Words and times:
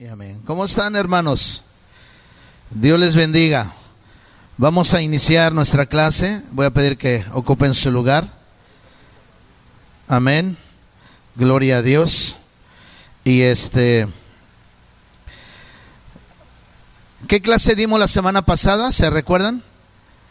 Amén. 0.00 0.42
¿Cómo 0.44 0.64
están 0.64 0.96
hermanos? 0.96 1.66
Dios 2.70 2.98
les 2.98 3.14
bendiga. 3.14 3.72
Vamos 4.56 4.92
a 4.92 5.00
iniciar 5.00 5.52
nuestra 5.52 5.86
clase. 5.86 6.42
Voy 6.50 6.66
a 6.66 6.70
pedir 6.70 6.98
que 6.98 7.24
ocupen 7.30 7.74
su 7.74 7.92
lugar. 7.92 8.28
Amén. 10.08 10.56
Gloria 11.36 11.76
a 11.76 11.82
Dios. 11.82 12.38
Y 13.22 13.42
este... 13.42 14.08
¿Qué 17.28 17.40
clase 17.40 17.76
dimos 17.76 18.00
la 18.00 18.08
semana 18.08 18.42
pasada? 18.42 18.90
¿Se 18.90 19.08
recuerdan? 19.10 19.62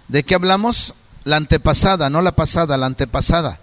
¿De 0.09 0.23
qué 0.23 0.35
hablamos? 0.35 0.93
La 1.23 1.37
antepasada, 1.37 2.09
no 2.09 2.21
la 2.21 2.33
pasada, 2.33 2.75
la 2.75 2.87
antepasada. 2.87 3.61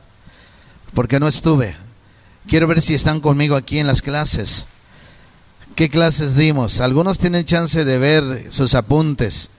Porque 0.94 1.20
no 1.20 1.28
estuve. 1.28 1.76
Quiero 2.48 2.66
ver 2.66 2.80
si 2.80 2.94
están 2.94 3.20
conmigo 3.20 3.54
aquí 3.54 3.78
en 3.78 3.86
las 3.86 4.00
clases. 4.00 4.79
¿Qué 5.80 5.88
clases 5.88 6.36
dimos? 6.36 6.82
Algunos 6.82 7.18
tienen 7.18 7.46
chance 7.46 7.86
de 7.86 7.96
ver 7.96 8.52
sus 8.52 8.74
apuntes. 8.74 9.52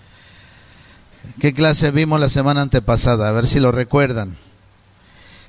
¿Qué 1.39 1.51
clase 1.51 1.89
vimos 1.89 2.19
la 2.19 2.29
semana 2.29 2.61
antepasada? 2.61 3.27
A 3.27 3.31
ver 3.31 3.47
si 3.47 3.59
lo 3.59 3.71
recuerdan. 3.71 4.37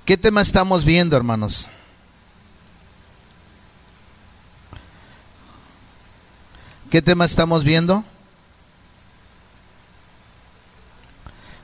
¿Qué 0.06 0.16
tema 0.16 0.41
estamos 0.41 0.87
viendo, 0.87 1.15
hermanos? 1.15 1.69
¿Qué 6.88 7.02
tema 7.02 7.27
estamos 7.27 7.65
viendo? 7.65 8.02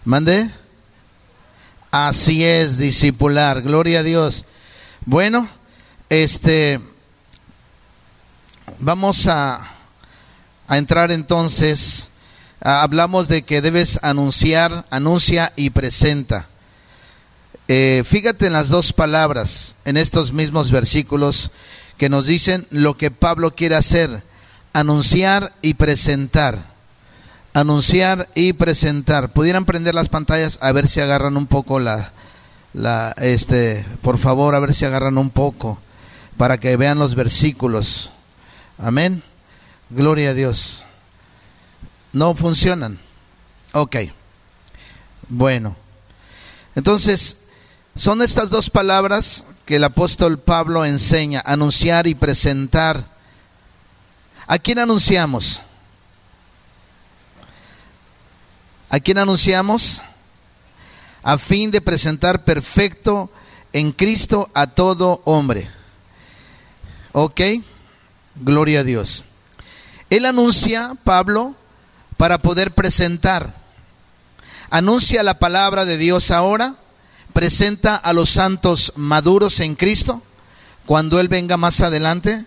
¿Mande? 0.05 0.51
Así 1.91 2.45
es, 2.45 2.77
discipular. 2.77 3.63
Gloria 3.63 4.01
a 4.01 4.03
Dios. 4.03 4.45
Bueno, 5.07 5.49
este 6.11 6.79
Vamos 8.81 9.27
a, 9.27 9.61
entrar 10.71 11.11
entonces, 11.11 12.11
hablamos 12.61 13.27
de 13.27 13.43
que 13.43 13.61
debes 13.61 13.99
anunciar, 14.03 14.85
anuncia 14.91 15.53
y 15.57 15.71
presenta. 15.71 16.47
Eh, 17.67 18.05
fíjate 18.07 18.47
en 18.47 18.53
las 18.53 18.69
dos 18.69 18.93
palabras, 18.93 19.75
en 19.85 19.97
estos 19.97 20.33
mismos 20.33 20.71
versículos 20.71 21.51
que 21.97 22.09
nos 22.09 22.27
dicen 22.27 22.69
lo 22.71 22.97
que 22.97 23.11
Pablo 23.11 23.53
quiere 23.53 23.75
hacer, 23.75 24.23
anunciar 24.73 25.53
y 25.61 25.75
presentar. 25.75 26.59
Anunciar 27.55 28.29
y 28.37 28.53
presentar. 28.53 29.33
Pudieran 29.33 29.65
prender 29.65 29.97
las 29.97 30.09
pantallas 30.09 30.57
a 30.63 30.71
ver 30.71 30.87
si 30.87 31.01
agarran 31.01 31.37
un 31.37 31.49
poco 31.49 31.81
la, 31.81 32.13
la, 32.75 33.13
este, 33.19 33.85
por 34.03 34.19
favor, 34.19 34.55
a 34.55 34.61
ver 34.61 34.73
si 34.73 34.85
agarran 34.85 35.19
un 35.19 35.31
poco 35.31 35.81
para 36.37 36.59
que 36.59 36.77
vean 36.77 37.01
los 37.01 37.17
versículos. 37.17 38.13
Amén. 38.79 39.23
Gloria 39.91 40.31
a 40.31 40.35
Dios. 40.35 40.85
No 42.13 42.35
funcionan. 42.35 42.99
Ok. 43.73 43.97
Bueno. 45.29 45.77
Entonces, 46.75 47.49
son 47.97 48.23
estas 48.23 48.51
dos 48.51 48.71
palabras 48.71 49.47
que 49.67 49.77
el 49.77 49.85
apóstol 49.85 50.39
Pablo 50.39 50.85
enseña, 50.85 51.43
anunciar 51.45 52.07
y 52.07 52.15
presentar. 52.15 53.05
¿A 54.47 54.59
quién 54.59 54.79
anunciamos? 54.79 55.61
¿A 58.89 59.01
quién 59.01 59.19
anunciamos? 59.19 60.03
A 61.23 61.37
fin 61.37 61.71
de 61.71 61.81
presentar 61.81 62.45
perfecto 62.45 63.31
en 63.73 63.93
Cristo 63.93 64.49
a 64.55 64.69
todo 64.69 65.21
hombre. 65.25 65.69
¿Ok? 67.13 67.41
Gloria 68.41 68.81
a 68.81 68.85
Dios. 68.85 69.25
Él 70.11 70.25
anuncia, 70.25 70.93
Pablo, 71.05 71.55
para 72.17 72.39
poder 72.39 72.73
presentar. 72.73 73.55
Anuncia 74.71 75.23
la 75.23 75.39
palabra 75.39 75.85
de 75.85 75.97
Dios 75.97 76.31
ahora, 76.31 76.75
presenta 77.33 77.97
a 77.97 78.13
los 78.13 78.31
santos 78.31 78.93
maduros 78.97 79.61
en 79.61 79.75
Cristo, 79.75 80.23
cuando 80.87 81.21
Él 81.21 81.29
venga 81.29 81.57
más 81.57 81.81
adelante. 81.81 82.45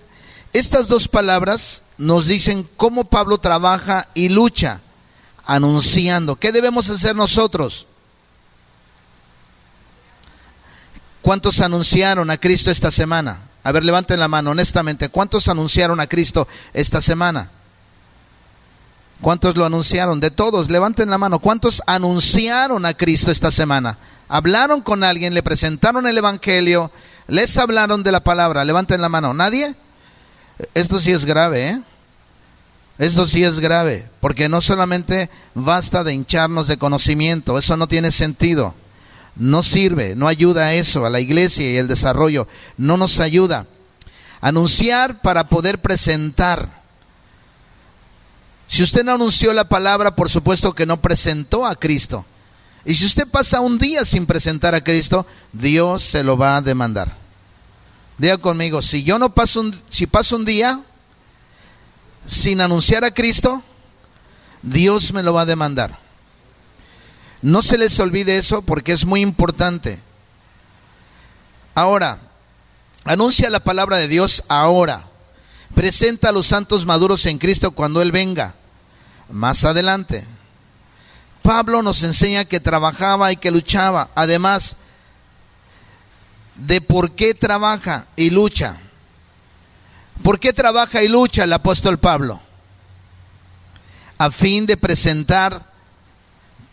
Estas 0.54 0.88
dos 0.88 1.08
palabras 1.08 1.84
nos 1.98 2.28
dicen 2.28 2.68
cómo 2.78 3.06
Pablo 3.06 3.38
trabaja 3.38 4.08
y 4.14 4.30
lucha 4.30 4.82
anunciando. 5.46 6.36
¿Qué 6.36 6.52
debemos 6.52 6.90
hacer 6.90 7.16
nosotros? 7.16 7.88
¿Cuántos 11.22 11.60
anunciaron 11.62 12.30
a 12.32 12.38
Cristo 12.38 12.72
esta 12.72 12.90
semana? 12.90 13.40
A 13.64 13.72
ver, 13.72 13.84
levanten 13.84 14.20
la 14.20 14.28
mano, 14.28 14.52
honestamente. 14.52 15.10
¿Cuántos 15.10 15.48
anunciaron 15.48 16.00
a 16.00 16.08
Cristo 16.08 16.48
esta 16.74 17.02
semana? 17.02 17.50
¿Cuántos 19.22 19.56
lo 19.56 19.66
anunciaron? 19.66 20.20
De 20.20 20.32
todos, 20.32 20.70
levanten 20.70 21.10
la 21.10 21.18
mano. 21.18 21.40
¿Cuántos 21.40 21.84
anunciaron 21.86 22.86
a 22.86 22.94
Cristo 22.94 23.30
esta 23.30 23.52
semana? 23.52 23.98
Hablaron 24.28 24.82
con 24.82 25.04
alguien, 25.04 25.34
le 25.34 25.44
presentaron 25.44 26.08
el 26.08 26.18
Evangelio, 26.18 26.92
les 27.28 27.58
hablaron 27.58 28.02
de 28.02 28.12
la 28.12 28.24
palabra. 28.24 28.66
Levanten 28.66 29.02
la 29.02 29.10
mano. 29.10 29.34
¿Nadie? 29.34 29.76
Esto 30.74 31.00
sí 31.00 31.12
es 31.12 31.26
grave, 31.26 31.70
¿eh? 31.70 31.82
Esto 32.98 33.26
sí 33.26 33.44
es 33.44 33.60
grave, 33.60 34.08
porque 34.20 34.48
no 34.48 34.62
solamente 34.62 35.30
basta 35.56 36.04
de 36.04 36.14
hincharnos 36.14 36.68
de 36.68 36.78
conocimiento, 36.78 37.58
eso 37.58 37.76
no 37.76 37.88
tiene 37.88 38.12
sentido 38.12 38.76
no 39.36 39.64
sirve, 39.64 40.16
no 40.16 40.28
ayuda 40.28 40.66
a 40.66 40.74
eso, 40.74 41.06
a 41.06 41.10
la 41.10 41.20
iglesia 41.20 41.70
y 41.70 41.78
el 41.78 41.88
desarrollo, 41.88 42.48
no 42.78 42.98
nos 42.98 43.20
ayuda. 43.20 43.68
Anunciar 44.42 45.22
para 45.22 45.48
poder 45.48 45.80
presentar. 45.80 46.82
Si 48.68 48.84
usted 48.84 49.04
no 49.04 49.14
anunció 49.14 49.54
la 49.54 49.66
palabra, 49.66 50.16
por 50.16 50.30
supuesto 50.30 50.74
que 50.74 50.86
no 50.86 51.02
presentó 51.02 51.66
a 51.66 51.76
Cristo. 51.76 52.26
Y 52.86 52.96
si 52.96 53.06
usted 53.06 53.28
pasa 53.28 53.62
un 53.62 53.78
día 53.78 54.06
sin 54.06 54.26
presentar 54.26 54.74
a 54.74 54.82
Cristo, 54.82 55.26
Dios 55.54 56.04
se 56.04 56.24
lo 56.24 56.38
va 56.38 56.58
a 56.58 56.62
demandar. 56.62 57.16
Diga 58.18 58.38
conmigo, 58.38 58.82
si 58.82 59.04
yo 59.04 59.20
no 59.20 59.34
paso 59.34 59.62
un, 59.62 59.80
si 59.90 60.08
paso 60.08 60.36
un 60.36 60.46
día 60.46 60.80
sin 62.26 62.62
anunciar 62.62 63.04
a 63.04 63.12
Cristo, 63.12 63.62
Dios 64.62 65.14
me 65.14 65.24
lo 65.24 65.34
va 65.34 65.42
a 65.42 65.46
demandar. 65.46 65.98
No 67.42 67.62
se 67.62 67.78
les 67.78 68.00
olvide 68.00 68.38
eso 68.38 68.62
porque 68.62 68.92
es 68.92 69.06
muy 69.06 69.22
importante. 69.22 70.00
Ahora, 71.74 72.20
anuncia 73.04 73.50
la 73.50 73.60
palabra 73.60 73.98
de 73.98 74.08
Dios 74.08 74.44
ahora. 74.48 75.04
Presenta 75.74 76.30
a 76.30 76.32
los 76.32 76.48
santos 76.48 76.86
maduros 76.86 77.26
en 77.26 77.40
Cristo 77.40 77.72
cuando 77.72 78.02
Él 78.02 78.12
venga. 78.12 78.54
Más 79.30 79.64
adelante. 79.66 80.26
Pablo 81.42 81.82
nos 81.82 82.04
enseña 82.04 82.46
que 82.46 82.60
trabajaba 82.60 83.32
y 83.32 83.38
que 83.38 83.50
luchaba. 83.50 84.10
Además 84.14 84.78
de 86.56 86.82
por 86.82 87.16
qué 87.16 87.34
trabaja 87.34 88.06
y 88.16 88.30
lucha. 88.30 88.78
¿Por 90.22 90.40
qué 90.40 90.54
trabaja 90.54 91.02
y 91.02 91.08
lucha 91.08 91.46
el 91.46 91.54
apóstol 91.54 91.98
Pablo? 91.98 92.40
A 94.20 94.30
fin 94.30 94.68
de 94.68 94.78
presentar 94.78 95.71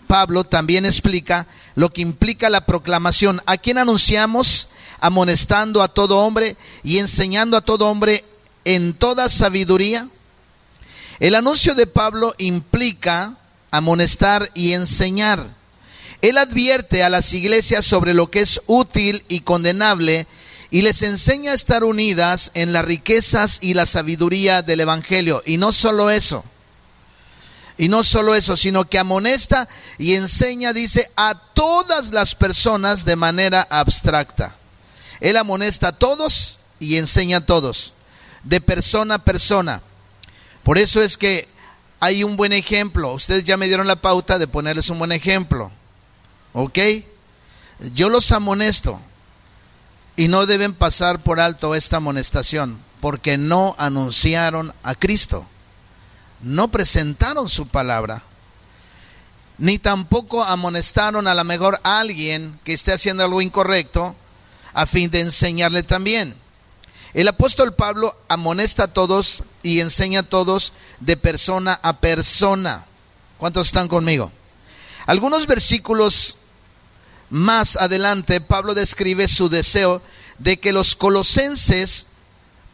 Pablo 0.08 0.42
también 0.42 0.84
explica 0.84 1.46
lo 1.76 1.90
que 1.90 2.02
implica 2.02 2.50
la 2.50 2.66
proclamación. 2.66 3.40
¿A 3.46 3.56
quién 3.56 3.78
anunciamos? 3.78 4.70
Amonestando 5.00 5.80
a 5.80 5.86
todo 5.86 6.18
hombre 6.18 6.56
y 6.82 6.98
enseñando 6.98 7.56
a 7.56 7.60
todo 7.60 7.88
hombre 7.88 8.24
en 8.64 8.94
toda 8.94 9.28
sabiduría. 9.28 10.08
El 11.20 11.36
anuncio 11.36 11.76
de 11.76 11.86
Pablo 11.86 12.34
implica 12.38 13.36
amonestar 13.70 14.50
y 14.54 14.72
enseñar. 14.72 15.46
Él 16.20 16.36
advierte 16.38 17.04
a 17.04 17.10
las 17.10 17.32
iglesias 17.32 17.84
sobre 17.84 18.14
lo 18.14 18.28
que 18.28 18.40
es 18.40 18.60
útil 18.66 19.22
y 19.28 19.40
condenable 19.40 20.26
y 20.70 20.82
les 20.82 21.02
enseña 21.02 21.52
a 21.52 21.54
estar 21.54 21.84
unidas 21.84 22.50
en 22.54 22.72
las 22.72 22.84
riquezas 22.84 23.58
y 23.62 23.74
la 23.74 23.86
sabiduría 23.86 24.62
del 24.62 24.80
Evangelio. 24.80 25.42
Y 25.46 25.58
no 25.58 25.72
solo 25.72 26.10
eso, 26.10 26.44
y 27.78 27.88
no 27.88 28.02
solo 28.02 28.34
eso, 28.34 28.56
sino 28.56 28.84
que 28.84 28.98
amonesta 28.98 29.68
y 29.98 30.14
enseña, 30.14 30.72
dice, 30.72 31.08
a 31.16 31.34
todas 31.54 32.10
las 32.10 32.34
personas 32.34 33.04
de 33.04 33.14
manera 33.14 33.66
abstracta. 33.70 34.56
Él 35.20 35.36
amonesta 35.36 35.88
a 35.88 35.92
todos 35.92 36.58
y 36.80 36.96
enseña 36.96 37.38
a 37.38 37.46
todos, 37.46 37.94
de 38.42 38.60
persona 38.60 39.14
a 39.14 39.24
persona. 39.24 39.80
Por 40.64 40.76
eso 40.76 41.00
es 41.00 41.16
que 41.16 41.48
hay 42.00 42.24
un 42.24 42.36
buen 42.36 42.52
ejemplo. 42.52 43.14
Ustedes 43.14 43.44
ya 43.44 43.56
me 43.56 43.68
dieron 43.68 43.86
la 43.86 43.96
pauta 43.96 44.38
de 44.38 44.48
ponerles 44.48 44.90
un 44.90 44.98
buen 44.98 45.12
ejemplo. 45.12 45.70
¿Ok? 46.52 46.78
Yo 47.94 48.08
los 48.08 48.32
amonesto 48.32 49.00
y 50.16 50.26
no 50.26 50.46
deben 50.46 50.74
pasar 50.74 51.20
por 51.22 51.38
alto 51.38 51.76
esta 51.76 51.98
amonestación 51.98 52.80
porque 53.00 53.38
no 53.38 53.76
anunciaron 53.78 54.74
a 54.82 54.96
Cristo 54.96 55.46
no 56.40 56.68
presentaron 56.68 57.48
su 57.48 57.66
palabra, 57.66 58.22
ni 59.58 59.78
tampoco 59.78 60.44
amonestaron 60.44 61.26
a 61.26 61.34
lo 61.34 61.44
mejor 61.44 61.80
a 61.82 61.98
alguien 62.00 62.58
que 62.64 62.74
esté 62.74 62.92
haciendo 62.92 63.24
algo 63.24 63.42
incorrecto 63.42 64.14
a 64.72 64.86
fin 64.86 65.10
de 65.10 65.20
enseñarle 65.20 65.82
también. 65.82 66.34
El 67.14 67.26
apóstol 67.26 67.74
Pablo 67.74 68.16
amonesta 68.28 68.84
a 68.84 68.92
todos 68.92 69.42
y 69.62 69.80
enseña 69.80 70.20
a 70.20 70.22
todos 70.22 70.72
de 71.00 71.16
persona 71.16 71.78
a 71.82 72.00
persona. 72.00 72.84
¿Cuántos 73.38 73.68
están 73.68 73.88
conmigo? 73.88 74.30
Algunos 75.06 75.46
versículos 75.46 76.36
más 77.30 77.76
adelante, 77.76 78.40
Pablo 78.40 78.74
describe 78.74 79.26
su 79.26 79.48
deseo 79.48 80.02
de 80.38 80.58
que 80.58 80.72
los 80.72 80.94
colosenses 80.94 82.07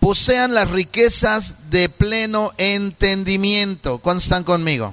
posean 0.05 0.53
las 0.53 0.71
riquezas 0.71 1.71
de 1.71 1.89
pleno 1.89 2.53
entendimiento. 2.59 3.97
¿Cuántos 3.97 4.25
están 4.25 4.45
conmigo? 4.45 4.93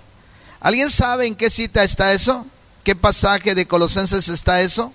¿Alguien 0.61 0.89
sabe 0.89 1.27
en 1.27 1.35
qué 1.35 1.49
cita 1.49 1.83
está 1.83 2.13
eso? 2.13 2.47
¿Qué 2.85 2.95
pasaje 2.95 3.53
de 3.53 3.65
Colosenses 3.65 4.29
está 4.29 4.61
eso? 4.61 4.93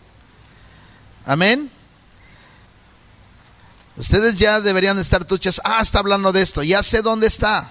Amén. 1.27 1.71
Ustedes 3.99 4.39
ya 4.39 4.63
deberían 4.63 4.99
estar 4.99 5.23
tuchas. 5.27 5.61
Ah, 5.65 5.81
está 5.83 5.99
hablando 5.99 6.33
de 6.33 6.41
esto. 6.41 6.63
Ya 6.63 6.83
sé 6.83 7.03
dónde 7.03 7.27
está. 7.27 7.71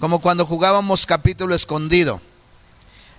Como 0.00 0.18
cuando 0.18 0.44
jugábamos 0.44 1.06
capítulo 1.06 1.54
escondido. 1.54 2.20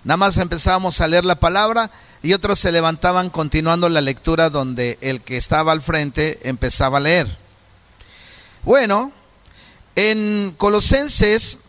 Nada 0.03 0.17
más 0.17 0.37
empezábamos 0.37 1.01
a 1.01 1.07
leer 1.07 1.25
la 1.25 1.39
palabra 1.39 1.89
y 2.21 2.33
otros 2.33 2.59
se 2.59 2.71
levantaban 2.71 3.31
continuando 3.31 3.89
la 3.89 4.01
lectura 4.01 4.51
donde 4.51 4.99
el 5.01 5.21
que 5.21 5.37
estaba 5.37 5.71
al 5.71 5.81
frente 5.81 6.47
empezaba 6.47 6.99
a 6.99 7.01
leer. 7.01 7.44
Bueno, 8.65 9.11
en 9.93 10.55
Colosenses 10.57 11.59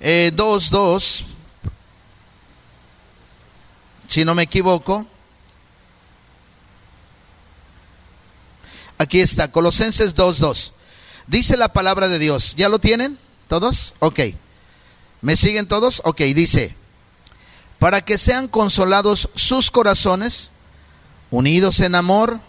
2.2, 0.00 1.20
eh, 1.20 1.24
si 4.08 4.24
no 4.24 4.34
me 4.34 4.44
equivoco, 4.44 5.06
aquí 8.96 9.20
está, 9.20 9.52
Colosenses 9.52 10.16
2.2. 10.16 10.72
Dice 11.26 11.58
la 11.58 11.68
palabra 11.70 12.08
de 12.08 12.18
Dios, 12.18 12.56
¿ya 12.56 12.70
lo 12.70 12.78
tienen 12.78 13.18
todos? 13.46 13.92
Ok. 13.98 14.20
¿Me 15.20 15.36
siguen 15.36 15.68
todos? 15.68 16.00
Ok, 16.06 16.20
dice, 16.34 16.74
para 17.78 18.00
que 18.00 18.16
sean 18.16 18.48
consolados 18.48 19.28
sus 19.34 19.70
corazones, 19.70 20.52
unidos 21.30 21.80
en 21.80 21.94
amor, 21.94 22.40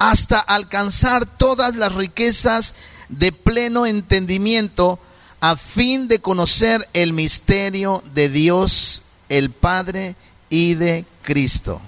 hasta 0.00 0.40
alcanzar 0.40 1.26
todas 1.26 1.76
las 1.76 1.94
riquezas 1.94 2.74
de 3.10 3.32
pleno 3.32 3.84
entendimiento, 3.84 4.98
a 5.40 5.56
fin 5.56 6.08
de 6.08 6.20
conocer 6.20 6.88
el 6.94 7.12
misterio 7.12 8.02
de 8.14 8.30
Dios, 8.30 9.02
el 9.28 9.50
Padre 9.50 10.16
y 10.48 10.74
de 10.74 11.04
Cristo. 11.20 11.82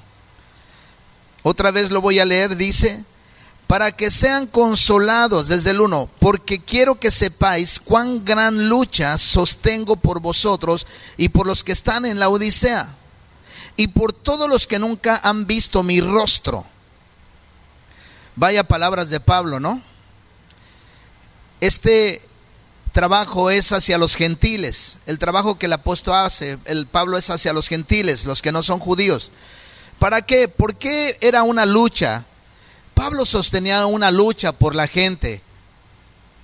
Otra 1.42 1.70
vez 1.70 1.90
lo 1.90 2.02
voy 2.02 2.18
a 2.18 2.26
leer, 2.26 2.56
dice, 2.56 3.02
para 3.66 3.92
que 3.92 4.10
sean 4.10 4.46
consolados 4.46 5.48
desde 5.48 5.70
el 5.70 5.80
1, 5.80 6.10
porque 6.18 6.60
quiero 6.60 7.00
que 7.00 7.10
sepáis 7.10 7.80
cuán 7.80 8.26
gran 8.26 8.68
lucha 8.68 9.16
sostengo 9.16 9.96
por 9.96 10.20
vosotros 10.20 10.86
y 11.16 11.30
por 11.30 11.46
los 11.46 11.64
que 11.64 11.72
están 11.72 12.04
en 12.04 12.18
la 12.18 12.28
Odisea, 12.28 12.94
y 13.78 13.86
por 13.86 14.12
todos 14.12 14.50
los 14.50 14.66
que 14.66 14.78
nunca 14.78 15.18
han 15.24 15.46
visto 15.46 15.82
mi 15.82 16.02
rostro. 16.02 16.66
Vaya 18.36 18.64
palabras 18.64 19.10
de 19.10 19.20
Pablo, 19.20 19.60
¿no? 19.60 19.80
Este 21.60 22.20
trabajo 22.92 23.50
es 23.50 23.72
hacia 23.72 23.98
los 23.98 24.16
gentiles, 24.16 24.98
el 25.06 25.18
trabajo 25.18 25.58
que 25.58 25.66
el 25.66 25.72
apóstol 25.72 26.14
hace, 26.14 26.58
el 26.64 26.86
Pablo 26.86 27.16
es 27.16 27.30
hacia 27.30 27.52
los 27.52 27.68
gentiles, 27.68 28.24
los 28.24 28.42
que 28.42 28.52
no 28.52 28.62
son 28.62 28.78
judíos. 28.78 29.32
¿Para 29.98 30.22
qué? 30.22 30.48
¿Por 30.48 30.76
qué 30.76 31.16
era 31.20 31.42
una 31.42 31.64
lucha? 31.66 32.24
Pablo 32.94 33.24
sostenía 33.24 33.86
una 33.86 34.10
lucha 34.10 34.52
por 34.52 34.74
la 34.74 34.86
gente, 34.86 35.40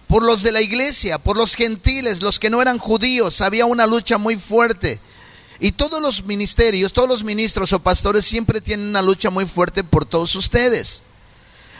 por 0.06 0.24
los 0.24 0.42
de 0.42 0.52
la 0.52 0.62
iglesia, 0.62 1.18
por 1.18 1.36
los 1.36 1.54
gentiles, 1.54 2.22
los 2.22 2.38
que 2.38 2.50
no 2.50 2.62
eran 2.62 2.78
judíos. 2.78 3.40
Había 3.40 3.66
una 3.66 3.86
lucha 3.86 4.16
muy 4.16 4.36
fuerte. 4.36 5.00
Y 5.60 5.72
todos 5.72 6.00
los 6.00 6.24
ministerios, 6.24 6.92
todos 6.92 7.08
los 7.08 7.24
ministros 7.24 7.72
o 7.72 7.80
pastores 7.80 8.24
siempre 8.24 8.60
tienen 8.60 8.88
una 8.88 9.02
lucha 9.02 9.28
muy 9.28 9.46
fuerte 9.46 9.84
por 9.84 10.06
todos 10.06 10.34
ustedes. 10.36 11.02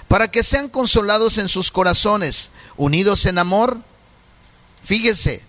Para 0.08 0.28
que 0.28 0.42
sean 0.42 0.68
consolados 0.68 1.38
en 1.38 1.48
sus 1.48 1.70
corazones, 1.70 2.50
unidos 2.76 3.26
en 3.26 3.38
amor. 3.38 3.78
Fíjese, 4.82 5.42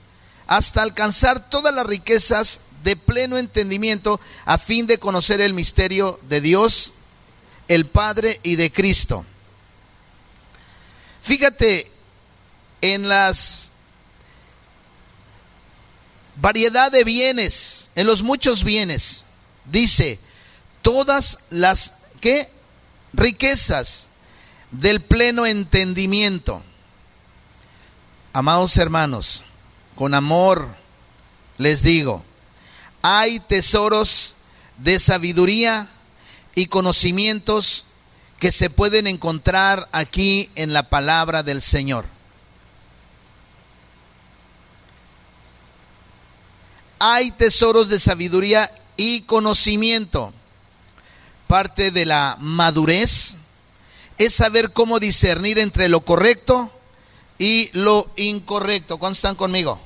hasta 0.48 0.82
alcanzar 0.82 1.50
todas 1.50 1.74
las 1.74 1.86
riquezas 1.86 2.62
de 2.84 2.96
pleno 2.96 3.38
entendimiento 3.38 4.20
a 4.46 4.58
fin 4.58 4.88
de 4.88 4.98
conocer 4.98 5.42
el 5.42 5.54
misterio 5.54 6.20
de 6.30 6.42
Dios 6.42 6.94
el 7.70 7.86
Padre 7.86 8.40
y 8.44 8.56
de 8.56 8.72
Cristo. 8.72 9.24
Fíjate 11.22 11.90
en 12.82 13.08
las 13.08 13.72
variedad 16.36 16.92
de 16.92 17.04
bienes, 17.04 17.92
en 17.96 18.08
los 18.08 18.24
muchos 18.24 18.64
bienes. 18.64 19.24
Dice, 19.66 20.20
todas 20.82 21.46
las 21.52 22.00
¿qué? 22.20 22.50
riquezas 23.14 24.09
del 24.72 25.02
pleno 25.02 25.46
entendimiento. 25.46 26.62
Amados 28.34 28.78
hermanos, 28.78 29.44
con 29.96 30.14
amor 30.14 30.68
les 31.58 31.84
digo, 31.84 32.24
hay 33.02 33.40
tesoros 33.40 34.36
de 34.78 35.00
sabiduría 35.00 35.88
y 36.56 36.68
conocimientos 36.68 37.86
que 38.40 38.52
se 38.52 38.70
pueden 38.70 39.08
encontrar 39.08 39.90
aquí 39.92 40.50
en 40.56 40.74
la 40.74 40.84
palabra 40.84 41.44
del 41.44 41.62
Señor. 41.62 42.06
Hay 47.00 47.32
tesoros 47.32 47.90
de 47.90 48.00
sabiduría 48.00 48.70
y 48.98 49.22
conocimiento. 49.22 50.34
Parte 51.48 51.92
de 51.92 52.06
la 52.06 52.38
madurez 52.40 53.39
es 54.20 54.34
saber 54.34 54.74
cómo 54.74 55.00
discernir 55.00 55.58
entre 55.58 55.90
lo 55.90 56.02
correcto 56.02 56.70
y 57.40 57.70
lo 57.74 58.12
incorrecto. 58.18 58.98
¿Cuántos 58.98 59.20
están 59.20 59.36
conmigo? 59.36 59.80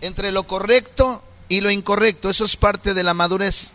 Entre 0.00 0.32
lo 0.32 0.44
correcto 0.44 1.22
y 1.48 1.60
lo 1.60 1.70
incorrecto. 1.70 2.30
Eso 2.30 2.46
es 2.46 2.56
parte 2.56 2.94
de 2.94 3.02
la 3.04 3.14
madurez 3.14 3.72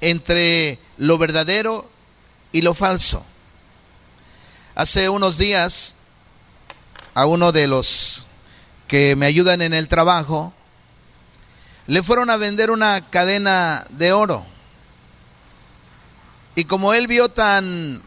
entre 0.00 0.78
lo 0.96 1.18
verdadero 1.18 1.88
y 2.52 2.62
lo 2.62 2.72
falso. 2.72 3.24
Hace 4.74 5.10
unos 5.10 5.36
días 5.36 5.96
a 7.12 7.26
uno 7.26 7.52
de 7.52 7.68
los 7.68 8.24
que 8.88 9.14
me 9.14 9.26
ayudan 9.26 9.60
en 9.60 9.74
el 9.74 9.88
trabajo, 9.88 10.54
le 11.86 12.02
fueron 12.02 12.30
a 12.30 12.38
vender 12.38 12.70
una 12.70 13.10
cadena 13.10 13.86
de 13.90 14.12
oro. 14.12 14.53
Y 16.54 16.64
como 16.64 16.94
él 16.94 17.06
vio 17.06 17.28
tan 17.28 18.02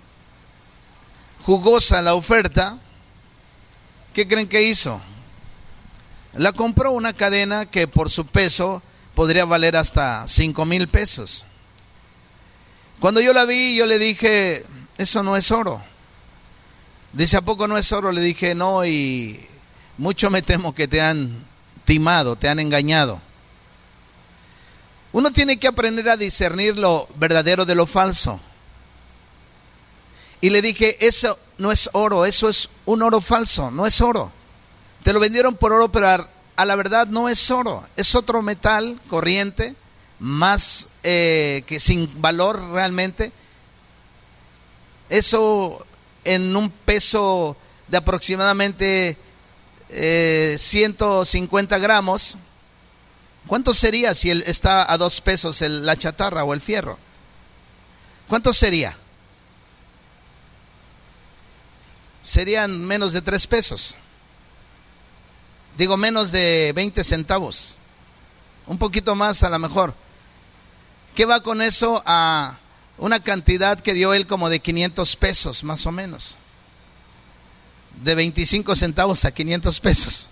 jugosa 1.43 2.01
la 2.01 2.13
oferta, 2.13 2.77
¿qué 4.13 4.27
creen 4.27 4.47
que 4.47 4.63
hizo? 4.63 5.01
La 6.33 6.53
compró 6.53 6.91
una 6.91 7.13
cadena 7.13 7.65
que 7.65 7.87
por 7.87 8.09
su 8.09 8.25
peso 8.27 8.81
podría 9.15 9.45
valer 9.45 9.75
hasta 9.75 10.27
5 10.27 10.65
mil 10.65 10.87
pesos. 10.87 11.45
Cuando 12.99 13.21
yo 13.21 13.33
la 13.33 13.45
vi, 13.45 13.75
yo 13.75 13.85
le 13.85 13.99
dije, 13.99 14.65
eso 14.97 15.23
no 15.23 15.35
es 15.35 15.51
oro. 15.51 15.81
Dice, 17.13 17.37
¿a 17.37 17.41
poco 17.41 17.67
no 17.67 17.77
es 17.77 17.91
oro? 17.91 18.11
Le 18.11 18.21
dije, 18.21 18.55
no, 18.55 18.85
y 18.85 19.45
mucho 19.97 20.29
me 20.29 20.41
temo 20.41 20.73
que 20.73 20.87
te 20.87 21.01
han 21.01 21.45
timado, 21.85 22.35
te 22.35 22.49
han 22.49 22.59
engañado. 22.59 23.21
Uno 25.11 25.31
tiene 25.31 25.57
que 25.57 25.67
aprender 25.67 26.09
a 26.09 26.17
discernir 26.17 26.77
lo 26.77 27.07
verdadero 27.15 27.65
de 27.65 27.75
lo 27.75 27.85
falso. 27.85 28.39
Y 30.41 30.49
le 30.49 30.61
dije, 30.61 30.97
eso 31.05 31.37
no 31.57 31.71
es 31.71 31.89
oro, 31.93 32.25
eso 32.25 32.49
es 32.49 32.69
un 32.85 33.01
oro 33.01 33.21
falso, 33.21 33.71
no 33.71 33.87
es 33.87 34.01
oro. 34.01 34.31
Te 35.03 35.13
lo 35.13 35.19
vendieron 35.19 35.55
por 35.55 35.71
oro, 35.71 35.91
pero 35.91 36.27
a, 36.55 36.65
la 36.65 36.75
verdad 36.75 37.07
no 37.07 37.29
es 37.29 37.49
oro, 37.49 37.87
es 37.95 38.13
otro 38.13 38.41
metal 38.41 38.99
corriente 39.09 39.75
más 40.19 40.89
eh, 41.03 41.63
que 41.65 41.79
sin 41.79 42.21
valor 42.21 42.61
realmente. 42.71 43.31
Eso 45.09 45.85
en 46.23 46.55
un 46.55 46.69
peso 46.69 47.55
de 47.87 47.97
aproximadamente 47.97 49.17
150 49.89 51.75
eh, 51.75 51.79
gramos, 51.79 52.37
¿cuánto 53.47 53.73
sería 53.73 54.13
si 54.13 54.29
está 54.29 54.91
a 54.91 54.97
dos 54.97 55.21
pesos 55.21 55.61
la 55.61 55.95
chatarra 55.95 56.43
o 56.43 56.53
el 56.53 56.61
fierro? 56.61 56.97
¿Cuánto 58.27 58.53
sería? 58.53 58.95
Serían 62.23 62.85
menos 62.85 63.13
de 63.13 63.21
tres 63.21 63.47
pesos. 63.47 63.95
Digo, 65.77 65.95
menos 65.95 66.31
de 66.31 66.73
20 66.75 67.03
centavos. 67.03 67.77
Un 68.65 68.77
poquito 68.77 69.15
más 69.15 69.43
a 69.43 69.49
lo 69.49 69.59
mejor. 69.59 69.93
¿Qué 71.15 71.25
va 71.25 71.41
con 71.41 71.61
eso 71.61 72.03
a, 72.05 72.57
una 72.97 73.19
cantidad 73.19 73.79
que 73.79 73.93
dio 73.93 74.13
él 74.13 74.27
como 74.27 74.49
de 74.49 74.59
500 74.59 75.15
pesos, 75.15 75.63
más 75.63 75.85
o 75.85 75.91
menos. 75.91 76.37
De 78.03 78.15
25 78.15 78.75
centavos 78.75 79.25
a 79.25 79.31
500 79.31 79.79
pesos. 79.79 80.29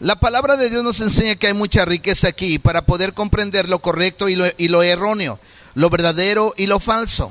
La 0.00 0.18
palabra 0.18 0.56
de 0.56 0.70
Dios 0.70 0.82
nos 0.82 1.00
enseña 1.00 1.36
que 1.36 1.48
hay 1.48 1.52
mucha 1.52 1.84
riqueza 1.84 2.28
aquí 2.28 2.58
para 2.58 2.86
poder 2.86 3.12
comprender 3.12 3.68
lo 3.68 3.80
correcto 3.80 4.30
y 4.30 4.34
lo, 4.34 4.46
y 4.56 4.68
lo 4.68 4.82
erróneo, 4.82 5.38
lo 5.74 5.90
verdadero 5.90 6.54
y 6.56 6.66
lo 6.68 6.80
falso, 6.80 7.30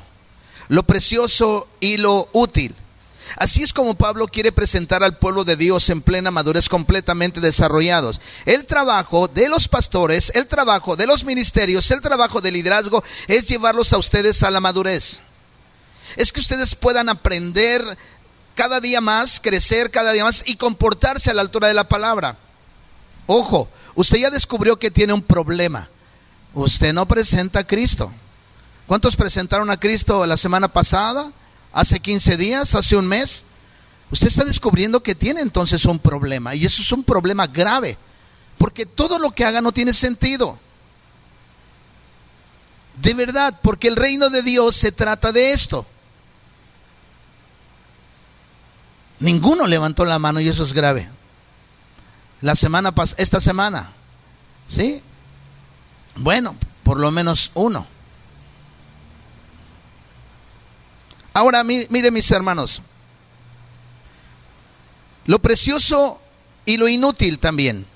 lo 0.68 0.84
precioso 0.84 1.66
y 1.80 1.96
lo 1.96 2.28
útil. 2.32 2.76
Así 3.34 3.64
es 3.64 3.72
como 3.72 3.96
Pablo 3.96 4.28
quiere 4.28 4.52
presentar 4.52 5.02
al 5.02 5.18
pueblo 5.18 5.42
de 5.42 5.56
Dios 5.56 5.90
en 5.90 6.00
plena 6.00 6.30
madurez 6.30 6.68
completamente 6.68 7.40
desarrollados. 7.40 8.20
El 8.46 8.64
trabajo 8.66 9.26
de 9.26 9.48
los 9.48 9.66
pastores, 9.66 10.30
el 10.36 10.46
trabajo 10.46 10.94
de 10.94 11.08
los 11.08 11.24
ministerios, 11.24 11.90
el 11.90 12.00
trabajo 12.00 12.40
del 12.40 12.54
liderazgo 12.54 13.02
es 13.26 13.48
llevarlos 13.48 13.92
a 13.92 13.98
ustedes 13.98 14.44
a 14.44 14.50
la 14.52 14.60
madurez. 14.60 15.22
Es 16.14 16.30
que 16.30 16.38
ustedes 16.38 16.76
puedan 16.76 17.08
aprender 17.08 17.82
cada 18.54 18.80
día 18.80 19.00
más, 19.00 19.40
crecer 19.40 19.90
cada 19.90 20.12
día 20.12 20.22
más 20.22 20.44
y 20.46 20.54
comportarse 20.54 21.30
a 21.30 21.34
la 21.34 21.42
altura 21.42 21.66
de 21.66 21.74
la 21.74 21.88
palabra. 21.88 22.36
Ojo, 23.32 23.68
usted 23.94 24.18
ya 24.18 24.30
descubrió 24.30 24.76
que 24.76 24.90
tiene 24.90 25.12
un 25.12 25.22
problema. 25.22 25.88
Usted 26.52 26.92
no 26.92 27.06
presenta 27.06 27.60
a 27.60 27.64
Cristo. 27.64 28.10
¿Cuántos 28.88 29.14
presentaron 29.14 29.70
a 29.70 29.78
Cristo 29.78 30.26
la 30.26 30.36
semana 30.36 30.66
pasada? 30.66 31.30
hace 31.72 32.00
15 32.00 32.36
días, 32.36 32.74
hace 32.74 32.96
un 32.96 33.06
mes, 33.06 33.44
usted 34.10 34.26
está 34.26 34.44
descubriendo 34.44 35.00
que 35.00 35.14
tiene 35.14 35.40
entonces 35.40 35.84
un 35.84 35.98
problema. 35.98 36.54
Y 36.54 36.64
eso 36.64 36.82
es 36.82 36.92
un 36.92 37.04
problema 37.04 37.46
grave, 37.46 37.96
porque 38.58 38.86
todo 38.86 39.18
lo 39.18 39.30
que 39.30 39.44
haga 39.44 39.60
no 39.60 39.72
tiene 39.72 39.92
sentido. 39.92 40.58
De 43.00 43.14
verdad, 43.14 43.60
porque 43.62 43.88
el 43.88 43.96
reino 43.96 44.28
de 44.28 44.42
Dios 44.42 44.76
se 44.76 44.92
trata 44.92 45.32
de 45.32 45.52
esto. 45.52 45.86
Ninguno 49.20 49.66
levantó 49.66 50.04
la 50.04 50.18
mano 50.18 50.40
y 50.40 50.48
eso 50.48 50.64
es 50.64 50.72
grave. 50.72 51.08
La 52.40 52.54
semana 52.54 52.94
pasada, 52.94 53.22
esta 53.22 53.40
semana, 53.40 53.92
¿sí? 54.66 55.02
Bueno, 56.16 56.56
por 56.82 56.98
lo 56.98 57.10
menos 57.10 57.50
uno. 57.54 57.86
Ahora, 61.32 61.62
mire 61.64 62.10
mis 62.10 62.30
hermanos, 62.30 62.82
lo 65.26 65.38
precioso 65.38 66.20
y 66.64 66.76
lo 66.76 66.88
inútil 66.88 67.38
también. 67.38 67.86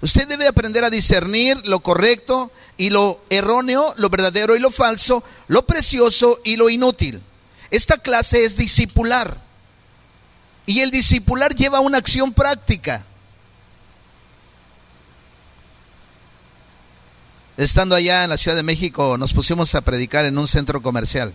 Usted 0.00 0.28
debe 0.28 0.46
aprender 0.46 0.84
a 0.84 0.90
discernir 0.90 1.60
lo 1.66 1.80
correcto 1.80 2.52
y 2.76 2.90
lo 2.90 3.20
erróneo, 3.30 3.94
lo 3.96 4.08
verdadero 4.08 4.56
y 4.56 4.60
lo 4.60 4.70
falso, 4.70 5.22
lo 5.48 5.66
precioso 5.66 6.38
y 6.44 6.56
lo 6.56 6.70
inútil. 6.70 7.20
Esta 7.70 7.98
clase 7.98 8.44
es 8.44 8.56
discipular. 8.56 9.36
Y 10.66 10.80
el 10.80 10.90
discipular 10.90 11.54
lleva 11.54 11.80
una 11.80 11.98
acción 11.98 12.32
práctica. 12.32 13.04
Estando 17.58 17.96
allá 17.96 18.22
en 18.22 18.30
la 18.30 18.36
Ciudad 18.36 18.56
de 18.56 18.62
México, 18.62 19.18
nos 19.18 19.32
pusimos 19.32 19.74
a 19.74 19.80
predicar 19.80 20.24
en 20.24 20.38
un 20.38 20.46
centro 20.46 20.80
comercial. 20.80 21.34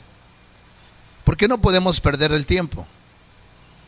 ¿Por 1.25 1.36
qué 1.36 1.50
no 1.50 1.58
podemos 1.58 2.00
perder 2.00 2.32
el 2.32 2.46
tiempo? 2.46 2.88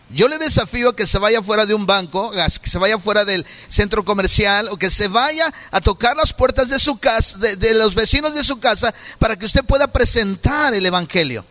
Yo 0.09 0.27
le 0.27 0.37
desafío 0.37 0.89
a 0.89 0.95
que 0.97 1.07
se 1.07 1.17
vaya 1.17 1.41
fuera 1.41 1.65
de 1.65 1.73
un 1.73 1.85
banco, 1.85 2.31
que 2.61 2.69
se 2.69 2.77
vaya 2.77 2.99
fuera 2.99 3.23
del 3.23 3.45
centro 3.69 4.03
comercial 4.03 4.67
o 4.67 4.75
que 4.75 4.91
se 4.91 5.07
vaya 5.07 5.49
a 5.71 5.79
tocar 5.79 6.17
las 6.17 6.33
puertas 6.33 6.67
de 6.67 6.77
su 6.77 6.99
casa, 6.99 7.37
de, 7.37 7.73
los 7.73 7.95
vecinos 7.95 8.35
de 8.35 8.43
su 8.43 8.59
casa, 8.59 8.93
para 9.17 9.37
que 9.37 9.45
usted 9.45 9.63
pueda 9.63 9.87
presentar 9.87 10.73
el 10.73 10.85
Evangelio. 10.85 11.45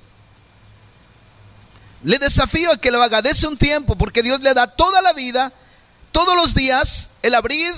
Le 2.03 2.19
desafío 2.19 2.71
a 2.71 2.77
que 2.77 2.91
lo 2.91 3.03
haga, 3.03 3.23
un 3.49 3.57
tiempo, 3.57 3.97
porque 3.97 4.23
Dios 4.23 4.43
le 4.43 4.53
da 4.53 4.67
toda 4.67 5.01
la 5.01 5.15
vida, 5.15 5.51
todos 6.13 6.37
los 6.37 6.55
días, 6.55 7.13
el 7.23 7.35
abrir 7.35 7.73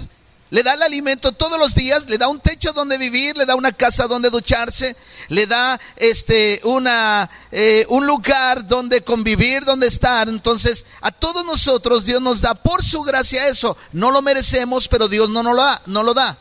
le 0.56 0.62
da 0.62 0.72
el 0.72 0.80
alimento 0.80 1.32
todos 1.32 1.58
los 1.58 1.74
días, 1.74 2.08
le 2.08 2.16
da 2.16 2.28
un 2.28 2.40
techo 2.40 2.72
donde 2.72 2.96
vivir, 2.96 3.36
le 3.36 3.44
da 3.44 3.56
una 3.56 3.72
casa 3.72 4.06
donde 4.06 4.30
ducharse, 4.30 4.96
le 5.28 5.46
da 5.46 5.78
este 5.96 6.62
una 6.64 7.28
eh, 7.52 7.84
un 7.90 8.06
lugar 8.06 8.66
donde 8.66 9.02
convivir, 9.02 9.66
donde 9.66 9.86
estar. 9.86 10.30
Entonces, 10.30 10.86
a 11.02 11.12
todos 11.12 11.44
nosotros 11.44 12.06
Dios 12.06 12.22
nos 12.22 12.40
da 12.40 12.54
por 12.54 12.82
su 12.82 13.02
gracia 13.02 13.48
eso. 13.48 13.76
No 13.92 14.10
lo 14.10 14.22
merecemos, 14.22 14.88
pero 14.88 15.08
Dios 15.08 15.28
no 15.28 15.42
nos 15.42 15.54
lo 15.54 15.62
da, 15.62 15.82
no 15.84 16.02
lo 16.02 16.14
da. 16.14 16.38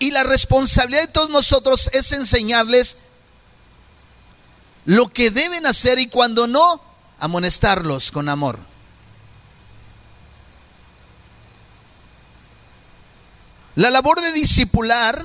Y 0.00 0.10
la 0.10 0.24
responsabilidad 0.24 1.02
de 1.02 1.12
todos 1.12 1.30
nosotros 1.30 1.88
es 1.92 2.10
enseñarles 2.10 2.96
lo 4.86 5.06
que 5.06 5.30
deben 5.30 5.66
hacer 5.66 6.00
y 6.00 6.08
cuando 6.08 6.48
no, 6.48 6.82
amonestarlos 7.20 8.10
con 8.10 8.28
amor. 8.28 8.69
La 13.76 13.90
labor 13.90 14.20
de 14.20 14.32
discipular 14.32 15.24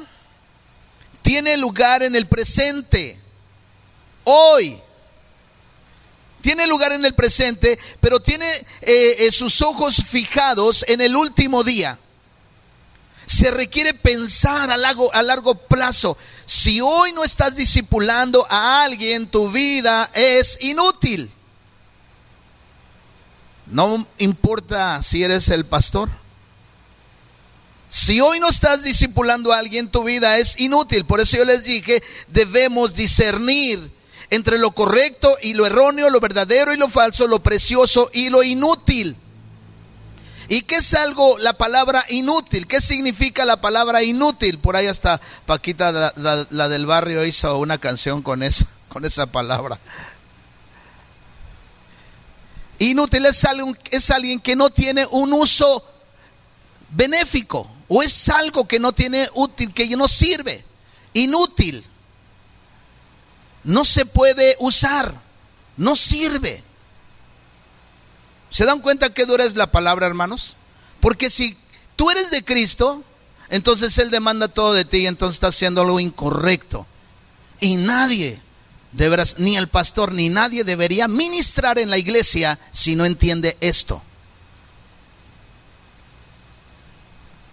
tiene 1.21 1.57
lugar 1.57 2.03
en 2.03 2.15
el 2.15 2.27
presente, 2.27 3.19
hoy. 4.23 4.79
Tiene 6.41 6.67
lugar 6.67 6.91
en 6.91 7.03
el 7.03 7.15
presente, 7.15 7.79
pero 7.99 8.19
tiene 8.19 8.47
eh, 8.81 9.15
eh, 9.19 9.31
sus 9.31 9.63
ojos 9.63 10.03
fijados 10.03 10.85
en 10.87 11.01
el 11.01 11.15
último 11.15 11.63
día. 11.63 11.97
Se 13.25 13.49
requiere 13.49 13.95
pensar 13.95 14.69
a 14.69 14.77
largo, 14.77 15.11
a 15.15 15.23
largo 15.23 15.55
plazo. 15.55 16.15
Si 16.45 16.79
hoy 16.81 17.11
no 17.13 17.23
estás 17.23 17.55
discipulando 17.55 18.45
a 18.51 18.83
alguien, 18.83 19.25
tu 19.25 19.49
vida 19.49 20.11
es 20.13 20.59
inútil. 20.61 21.31
No 23.65 24.05
importa 24.19 25.01
si 25.01 25.23
eres 25.23 25.49
el 25.49 25.65
pastor 25.65 26.11
si 27.95 28.19
hoy 28.19 28.41
no 28.41 28.49
estás 28.49 28.83
discipulando 28.83 29.53
a 29.53 29.57
alguien, 29.57 29.87
tu 29.87 30.03
vida 30.03 30.37
es 30.37 30.59
inútil. 30.59 31.05
Por 31.05 31.21
eso 31.21 31.37
yo 31.37 31.45
les 31.45 31.63
dije, 31.63 32.03
debemos 32.27 32.93
discernir 32.93 33.79
entre 34.29 34.57
lo 34.57 34.71
correcto 34.71 35.33
y 35.41 35.53
lo 35.53 35.65
erróneo, 35.65 36.09
lo 36.09 36.19
verdadero 36.19 36.73
y 36.73 36.77
lo 36.77 36.89
falso, 36.89 37.25
lo 37.25 37.41
precioso 37.41 38.09
y 38.11 38.29
lo 38.29 38.43
inútil. 38.43 39.15
¿Y 40.49 40.63
qué 40.63 40.75
es 40.75 40.93
algo, 40.93 41.37
la 41.37 41.53
palabra 41.53 42.03
inútil? 42.09 42.67
¿Qué 42.67 42.81
significa 42.81 43.45
la 43.45 43.61
palabra 43.61 44.03
inútil? 44.03 44.59
Por 44.59 44.75
ahí 44.75 44.87
hasta 44.87 45.21
Paquita, 45.45 46.11
la, 46.17 46.67
del 46.67 46.85
barrio, 46.85 47.23
hizo 47.23 47.57
una 47.59 47.77
canción 47.77 48.21
con, 48.21 48.43
eso, 48.43 48.65
con 48.89 49.05
esa 49.05 49.25
palabra. 49.27 49.79
Inútil 52.77 53.25
es 53.25 54.11
alguien 54.11 54.41
que 54.41 54.57
no 54.57 54.69
tiene 54.69 55.07
un 55.11 55.31
uso 55.31 55.81
benéfico 56.89 57.71
o 57.87 58.01
es 58.01 58.29
algo 58.29 58.67
que 58.67 58.79
no 58.79 58.93
tiene 58.93 59.29
útil, 59.33 59.73
que 59.73 59.87
no 59.95 60.07
sirve, 60.07 60.63
inútil. 61.13 61.83
No 63.63 63.85
se 63.85 64.05
puede 64.05 64.55
usar, 64.59 65.13
no 65.77 65.95
sirve. 65.95 66.63
¿Se 68.49 68.65
dan 68.65 68.79
cuenta 68.79 69.13
qué 69.13 69.25
dura 69.25 69.43
es 69.43 69.55
la 69.55 69.71
palabra, 69.71 70.07
hermanos? 70.07 70.55
Porque 70.99 71.29
si 71.29 71.57
tú 71.95 72.09
eres 72.09 72.31
de 72.31 72.43
Cristo, 72.43 73.03
entonces 73.49 73.97
Él 73.97 74.09
demanda 74.09 74.47
todo 74.47 74.73
de 74.73 74.85
ti 74.85 74.99
y 74.99 75.07
entonces 75.07 75.35
estás 75.35 75.55
haciendo 75.55 75.81
algo 75.81 75.99
incorrecto. 75.99 76.87
Y 77.59 77.77
nadie, 77.77 78.39
deberás, 78.91 79.39
ni 79.39 79.57
el 79.57 79.67
pastor, 79.67 80.11
ni 80.11 80.29
nadie 80.29 80.63
debería 80.63 81.07
ministrar 81.07 81.77
en 81.79 81.89
la 81.89 81.97
iglesia 81.97 82.57
si 82.71 82.95
no 82.95 83.05
entiende 83.05 83.57
esto. 83.61 84.01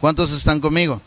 ¿Cuántos 0.02 0.32
están 0.32 0.58
conmigo? 0.58 1.00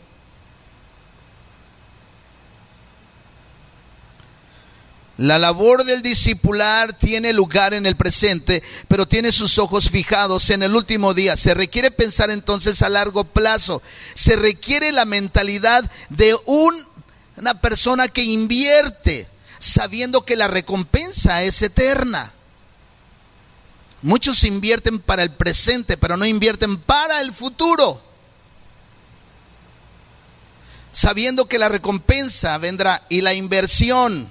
La 5.18 5.38
labor 5.38 5.84
del 5.84 6.00
discipular 6.00 6.94
tiene 6.94 7.34
lugar 7.34 7.74
en 7.74 7.84
el 7.84 7.96
presente, 7.96 8.62
pero 8.88 9.04
tiene 9.04 9.32
sus 9.32 9.58
ojos 9.58 9.90
fijados 9.90 10.48
en 10.48 10.62
el 10.62 10.74
último 10.74 11.12
día. 11.12 11.36
Se 11.36 11.52
requiere 11.52 11.90
pensar 11.90 12.30
entonces 12.30 12.80
a 12.80 12.88
largo 12.88 13.24
plazo. 13.24 13.82
Se 14.14 14.34
requiere 14.34 14.90
la 14.92 15.04
mentalidad 15.04 15.84
de 16.08 16.34
una 16.46 17.60
persona 17.60 18.08
que 18.08 18.24
invierte 18.24 19.28
sabiendo 19.58 20.24
que 20.24 20.36
la 20.36 20.48
recompensa 20.48 21.42
es 21.42 21.60
eterna. 21.60 22.32
Muchos 24.00 24.42
invierten 24.44 25.00
para 25.00 25.22
el 25.22 25.32
presente, 25.32 25.98
pero 25.98 26.16
no 26.16 26.24
invierten 26.24 26.78
para 26.78 27.20
el 27.20 27.30
futuro 27.30 28.06
sabiendo 30.96 31.44
que 31.44 31.58
la 31.58 31.68
recompensa 31.68 32.56
vendrá 32.56 33.02
y 33.10 33.20
la 33.20 33.34
inversión 33.34 34.30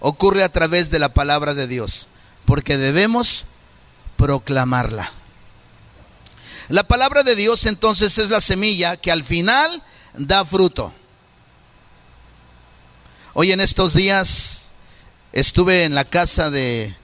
ocurre 0.00 0.42
a 0.42 0.48
través 0.48 0.90
de 0.90 0.98
la 0.98 1.14
palabra 1.14 1.54
de 1.54 1.68
Dios, 1.68 2.08
porque 2.44 2.76
debemos 2.76 3.44
proclamarla. 4.16 5.12
La 6.70 6.82
palabra 6.82 7.22
de 7.22 7.36
Dios 7.36 7.66
entonces 7.66 8.18
es 8.18 8.30
la 8.30 8.40
semilla 8.40 8.96
que 8.96 9.12
al 9.12 9.22
final 9.22 9.80
da 10.14 10.44
fruto. 10.44 10.92
Hoy 13.34 13.52
en 13.52 13.60
estos 13.60 13.94
días 13.94 14.70
estuve 15.32 15.84
en 15.84 15.94
la 15.94 16.04
casa 16.04 16.50
de 16.50 16.96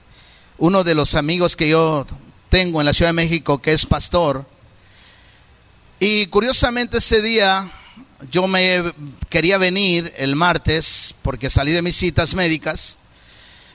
uno 0.57 0.83
de 0.83 0.93
los 0.93 1.15
amigos 1.15 1.55
que 1.55 1.69
yo 1.69 2.05
tengo 2.49 2.81
en 2.81 2.85
la 2.87 2.93
Ciudad 2.93 3.11
de 3.11 3.13
México, 3.13 3.61
que 3.61 3.71
es 3.71 3.85
pastor. 3.85 4.45
Y 6.01 6.27
curiosamente 6.27 6.97
ese 6.97 7.21
día 7.21 7.71
yo 8.31 8.47
me 8.47 8.93
quería 9.29 9.57
venir 9.57 10.13
el 10.17 10.35
martes 10.35 11.15
porque 11.21 11.49
salí 11.49 11.71
de 11.71 11.81
mis 11.81 11.95
citas 11.95 12.33
médicas, 12.35 12.97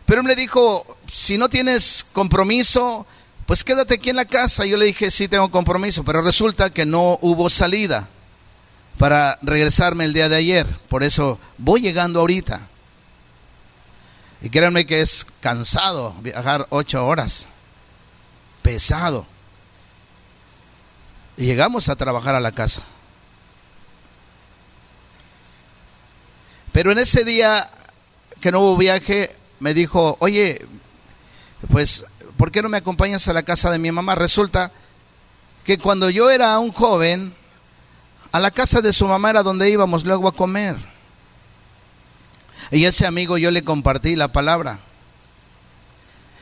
pero 0.06 0.22
me 0.22 0.34
dijo, 0.34 0.86
si 1.12 1.36
no 1.36 1.48
tienes 1.48 2.04
compromiso, 2.12 3.06
pues 3.46 3.64
quédate 3.64 3.94
aquí 3.94 4.10
en 4.10 4.16
la 4.16 4.24
casa. 4.24 4.64
Yo 4.66 4.76
le 4.76 4.86
dije, 4.86 5.10
sí 5.10 5.28
tengo 5.28 5.50
compromiso, 5.50 6.04
pero 6.04 6.22
resulta 6.22 6.70
que 6.70 6.86
no 6.86 7.18
hubo 7.22 7.50
salida 7.50 8.08
para 8.98 9.38
regresarme 9.42 10.04
el 10.04 10.12
día 10.12 10.28
de 10.28 10.36
ayer. 10.36 10.66
Por 10.88 11.02
eso 11.02 11.38
voy 11.56 11.80
llegando 11.80 12.20
ahorita. 12.20 12.60
Y 14.40 14.50
créanme 14.50 14.86
que 14.86 15.00
es 15.00 15.26
cansado 15.40 16.14
viajar 16.20 16.66
ocho 16.70 17.04
horas. 17.06 17.46
Pesado. 18.62 19.26
Y 21.36 21.46
llegamos 21.46 21.88
a 21.88 21.96
trabajar 21.96 22.34
a 22.34 22.40
la 22.40 22.52
casa. 22.52 22.82
Pero 26.78 26.92
en 26.92 26.98
ese 26.98 27.24
día 27.24 27.68
que 28.40 28.52
no 28.52 28.60
hubo 28.60 28.76
viaje, 28.76 29.34
me 29.58 29.74
dijo, 29.74 30.16
oye, 30.20 30.64
pues, 31.72 32.04
¿por 32.36 32.52
qué 32.52 32.62
no 32.62 32.68
me 32.68 32.76
acompañas 32.76 33.26
a 33.26 33.32
la 33.32 33.42
casa 33.42 33.72
de 33.72 33.80
mi 33.80 33.90
mamá? 33.90 34.14
Resulta 34.14 34.70
que 35.64 35.78
cuando 35.78 36.08
yo 36.08 36.30
era 36.30 36.56
un 36.60 36.70
joven, 36.70 37.34
a 38.30 38.38
la 38.38 38.52
casa 38.52 38.80
de 38.80 38.92
su 38.92 39.08
mamá 39.08 39.30
era 39.30 39.42
donde 39.42 39.68
íbamos 39.68 40.04
luego 40.04 40.28
a 40.28 40.36
comer. 40.36 40.76
Y 42.70 42.84
ese 42.84 43.08
amigo 43.08 43.38
yo 43.38 43.50
le 43.50 43.64
compartí 43.64 44.14
la 44.14 44.28
palabra. 44.28 44.78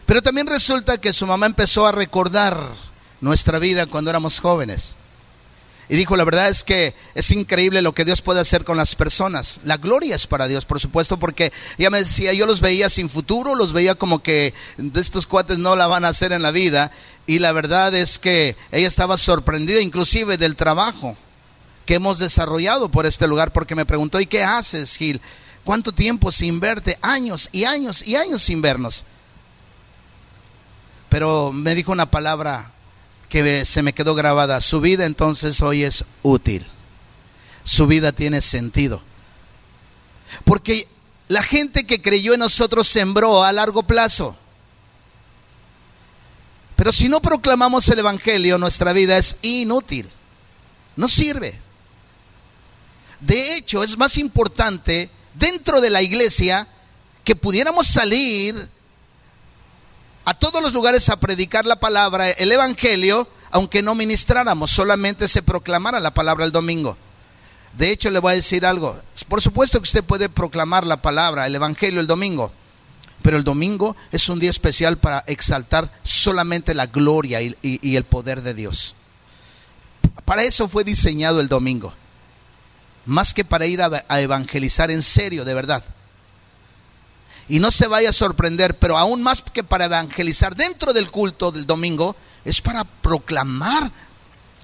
Pero 0.04 0.20
también 0.20 0.48
resulta 0.48 0.98
que 0.98 1.14
su 1.14 1.26
mamá 1.26 1.46
empezó 1.46 1.86
a 1.86 1.92
recordar 1.92 2.58
nuestra 3.22 3.58
vida 3.58 3.86
cuando 3.86 4.10
éramos 4.10 4.38
jóvenes. 4.38 4.96
Y 5.88 5.96
dijo, 5.96 6.16
la 6.16 6.24
verdad 6.24 6.48
es 6.48 6.64
que 6.64 6.94
es 7.14 7.30
increíble 7.30 7.80
lo 7.80 7.94
que 7.94 8.04
Dios 8.04 8.20
puede 8.20 8.40
hacer 8.40 8.64
con 8.64 8.76
las 8.76 8.96
personas. 8.96 9.60
La 9.64 9.76
gloria 9.76 10.16
es 10.16 10.26
para 10.26 10.48
Dios, 10.48 10.64
por 10.64 10.80
supuesto, 10.80 11.16
porque 11.16 11.52
ella 11.78 11.90
me 11.90 11.98
decía, 11.98 12.32
yo 12.32 12.46
los 12.46 12.60
veía 12.60 12.90
sin 12.90 13.08
futuro, 13.08 13.54
los 13.54 13.72
veía 13.72 13.94
como 13.94 14.20
que 14.20 14.52
estos 14.94 15.26
cuates 15.26 15.58
no 15.58 15.76
la 15.76 15.86
van 15.86 16.04
a 16.04 16.08
hacer 16.08 16.32
en 16.32 16.42
la 16.42 16.50
vida. 16.50 16.90
Y 17.26 17.38
la 17.38 17.52
verdad 17.52 17.94
es 17.94 18.18
que 18.18 18.56
ella 18.72 18.88
estaba 18.88 19.16
sorprendida 19.16 19.80
inclusive 19.80 20.38
del 20.38 20.56
trabajo 20.56 21.16
que 21.84 21.94
hemos 21.94 22.18
desarrollado 22.18 22.88
por 22.88 23.06
este 23.06 23.28
lugar, 23.28 23.52
porque 23.52 23.76
me 23.76 23.86
preguntó, 23.86 24.20
¿y 24.20 24.26
qué 24.26 24.42
haces, 24.42 24.96
Gil? 24.96 25.20
¿Cuánto 25.64 25.92
tiempo 25.92 26.32
sin 26.32 26.58
verte? 26.58 26.98
Años 27.00 27.48
y 27.52 27.64
años 27.64 28.06
y 28.06 28.16
años 28.16 28.42
sin 28.42 28.60
vernos. 28.60 29.04
Pero 31.08 31.52
me 31.52 31.76
dijo 31.76 31.92
una 31.92 32.10
palabra 32.10 32.72
que 33.28 33.64
se 33.64 33.82
me 33.82 33.92
quedó 33.92 34.14
grabada. 34.14 34.60
Su 34.60 34.80
vida 34.80 35.04
entonces 35.04 35.60
hoy 35.60 35.84
es 35.84 36.04
útil. 36.22 36.66
Su 37.64 37.86
vida 37.86 38.12
tiene 38.12 38.40
sentido. 38.40 39.02
Porque 40.44 40.88
la 41.28 41.42
gente 41.42 41.84
que 41.84 42.00
creyó 42.00 42.34
en 42.34 42.40
nosotros 42.40 42.86
sembró 42.86 43.42
a 43.42 43.52
largo 43.52 43.82
plazo. 43.82 44.36
Pero 46.76 46.92
si 46.92 47.08
no 47.08 47.20
proclamamos 47.20 47.88
el 47.88 47.98
Evangelio, 47.98 48.58
nuestra 48.58 48.92
vida 48.92 49.16
es 49.18 49.38
inútil. 49.42 50.08
No 50.94 51.08
sirve. 51.08 51.58
De 53.20 53.56
hecho, 53.56 53.82
es 53.82 53.96
más 53.96 54.18
importante 54.18 55.10
dentro 55.34 55.80
de 55.80 55.90
la 55.90 56.02
iglesia 56.02 56.68
que 57.24 57.34
pudiéramos 57.34 57.86
salir 57.86 58.68
a 60.26 60.34
todos 60.34 60.60
los 60.60 60.74
lugares 60.74 61.08
a 61.08 61.20
predicar 61.20 61.64
la 61.66 61.76
palabra, 61.76 62.28
el 62.28 62.50
Evangelio, 62.50 63.28
aunque 63.52 63.80
no 63.80 63.94
ministráramos, 63.94 64.72
solamente 64.72 65.28
se 65.28 65.40
proclamara 65.40 66.00
la 66.00 66.12
palabra 66.12 66.44
el 66.44 66.50
domingo. 66.50 66.96
De 67.78 67.92
hecho, 67.92 68.10
le 68.10 68.18
voy 68.18 68.32
a 68.32 68.36
decir 68.36 68.66
algo. 68.66 69.00
Por 69.28 69.40
supuesto 69.40 69.78
que 69.78 69.84
usted 69.84 70.02
puede 70.02 70.28
proclamar 70.28 70.84
la 70.84 71.00
palabra, 71.00 71.46
el 71.46 71.54
Evangelio 71.54 72.00
el 72.00 72.08
domingo, 72.08 72.50
pero 73.22 73.36
el 73.36 73.44
domingo 73.44 73.94
es 74.10 74.28
un 74.28 74.40
día 74.40 74.50
especial 74.50 74.98
para 74.98 75.22
exaltar 75.28 75.92
solamente 76.02 76.74
la 76.74 76.86
gloria 76.86 77.40
y, 77.40 77.96
el 77.96 78.04
poder 78.04 78.42
de 78.42 78.52
Dios. 78.52 78.96
Para 80.24 80.42
eso 80.42 80.68
fue 80.68 80.82
diseñado 80.82 81.40
el 81.40 81.48
domingo 81.48 81.94
más 83.04 83.32
que 83.32 83.44
para 83.44 83.66
ir 83.66 83.80
a, 83.80 84.20
evangelizar 84.20 84.90
en 84.90 85.02
serio, 85.02 85.44
de 85.44 85.54
verdad. 85.54 85.84
Y 87.48 87.60
no 87.60 87.70
se 87.70 87.86
vaya 87.86 88.10
a 88.10 88.12
sorprender, 88.12 88.76
pero 88.78 88.98
aún 88.98 89.22
más 89.22 89.42
que 89.42 89.62
para 89.62 89.84
evangelizar 89.84 90.56
dentro 90.56 90.92
del 90.92 91.10
culto 91.10 91.52
del 91.52 91.66
domingo, 91.66 92.16
es 92.44 92.60
para 92.60 92.84
proclamar 92.84 93.90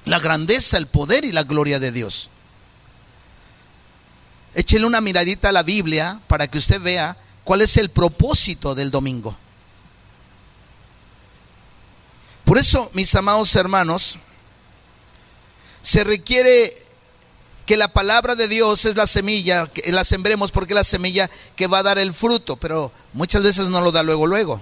la 0.05 0.18
grandeza, 0.18 0.79
el 0.79 0.87
poder 0.87 1.25
y 1.25 1.33
la 1.33 1.45
gloria 1.45 1.79
de 1.79 1.92
Dios. 1.92 2.29
Échele 4.55 4.87
una 4.87 5.01
miradita 5.01 5.49
a 5.49 5.53
la 5.53 5.62
Biblia 5.62 6.21
para 6.27 6.49
que 6.49 6.59
usted 6.59 6.81
vea 6.81 7.16
cuál 7.45 7.62
es 7.62 7.77
el 7.77 7.88
propósito 7.88 8.75
del 8.75 8.90
domingo. 8.90 9.37
Por 12.45 12.59
eso, 12.59 12.90
mis 12.92 13.14
amados 13.14 13.55
hermanos, 13.57 14.18
se 15.83 16.05
requiere 16.05 16.82
que 17.66 17.77
la 17.77 17.88
palabra 17.88 18.35
de 18.35 18.48
Dios 18.48 18.85
es 18.85 18.96
la 18.96 19.07
semilla, 19.07 19.66
que 19.66 19.92
la 19.92 20.05
sembremos 20.05 20.51
porque 20.51 20.72
es 20.72 20.77
la 20.77 20.85
semilla 20.85 21.31
que 21.57 21.66
va 21.66 21.79
a 21.79 21.83
dar 21.83 21.98
el 21.98 22.12
fruto, 22.12 22.57
pero 22.57 22.92
muchas 23.12 23.42
veces 23.42 23.68
no 23.68 23.81
lo 23.81 23.92
da 23.92 24.03
luego, 24.03 24.27
luego. 24.27 24.61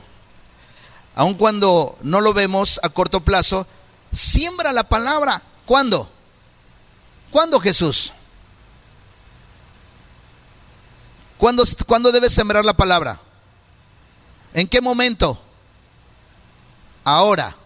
Aun 1.15 1.35
cuando 1.35 1.99
no 2.03 2.21
lo 2.21 2.33
vemos 2.33 2.79
a 2.83 2.89
corto 2.89 3.21
plazo, 3.21 3.67
siembra 4.13 4.73
la 4.73 4.85
palabra. 4.85 5.43
¿Cuándo? 5.67 6.09
¿Cuándo 7.31 7.61
Jesús? 7.61 8.13
¿Cuándo, 11.39 11.65
¿Cuándo 11.87 12.13
debes 12.13 12.35
sembrar 12.35 12.65
la 12.65 12.75
palabra? 12.75 13.19
¿En 14.53 14.67
qué 14.69 14.81
momento? 14.81 15.41
Ahora. 17.05 17.57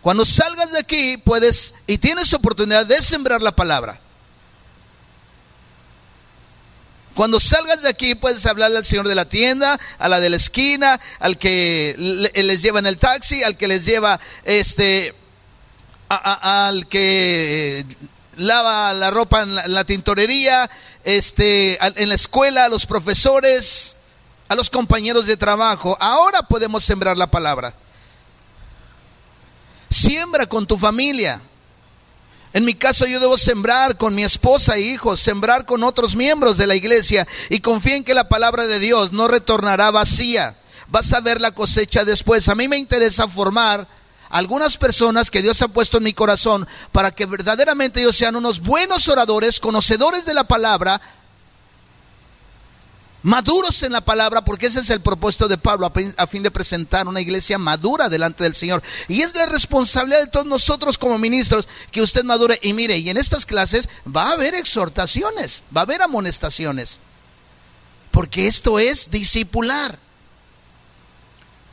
Cuando 0.00 0.24
salgas 0.24 0.70
de 0.70 0.78
aquí 0.78 1.16
puedes 1.16 1.74
y 1.88 1.98
tienes 1.98 2.32
oportunidad 2.32 2.86
de 2.86 3.02
sembrar 3.02 3.42
la 3.42 3.56
palabra. 3.56 3.98
Cuando 7.16 7.40
salgas 7.40 7.80
de 7.80 7.88
aquí 7.88 8.14
puedes 8.14 8.44
hablarle 8.44 8.76
al 8.76 8.84
señor 8.84 9.08
de 9.08 9.14
la 9.14 9.24
tienda, 9.24 9.80
a 9.98 10.06
la 10.10 10.20
de 10.20 10.28
la 10.28 10.36
esquina, 10.36 11.00
al 11.18 11.38
que 11.38 11.94
les 12.34 12.60
lleva 12.60 12.78
en 12.78 12.84
el 12.84 12.98
taxi, 12.98 13.42
al 13.42 13.56
que 13.56 13.66
les 13.66 13.86
lleva 13.86 14.20
este 14.44 15.14
al 16.10 16.86
que 16.88 17.86
lava 18.36 18.92
la 18.92 19.10
ropa 19.10 19.44
en 19.44 19.54
la, 19.54 19.84
tintorería, 19.84 20.70
este 21.04 21.78
en 21.80 22.10
la 22.10 22.14
escuela, 22.14 22.66
a 22.66 22.68
los 22.68 22.84
profesores, 22.84 23.96
a 24.48 24.54
los 24.54 24.68
compañeros 24.68 25.24
de 25.24 25.38
trabajo. 25.38 25.96
Ahora 25.98 26.42
podemos 26.42 26.84
sembrar 26.84 27.16
la 27.16 27.30
palabra. 27.30 27.72
Siembra 29.88 30.44
con 30.44 30.66
tu 30.66 30.76
familia. 30.76 31.40
En 32.56 32.64
mi 32.64 32.72
caso 32.72 33.04
yo 33.04 33.20
debo 33.20 33.36
sembrar 33.36 33.98
con 33.98 34.14
mi 34.14 34.24
esposa 34.24 34.76
e 34.76 34.80
hijos, 34.80 35.20
sembrar 35.20 35.66
con 35.66 35.84
otros 35.84 36.16
miembros 36.16 36.56
de 36.56 36.66
la 36.66 36.74
iglesia 36.74 37.28
y 37.50 37.60
confía 37.60 37.96
en 37.96 38.02
que 38.02 38.14
la 38.14 38.30
palabra 38.30 38.66
de 38.66 38.78
Dios 38.78 39.12
no 39.12 39.28
retornará 39.28 39.90
vacía. 39.90 40.56
Vas 40.88 41.12
a 41.12 41.20
ver 41.20 41.38
la 41.38 41.50
cosecha 41.50 42.06
después. 42.06 42.48
A 42.48 42.54
mí 42.54 42.66
me 42.66 42.78
interesa 42.78 43.28
formar 43.28 43.86
algunas 44.30 44.78
personas 44.78 45.30
que 45.30 45.42
Dios 45.42 45.60
ha 45.60 45.68
puesto 45.68 45.98
en 45.98 46.04
mi 46.04 46.14
corazón 46.14 46.66
para 46.92 47.10
que 47.10 47.26
verdaderamente 47.26 48.00
ellos 48.00 48.16
sean 48.16 48.36
unos 48.36 48.60
buenos 48.60 49.06
oradores, 49.08 49.60
conocedores 49.60 50.24
de 50.24 50.32
la 50.32 50.44
palabra, 50.44 50.98
maduros 53.26 53.82
en 53.82 53.90
la 53.90 54.00
palabra, 54.00 54.44
porque 54.44 54.66
ese 54.66 54.78
es 54.78 54.88
el 54.90 55.00
propósito 55.00 55.48
de 55.48 55.58
Pablo, 55.58 55.92
a 56.16 56.26
fin 56.28 56.44
de 56.44 56.50
presentar 56.52 57.08
una 57.08 57.20
iglesia 57.20 57.58
madura 57.58 58.08
delante 58.08 58.44
del 58.44 58.54
Señor. 58.54 58.84
Y 59.08 59.20
es 59.20 59.34
la 59.34 59.46
responsabilidad 59.46 60.20
de 60.20 60.26
todos 60.28 60.46
nosotros 60.46 60.96
como 60.96 61.18
ministros 61.18 61.66
que 61.90 62.02
usted 62.02 62.22
madure. 62.22 62.56
Y 62.62 62.72
mire, 62.72 62.96
y 62.96 63.10
en 63.10 63.16
estas 63.16 63.44
clases 63.44 63.88
va 64.06 64.28
a 64.28 64.32
haber 64.34 64.54
exhortaciones, 64.54 65.64
va 65.76 65.80
a 65.80 65.84
haber 65.84 66.02
amonestaciones, 66.02 67.00
porque 68.12 68.46
esto 68.46 68.78
es 68.78 69.10
discipular. 69.10 69.98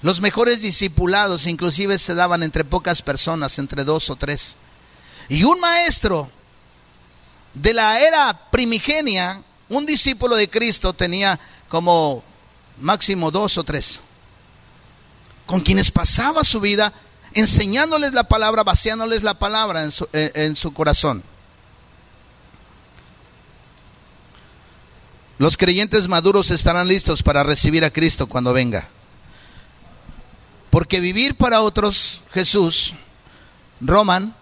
Los 0.02 0.22
mejores 0.22 0.60
discipulados 0.64 1.46
inclusive 1.46 2.00
se 2.00 2.16
daban 2.16 2.42
entre 2.42 2.66
pocas 2.66 3.04
personas, 3.04 3.60
entre 3.60 3.84
dos 3.84 4.10
o 4.10 4.16
tres. 4.16 4.56
Y 5.30 5.44
un 5.44 5.60
maestro 5.60 6.32
de 7.54 7.76
la 7.76 8.00
era 8.00 8.50
primigenia 8.50 9.40
un 9.78 9.86
discípulo 9.86 10.36
de 10.36 10.50
Cristo 10.50 10.94
tenía 10.94 11.40
como 11.70 12.24
máximo 12.80 13.32
dos 13.32 13.58
o 13.58 13.64
tres, 13.64 14.02
con 15.46 15.62
quienes 15.62 15.92
pasaba 15.92 16.44
su 16.44 16.60
vida 16.60 16.94
enseñándoles 17.34 18.14
la 18.14 18.24
palabra, 18.24 18.64
vaciándoles 18.64 19.24
la 19.24 19.34
palabra 19.40 19.84
en 19.84 19.92
su, 19.92 20.08
en 20.14 20.56
su 20.56 20.74
corazón. 20.74 21.24
Los 25.40 25.58
creyentes 25.58 26.08
maduros 26.08 26.52
estarán 26.52 26.88
listos 26.88 27.24
para 27.24 27.44
recibir 27.44 27.84
a 27.84 27.90
Cristo 27.90 28.28
cuando 28.28 28.54
venga. 28.54 28.88
Porque 30.70 31.00
vivir 31.00 31.36
para 31.36 31.62
otros, 31.62 32.22
Jesús, 32.34 32.94
Roman, 33.82 34.34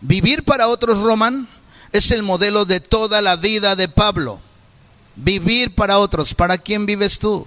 vivir 0.00 0.42
para 0.42 0.68
otros, 0.68 1.00
Roman, 1.00 1.48
es 1.92 2.10
el 2.10 2.22
modelo 2.22 2.64
de 2.64 2.80
toda 2.80 3.22
la 3.22 3.36
vida 3.36 3.76
de 3.76 3.88
Pablo. 3.88 4.40
Vivir 5.16 5.74
para 5.74 5.98
otros. 5.98 6.34
¿Para 6.34 6.58
quién 6.58 6.86
vives 6.86 7.18
tú? 7.18 7.46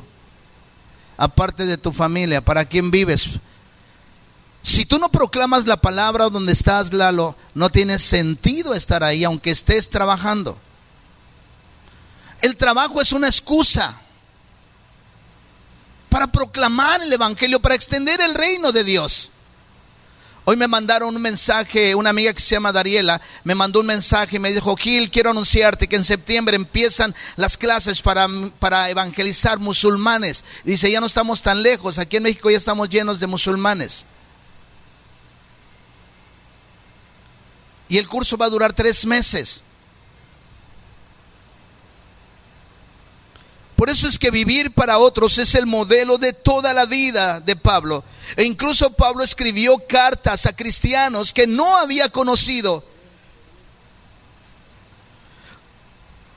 Aparte 1.17 1.65
de 1.65 1.77
tu 1.77 1.91
familia, 1.91 2.43
¿para 2.43 2.65
quién 2.65 2.91
vives? 2.91 3.29
Si 4.61 4.85
tú 4.85 4.97
no 4.97 5.09
proclamas 5.09 5.67
la 5.67 5.77
palabra 5.77 6.29
donde 6.29 6.51
estás, 6.51 6.91
Lalo, 6.91 7.35
no 7.53 7.69
tiene 7.69 7.99
sentido 7.99 8.73
estar 8.73 9.03
ahí, 9.03 9.23
aunque 9.23 9.51
estés 9.51 9.89
trabajando. 9.89 10.57
El 12.41 12.55
trabajo 12.57 12.99
es 12.99 13.11
una 13.11 13.27
excusa 13.27 13.95
para 16.09 16.27
proclamar 16.27 17.01
el 17.01 17.13
Evangelio, 17.13 17.59
para 17.59 17.75
extender 17.75 18.19
el 18.21 18.33
reino 18.33 18.71
de 18.71 18.83
Dios. 18.83 19.31
Hoy 20.47 20.57
me 20.57 20.67
mandaron 20.67 21.15
un 21.15 21.21
mensaje, 21.21 21.95
una 21.95 22.11
amiga 22.11 22.31
que 22.31 22.39
se 22.39 22.53
llama 22.53 22.71
Dariela, 22.71 23.19
me 23.43 23.55
mandó 23.55 23.79
un 23.79 23.87
mensaje 23.87 24.35
y 24.35 24.39
me 24.39 24.53
dijo, 24.53 24.75
Gil, 24.75 25.09
quiero 25.09 25.31
anunciarte 25.31 25.87
que 25.87 25.95
en 25.95 26.03
septiembre 26.03 26.55
empiezan 26.55 27.15
las 27.35 27.57
clases 27.57 27.99
para, 27.99 28.27
para 28.59 28.91
evangelizar 28.91 29.57
musulmanes. 29.57 30.43
Dice, 30.63 30.91
ya 30.91 30.99
no 30.99 31.07
estamos 31.07 31.41
tan 31.41 31.63
lejos, 31.63 31.97
aquí 31.97 32.17
en 32.17 32.23
México 32.23 32.51
ya 32.51 32.57
estamos 32.57 32.89
llenos 32.89 33.19
de 33.19 33.25
musulmanes. 33.25 34.05
Y 37.87 37.97
el 37.97 38.07
curso 38.07 38.37
va 38.37 38.45
a 38.45 38.49
durar 38.49 38.73
tres 38.73 39.03
meses. 39.07 39.63
Por 43.75 43.89
eso 43.89 44.07
es 44.07 44.19
que 44.19 44.29
vivir 44.29 44.71
para 44.71 44.99
otros 44.99 45.39
es 45.39 45.55
el 45.55 45.65
modelo 45.65 46.19
de 46.19 46.33
toda 46.33 46.71
la 46.73 46.85
vida 46.85 47.39
de 47.39 47.55
Pablo. 47.55 48.03
E 48.35 48.43
incluso 48.43 48.91
Pablo 48.91 49.23
escribió 49.23 49.77
cartas 49.87 50.45
a 50.45 50.55
cristianos 50.55 51.33
que 51.33 51.47
no 51.47 51.77
había 51.77 52.09
conocido. 52.09 52.83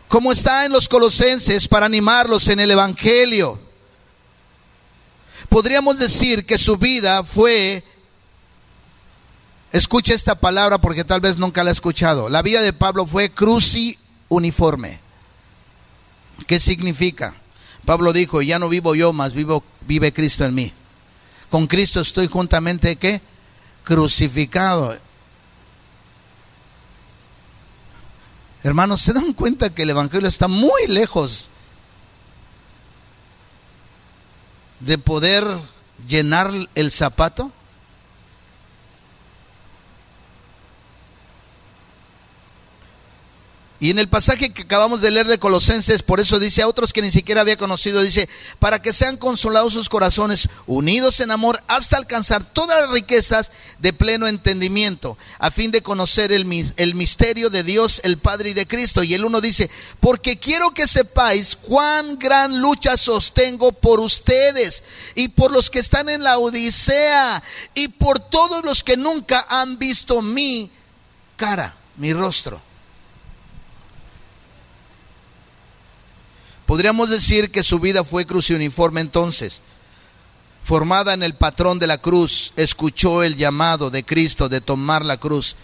Como 0.08 0.32
está 0.32 0.64
en 0.64 0.72
los 0.72 0.88
colosenses 0.88 1.68
para 1.68 1.86
animarlos 1.86 2.48
en 2.48 2.60
el 2.60 2.70
Evangelio. 2.70 3.58
Podríamos 5.48 5.98
decir 5.98 6.44
que 6.44 6.58
su 6.58 6.76
vida 6.76 7.22
fue, 7.24 7.82
escucha 9.72 10.12
esta 10.12 10.34
palabra 10.34 10.78
porque 10.78 11.04
tal 11.04 11.20
vez 11.20 11.38
nunca 11.38 11.64
la 11.64 11.70
ha 11.70 11.72
escuchado, 11.72 12.28
la 12.28 12.42
vida 12.42 12.60
de 12.60 12.72
Pablo 12.72 13.06
fue 13.06 13.30
cruci 13.30 13.98
uniforme. 14.28 15.00
¿Qué 16.46 16.60
significa? 16.60 17.34
Pablo 17.84 18.12
dijo, 18.12 18.42
ya 18.42 18.58
no 18.58 18.68
vivo 18.68 18.94
yo, 18.94 19.14
más 19.14 19.32
vivo, 19.32 19.64
vive 19.86 20.12
Cristo 20.12 20.44
en 20.44 20.54
mí. 20.54 20.72
Con 21.50 21.66
Cristo 21.66 22.00
estoy 22.00 22.26
juntamente 22.28 22.96
¿qué? 22.96 23.20
crucificado. 23.84 24.96
Hermanos, 28.62 29.00
¿se 29.00 29.12
dan 29.12 29.32
cuenta 29.32 29.70
que 29.70 29.82
el 29.82 29.90
Evangelio 29.90 30.28
está 30.28 30.48
muy 30.48 30.86
lejos 30.88 31.50
de 34.80 34.98
poder 34.98 35.44
llenar 36.06 36.52
el 36.74 36.90
zapato? 36.90 37.52
Y 43.80 43.90
en 43.90 44.00
el 44.00 44.08
pasaje 44.08 44.50
que 44.50 44.62
acabamos 44.62 45.00
de 45.00 45.12
leer 45.12 45.28
de 45.28 45.38
Colosenses, 45.38 46.02
por 46.02 46.18
eso 46.18 46.40
dice 46.40 46.62
a 46.62 46.66
otros 46.66 46.92
que 46.92 47.00
ni 47.00 47.12
siquiera 47.12 47.42
había 47.42 47.56
conocido, 47.56 48.02
dice, 48.02 48.28
para 48.58 48.82
que 48.82 48.92
sean 48.92 49.16
consolados 49.16 49.74
sus 49.74 49.88
corazones, 49.88 50.48
unidos 50.66 51.20
en 51.20 51.30
amor, 51.30 51.62
hasta 51.68 51.96
alcanzar 51.96 52.42
todas 52.42 52.80
las 52.80 52.90
riquezas 52.90 53.52
de 53.78 53.92
pleno 53.92 54.26
entendimiento, 54.26 55.16
a 55.38 55.52
fin 55.52 55.70
de 55.70 55.80
conocer 55.80 56.32
el, 56.32 56.72
el 56.76 56.94
misterio 56.96 57.50
de 57.50 57.62
Dios, 57.62 58.00
el 58.02 58.18
Padre 58.18 58.50
y 58.50 58.54
de 58.54 58.66
Cristo. 58.66 59.04
Y 59.04 59.14
el 59.14 59.24
uno 59.24 59.40
dice, 59.40 59.70
porque 60.00 60.40
quiero 60.40 60.72
que 60.72 60.88
sepáis 60.88 61.54
cuán 61.54 62.18
gran 62.18 62.60
lucha 62.60 62.96
sostengo 62.96 63.70
por 63.70 64.00
ustedes 64.00 64.82
y 65.14 65.28
por 65.28 65.52
los 65.52 65.70
que 65.70 65.78
están 65.78 66.08
en 66.08 66.24
la 66.24 66.38
Odisea 66.38 67.44
y 67.74 67.86
por 67.86 68.18
todos 68.18 68.64
los 68.64 68.82
que 68.82 68.96
nunca 68.96 69.46
han 69.48 69.78
visto 69.78 70.20
mi 70.20 70.68
cara, 71.36 71.76
mi 71.96 72.12
rostro 72.12 72.67
Podríamos 76.68 77.08
decir 77.08 77.50
que 77.50 77.64
su 77.64 77.80
vida 77.80 78.04
fue 78.04 78.26
cruciuniforme 78.26 79.00
entonces. 79.00 79.62
Formada 80.64 81.14
en 81.14 81.22
el 81.22 81.32
patrón 81.32 81.78
de 81.78 81.86
la 81.86 81.96
cruz, 81.96 82.52
escuchó 82.56 83.22
el 83.22 83.38
llamado 83.38 83.88
de 83.88 84.04
Cristo 84.04 84.50
de 84.50 84.60
tomar 84.60 85.02
la 85.02 85.16
cruz. 85.16 85.56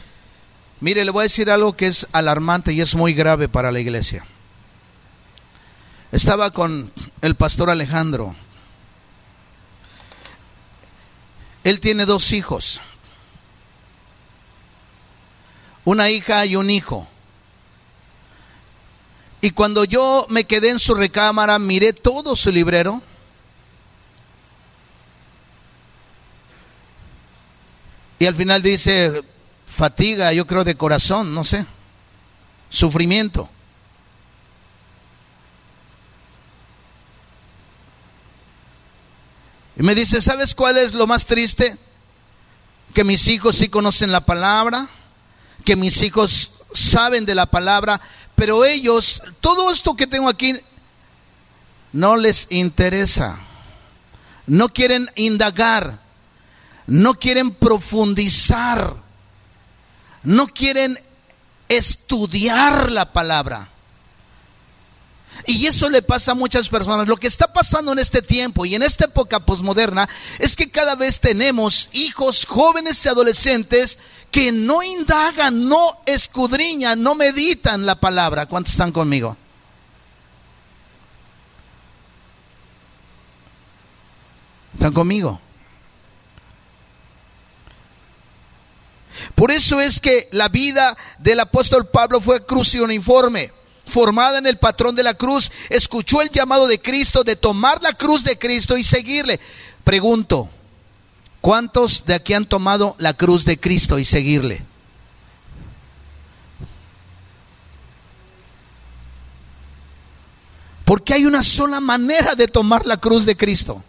Mire, 0.81 1.05
le 1.05 1.11
voy 1.11 1.21
a 1.21 1.23
decir 1.25 1.51
algo 1.51 1.77
que 1.77 1.89
es 1.89 2.07
alarmante 2.13 2.73
y 2.73 2.81
es 2.81 2.95
muy 2.95 3.13
grave 3.13 3.51
para 3.51 3.71
la 3.71 3.81
iglesia. 3.81 4.25
Estaba 6.11 6.53
con 6.53 6.91
el 7.21 7.35
pastor 7.35 7.69
Alejandro. 7.69 8.35
Él 11.65 11.81
tiene 11.81 12.07
dos 12.07 12.33
hijos. 12.33 12.81
Una 15.85 16.09
hija 16.09 16.47
y 16.47 16.57
un 16.57 16.71
hijo. 16.71 17.07
Y 19.45 19.51
cuando 19.51 19.85
yo 19.85 20.27
me 20.31 20.45
quedé 20.45 20.71
en 20.71 20.79
su 20.79 20.95
recámara, 20.95 21.59
miré 21.59 21.93
todo 21.93 22.35
su 22.35 22.51
librero. 22.51 23.03
Y 28.19 28.25
al 28.25 28.35
final 28.35 28.63
dice, 28.63 29.23
fatiga, 29.67 30.33
yo 30.33 30.47
creo 30.47 30.65
de 30.65 30.77
corazón, 30.77 31.35
no 31.35 31.45
sé, 31.45 31.67
sufrimiento. 32.71 33.47
Y 39.77 39.83
me 39.83 39.95
dice, 39.95 40.23
¿sabes 40.23 40.55
cuál 40.55 40.79
es 40.79 40.95
lo 40.95 41.07
más 41.07 41.27
triste? 41.27 41.77
Que 42.95 43.05
mis 43.05 43.29
hijos 43.29 43.57
sí 43.57 43.69
conocen 43.69 44.11
la 44.11 44.25
palabra, 44.25 44.89
que 45.67 45.77
mis 45.77 46.01
hijos 46.01 46.53
saben 46.73 47.27
de 47.27 47.35
la 47.35 47.45
palabra, 47.45 48.01
pero 48.35 48.65
ellos, 48.65 49.23
todo 49.41 49.71
esto 49.71 49.95
que 49.95 50.07
tengo 50.07 50.29
aquí, 50.29 50.55
no 51.93 52.17
les 52.17 52.49
interesa. 52.51 53.39
No 54.47 54.69
quieren 54.69 55.11
indagar. 55.15 56.01
No 56.87 57.15
quieren 57.15 57.53
profundizar. 57.53 58.95
No 60.23 60.47
quieren 60.49 60.99
estudiar 61.69 62.91
la 62.91 63.13
palabra. 63.13 63.69
Y 65.47 65.67
eso 65.67 65.91
le 65.91 66.03
pasa 66.03 66.33
a 66.33 66.37
muchas 66.37 66.69
personas. 66.69 67.07
Lo 67.07 67.17
que 67.17 67.27
está 67.27 67.53
pasando 67.53 67.93
en 67.93 67.99
este 67.99 68.23
tiempo 68.23 68.65
y 68.65 68.75
en 68.75 68.83
esta 68.83 69.07
época 69.07 69.41
posmoderna 69.41 70.09
es 70.39 70.57
que 70.57 70.71
cada 70.71 70.95
vez 70.95 71.21
tenemos 71.21 71.91
hijos 71.93 72.47
jóvenes 72.47 73.05
y 73.05 73.09
adolescentes 73.09 73.99
que 74.35 74.51
no 74.51 74.83
indagan, 74.83 75.69
no 75.69 75.97
escudriñan, 76.07 77.01
no 77.01 77.15
meditan 77.15 77.87
la 77.87 77.95
palabra. 77.95 78.47
¿Cuántos 78.47 78.73
están 78.73 78.91
conmigo? 78.91 79.37
¿Están 84.75 84.93
conmigo? 84.93 85.41
Por 89.37 89.53
eso 89.53 89.81
es 89.81 90.01
que 90.01 90.29
la 90.33 90.49
vida 90.49 90.97
del 91.21 91.39
apóstol 91.39 91.87
Pablo 91.87 92.21
fue 92.21 92.43
uniforme, 92.83 93.53
formada 93.87 94.39
en 94.39 94.49
el 94.49 94.57
patrón 94.57 94.97
de 94.97 95.05
la 95.05 95.15
cruz, 95.15 95.53
escuchó 95.69 96.21
el 96.21 96.31
llamado 96.31 96.67
de 96.67 96.81
Cristo 96.81 97.23
de 97.23 97.37
tomar 97.37 97.81
la 97.83 97.93
cruz 97.93 98.25
de 98.25 98.37
Cristo 98.37 98.77
y 98.77 98.83
seguirle. 98.83 99.39
Pregunto, 99.85 100.51
¿Cuántos 101.45 102.07
de 102.07 102.15
aquí 102.15 102.33
han 102.33 102.47
tomado 102.47 102.97
la 102.97 103.13
cruz 103.13 103.45
de 103.45 103.61
Cristo 103.61 103.99
y 103.99 104.07
seguirle? 104.07 104.65
Porque 110.87 111.13
hay 111.13 111.27
una 111.27 111.43
sola 111.43 111.81
manera 111.81 112.35
de 112.35 112.49
tomar 112.49 112.87
la 112.87 112.97
cruz 112.97 113.27
de 113.27 113.37
Cristo. 113.37 113.85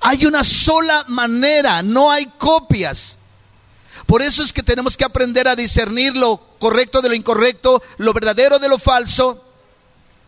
Hay 0.00 0.24
una 0.24 0.42
sola 0.42 1.04
manera, 1.08 1.82
no 1.82 2.10
hay 2.10 2.24
copias. 2.38 3.18
Por 4.06 4.22
eso 4.22 4.42
es 4.42 4.50
que 4.50 4.62
tenemos 4.62 4.96
que 4.96 5.04
aprender 5.04 5.48
a 5.48 5.54
discernir 5.54 6.16
lo 6.16 6.38
correcto 6.58 7.02
de 7.02 7.10
lo 7.10 7.14
incorrecto, 7.14 7.82
lo 7.98 8.14
verdadero 8.14 8.58
de 8.58 8.70
lo 8.70 8.78
falso. 8.78 9.44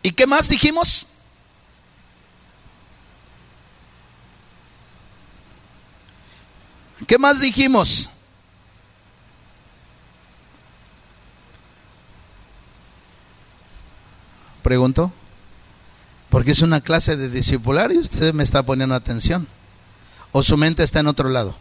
¿Y 0.03 0.13
qué 0.13 0.27
más 0.27 0.51
dijimos? 0.51 1.07
¿Qué 7.11 7.19
más 7.19 7.41
dijimos? 7.41 8.09
Pregunto. 14.63 15.11
Porque 16.29 16.53
es 16.53 16.63
una 16.63 16.81
clase 16.81 17.17
de 17.17 17.29
discipular 17.29 17.91
y 17.91 17.99
usted 17.99 18.33
me 18.33 18.45
está 18.45 18.63
poniendo 18.63 18.95
atención. 18.95 19.49
O 20.31 20.45
su 20.45 20.57
mente 20.57 20.85
está 20.85 21.01
en 21.01 21.09
otro 21.09 21.29
lado. 21.29 21.57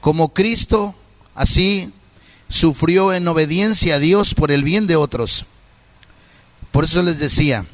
Como 0.00 0.32
Cristo 0.32 0.94
así 1.34 1.92
sufrió 2.48 3.12
en 3.12 3.26
obediencia 3.26 3.96
a 3.96 3.98
Dios 3.98 4.34
por 4.34 4.52
el 4.52 4.62
bien 4.62 4.86
de 4.86 4.94
otros. 4.94 5.46
Por 6.70 6.84
eso 6.84 7.02
les 7.02 7.18
decía, 7.18 7.66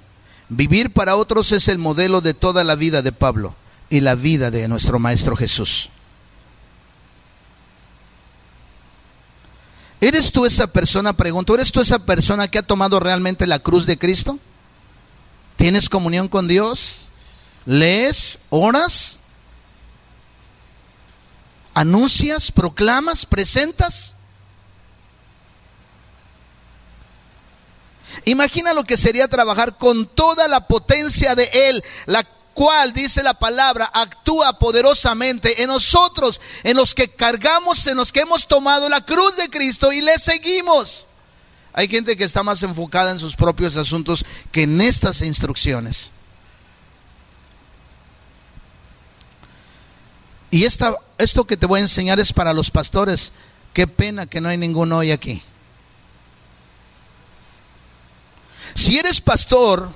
vivir 0.49 0.93
para 0.93 1.17
otros 1.17 1.53
es 1.53 1.69
el 1.69 1.79
modelo 1.79 2.21
de 2.21 2.35
toda 2.35 2.65
la 2.65 2.75
vida 2.75 3.03
de 3.03 3.13
Pablo 3.13 3.55
y 3.91 4.01
la 4.01 4.15
vida 4.15 4.51
de 4.51 4.69
nuestro 4.69 4.99
Maestro 4.99 5.37
Jesús. 5.37 5.91
¿Eres 10.01 10.31
tú 10.31 10.45
esa 10.45 10.67
persona, 10.67 11.15
pregunto, 11.15 11.55
¿eres 11.55 11.73
tú 11.73 11.81
esa 11.81 11.99
persona 11.99 12.49
que 12.49 12.59
ha 12.59 12.63
tomado 12.63 13.01
realmente 13.01 13.47
la 13.47 13.59
cruz 13.59 13.87
de 13.87 13.99
Cristo? 13.99 14.39
¿Tienes 15.57 15.89
comunión 15.89 16.29
con 16.29 16.49
Dios? 16.49 17.07
¿Lees? 17.65 18.41
¿Oras? 18.51 19.21
¿Anuncias? 21.73 22.53
¿Proclamas? 22.53 23.25
¿Presentas? 23.25 24.16
Imagina 28.25 28.73
lo 28.73 28.85
que 28.85 28.97
sería 28.97 29.29
trabajar 29.29 29.77
con 29.77 30.07
toda 30.07 30.49
la 30.49 30.67
potencia 30.67 31.35
de 31.35 31.51
Él, 31.53 31.85
la 32.07 32.25
cual, 32.55 32.93
dice 32.93 33.23
la 33.23 33.35
palabra, 33.35 33.91
actúa 33.93 34.59
poderosamente 34.59 35.63
en 35.63 35.69
nosotros, 35.69 36.41
en 36.65 36.77
los 36.77 36.95
que 36.95 37.09
cargamos, 37.09 37.87
en 37.87 37.99
los 37.99 38.11
que 38.11 38.21
hemos 38.21 38.49
tomado 38.49 38.89
la 38.89 39.03
cruz 39.03 39.37
de 39.37 39.51
Cristo 39.51 39.93
y 39.93 40.01
le 40.01 40.19
seguimos. 40.19 41.05
Hay 41.75 41.89
gente 41.89 42.17
que 42.17 42.25
está 42.25 42.43
más 42.43 42.63
enfocada 42.63 43.11
en 43.11 43.19
sus 43.19 43.37
propios 43.37 43.77
asuntos 43.77 44.25
que 44.51 44.63
en 44.63 44.81
estas 44.81 45.21
instrucciones. 45.21 46.11
Y 50.51 50.65
esta, 50.65 50.97
esto 51.19 51.45
que 51.45 51.59
te 51.59 51.67
voy 51.67 51.81
a 51.81 51.83
enseñar 51.83 52.19
es 52.19 52.33
para 52.33 52.55
los 52.55 52.71
pastores. 52.71 53.33
Qué 53.75 53.87
pena 53.87 54.25
que 54.25 54.41
no 54.41 54.49
hay 54.49 54.57
ninguno 54.57 54.97
hoy 54.97 55.11
aquí. 55.11 55.43
Si 58.77 58.99
eres 58.99 59.23
pastor 59.23 59.89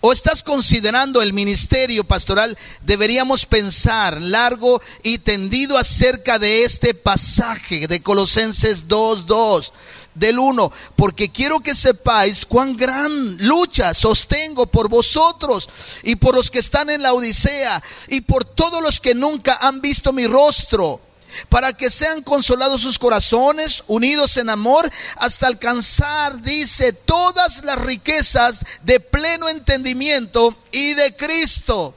o 0.00 0.10
estás 0.10 0.42
considerando 0.42 1.20
el 1.20 1.34
ministerio 1.34 2.02
pastoral, 2.02 2.56
deberíamos 2.80 3.44
pensar 3.44 4.22
largo 4.22 4.80
y 5.02 5.18
tendido 5.18 5.76
acerca 5.76 6.38
de 6.38 6.64
este 6.64 6.94
pasaje 6.94 7.86
de 7.86 8.02
Colosenses 8.02 8.88
2.2 8.88 9.70
del 10.14 10.38
1, 10.38 10.72
porque 10.96 11.28
quiero 11.28 11.60
que 11.60 11.74
sepáis 11.74 12.46
cuán 12.46 12.74
gran 12.74 13.36
lucha 13.46 13.92
sostengo 13.92 14.64
por 14.64 14.88
vosotros 14.88 15.68
y 16.04 16.16
por 16.16 16.34
los 16.34 16.50
que 16.50 16.60
están 16.60 16.88
en 16.88 17.02
la 17.02 17.12
Odisea 17.12 17.82
y 18.08 18.22
por 18.22 18.46
todos 18.46 18.82
los 18.82 18.98
que 18.98 19.14
nunca 19.14 19.58
han 19.60 19.82
visto 19.82 20.10
mi 20.10 20.26
rostro 20.26 21.02
para 21.48 21.72
que 21.72 21.90
sean 21.90 22.22
consolados 22.22 22.82
sus 22.82 22.98
corazones, 22.98 23.84
unidos 23.86 24.36
en 24.36 24.50
amor, 24.50 24.90
hasta 25.16 25.46
alcanzar, 25.46 26.40
dice, 26.42 26.92
todas 26.92 27.64
las 27.64 27.78
riquezas 27.80 28.64
de 28.82 29.00
pleno 29.00 29.48
entendimiento 29.48 30.56
y 30.72 30.94
de 30.94 31.16
Cristo. 31.16 31.96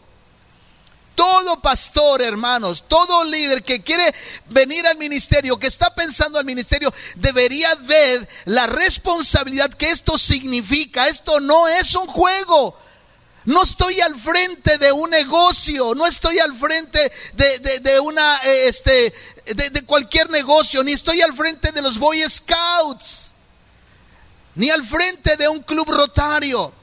Todo 1.18 1.60
pastor, 1.62 2.22
hermanos, 2.22 2.84
todo 2.88 3.26
líder 3.26 3.64
que 3.64 3.82
quiere 3.82 4.14
venir 4.50 4.86
al 4.86 5.00
ministerio, 5.00 5.58
que 5.58 5.66
está 5.66 5.94
pensando 5.96 6.38
al 6.38 6.46
ministerio, 6.46 6.94
debería 7.16 7.74
ver 7.74 8.30
la 8.46 8.68
responsabilidad 8.68 9.74
que 9.74 9.90
esto 9.90 10.20
significa. 10.20 11.08
Esto 11.08 11.40
no 11.40 11.68
es 11.68 11.96
un 11.96 12.06
juego. 12.06 12.78
No 13.48 13.64
estoy 13.64 14.02
al 14.02 14.14
frente 14.14 14.78
de 14.78 14.92
un 14.92 15.10
negocio, 15.10 15.96
no 15.96 16.06
estoy 16.06 16.38
al 16.38 16.54
frente 16.54 17.00
de, 17.34 18.00
una, 18.02 18.40
eh, 18.44 18.68
este, 18.68 19.14
de, 19.46 19.86
cualquier 19.86 20.30
negocio, 20.30 20.84
ni 20.84 20.92
estoy 20.92 21.22
al 21.22 21.34
frente 21.34 21.72
de 21.72 21.82
los 21.82 21.98
Boy 21.98 22.22
Scouts, 22.30 23.28
ni 24.56 24.70
al 24.70 24.84
frente 24.84 25.38
de 25.38 25.48
un 25.48 25.64
club 25.64 25.90
rotario. 25.90 26.74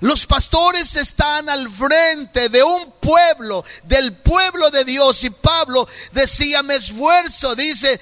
Los 0.00 0.24
pastores 0.24 0.96
están 0.96 1.50
al 1.50 1.70
frente 1.70 2.48
de 2.48 2.62
un 2.62 2.90
pueblo, 3.00 3.62
del 3.82 4.14
pueblo 4.14 4.70
de 4.70 4.86
Dios. 4.86 5.22
Y 5.24 5.30
Pablo 5.30 5.86
decía, 6.12 6.62
me 6.62 6.76
esfuerzo, 6.76 7.54
dice, 7.54 8.00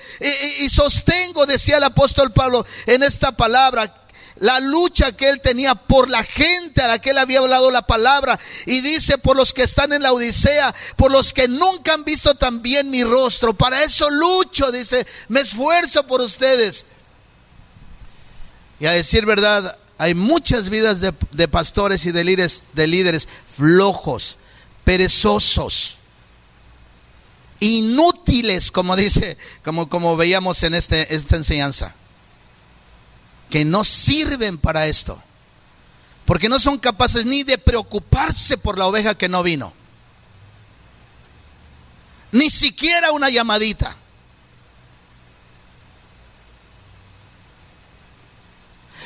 y 0.61 0.71
sostengo, 0.71 1.45
decía 1.45 1.79
el 1.79 1.85
apóstol 1.85 2.33
Pablo 2.33 2.64
en 2.87 3.03
esta 3.03 3.33
palabra, 3.33 3.92
la 4.38 4.61
lucha 4.61 5.12
que 5.12 5.29
él 5.31 5.40
tenía 5.40 5.75
por 5.75 6.11
la 6.11 6.22
gente 6.22 6.83
a 6.83 6.88
la 6.88 6.99
que 6.99 7.11
él 7.11 7.18
había 7.18 7.38
hablado 7.38 7.70
la 7.70 7.83
palabra. 7.83 8.38
Y 8.66 8.81
dice, 8.81 9.18
por 9.18 9.37
los 9.37 9.53
que 9.53 9.62
están 9.62 9.92
en 9.92 10.03
la 10.03 10.12
Odisea, 10.12 10.75
por 10.96 11.11
los 11.11 11.33
que 11.33 11.49
nunca 11.49 11.94
han 11.94 12.05
visto 12.05 12.35
también 12.35 12.90
mi 12.90 13.03
rostro. 13.03 13.55
Para 13.55 13.83
eso 13.83 14.11
lucho, 14.11 14.70
dice, 14.72 15.07
me 15.29 15.40
esfuerzo 15.40 16.07
por 16.07 16.20
ustedes. 16.20 16.85
Y 18.79 18.87
a 18.87 18.92
decir 18.92 19.25
verdad, 19.25 19.79
hay 19.96 20.14
muchas 20.14 20.68
vidas 20.68 21.01
de, 21.01 21.49
pastores 21.49 22.05
y 22.05 22.12
de 22.12 22.25
líderes, 22.25 22.62
de 22.75 22.87
líderes 22.87 23.27
flojos, 23.57 24.37
perezosos, 24.85 25.96
inútiles, 27.61 28.70
como 28.70 28.96
dice, 28.96 29.38
como, 29.64 29.88
como 29.88 30.18
veíamos 30.18 30.62
en 30.62 30.75
este, 30.75 31.14
esta 31.14 31.37
enseñanza 31.37 31.94
que 33.57 33.64
no 33.64 33.85
sirven 33.85 34.59
para 34.59 34.87
esto. 34.87 35.19
Porque 36.27 36.47
no 36.47 36.61
son 36.61 36.77
capaces 36.77 37.25
ni 37.25 37.42
de 37.42 37.57
preocuparse 37.57 38.59
por 38.59 38.77
la 38.77 38.87
oveja 38.87 39.14
que 39.14 39.31
no 39.31 39.42
vino. 39.42 39.73
Ni 42.33 42.51
siquiera 42.51 43.12
una 43.12 43.31
llamadita. 43.31 43.97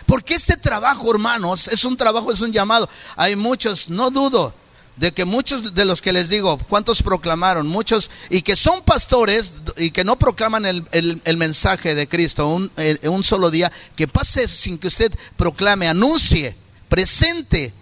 Porque 0.04 0.34
este 0.34 0.56
trabajo, 0.56 1.08
hermanos, 1.12 1.68
es 1.68 1.84
un 1.84 1.96
trabajo, 1.96 2.32
es 2.32 2.40
un 2.40 2.50
llamado. 2.50 2.88
Hay 3.14 3.36
muchos, 3.36 3.88
no 3.88 4.10
dudo, 4.10 4.52
de 5.00 5.12
que 5.12 5.24
muchos 5.24 5.74
de 5.74 5.86
los 5.86 6.02
que 6.02 6.12
les 6.12 6.28
digo, 6.28 6.58
¿cuántos 6.68 7.02
proclamaron? 7.02 7.66
Muchos, 7.66 8.10
y 8.28 8.42
que 8.42 8.54
son 8.54 8.82
pastores 8.82 9.54
y 9.78 9.92
que 9.92 10.04
no 10.04 10.18
proclaman 10.18 10.66
el, 10.66 11.36
mensaje 11.38 11.94
de 11.94 12.06
Cristo 12.06 12.46
un, 12.46 12.70
un 13.04 13.24
solo 13.24 13.50
día, 13.50 13.72
que 13.96 14.06
pase 14.06 14.46
sin 14.46 14.76
que 14.76 14.88
usted 14.88 15.10
proclame, 15.38 15.88
anuncie, 15.88 16.54
presente, 16.90 17.72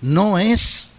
no 0.00 0.38
es 0.38 0.92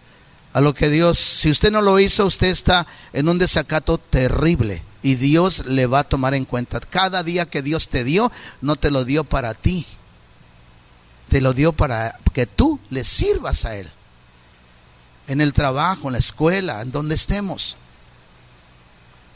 a 0.53 0.61
lo 0.61 0.75
que 0.75 0.91
Dios, 0.91 1.17
si 1.17 1.49
usted 1.49 1.71
no 1.71 1.81
lo 1.81 1.99
hizo, 1.99 2.27
usted 2.27 2.49
está 2.49 2.85
en 3.11 3.29
un 3.29 3.39
desacato 3.39 3.97
terrible 3.97 4.83
y 5.01 5.15
Dios 5.15 5.65
le 5.65 5.87
va 5.87 6.01
a 6.01 6.07
tomar 6.07 6.35
en 6.35 6.45
cuenta. 6.45 6.79
Cada 6.81 7.23
día 7.23 7.47
que 7.47 7.63
Dios 7.63 7.89
te 7.89 8.03
dio, 8.03 8.31
no 8.61 8.75
te 8.75 8.91
lo 8.91 9.05
dio 9.05 9.23
para 9.23 9.55
ti, 9.55 9.87
te 11.29 11.41
lo 11.41 11.53
dio 11.53 11.73
para 11.73 12.19
que 12.31 12.45
tú 12.45 12.79
le 12.91 13.03
sirvas 13.03 13.65
a 13.65 13.75
Él 13.75 13.89
en 15.29 15.41
el 15.41 15.53
trabajo, 15.53 16.07
en 16.07 16.13
la 16.13 16.19
escuela, 16.19 16.81
en 16.81 16.91
donde 16.91 17.13
estemos. 17.13 17.77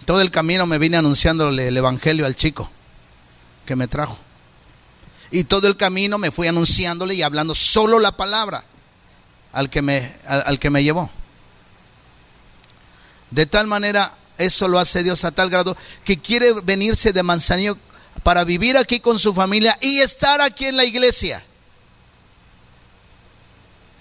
Todo 0.06 0.22
el 0.22 0.32
camino 0.32 0.66
me 0.66 0.80
vine 0.80 0.98
anunciándole 0.98 1.68
el 1.68 1.78
evangelio 1.78 2.26
al 2.26 2.36
chico 2.36 2.70
que 3.66 3.76
me 3.76 3.88
trajo. 3.88 4.18
Y 5.30 5.44
todo 5.44 5.68
el 5.68 5.78
camino 5.78 6.18
me 6.18 6.32
fui 6.32 6.48
anunciándole 6.48 7.14
y 7.14 7.22
hablando 7.22 7.54
solo 7.54 8.00
la 8.00 8.12
palabra 8.12 8.64
al 9.52 9.70
que 9.70 9.84
me, 9.84 10.16
al, 10.28 10.58
que 10.58 10.72
me 10.72 10.84
llevó. 10.84 11.12
De 13.30 13.46
tal 13.46 13.68
manera, 13.68 14.16
eso 14.40 14.68
lo 14.68 14.80
hace 14.80 15.04
Dios 15.04 15.24
a 15.26 15.32
tal 15.32 15.52
grado 15.52 15.78
que 16.04 16.18
quiere 16.20 16.54
venirse 16.64 17.14
de 17.14 17.22
Manzanillo 17.22 17.78
para 18.24 18.44
vivir 18.44 18.78
aquí 18.78 19.00
con 19.00 19.20
su 19.20 19.32
familia 19.32 19.78
y 19.80 20.00
estar 20.00 20.42
aquí 20.42 20.66
en 20.66 20.76
la 20.78 20.86
iglesia. 20.86 21.44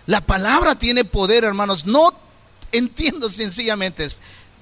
La 0.07 0.21
palabra 0.21 0.75
tiene 0.75 1.05
poder, 1.05 1.45
hermanos. 1.45 1.87
No 1.87 2.12
entiendo 2.73 3.29
sencillamente. 3.31 4.09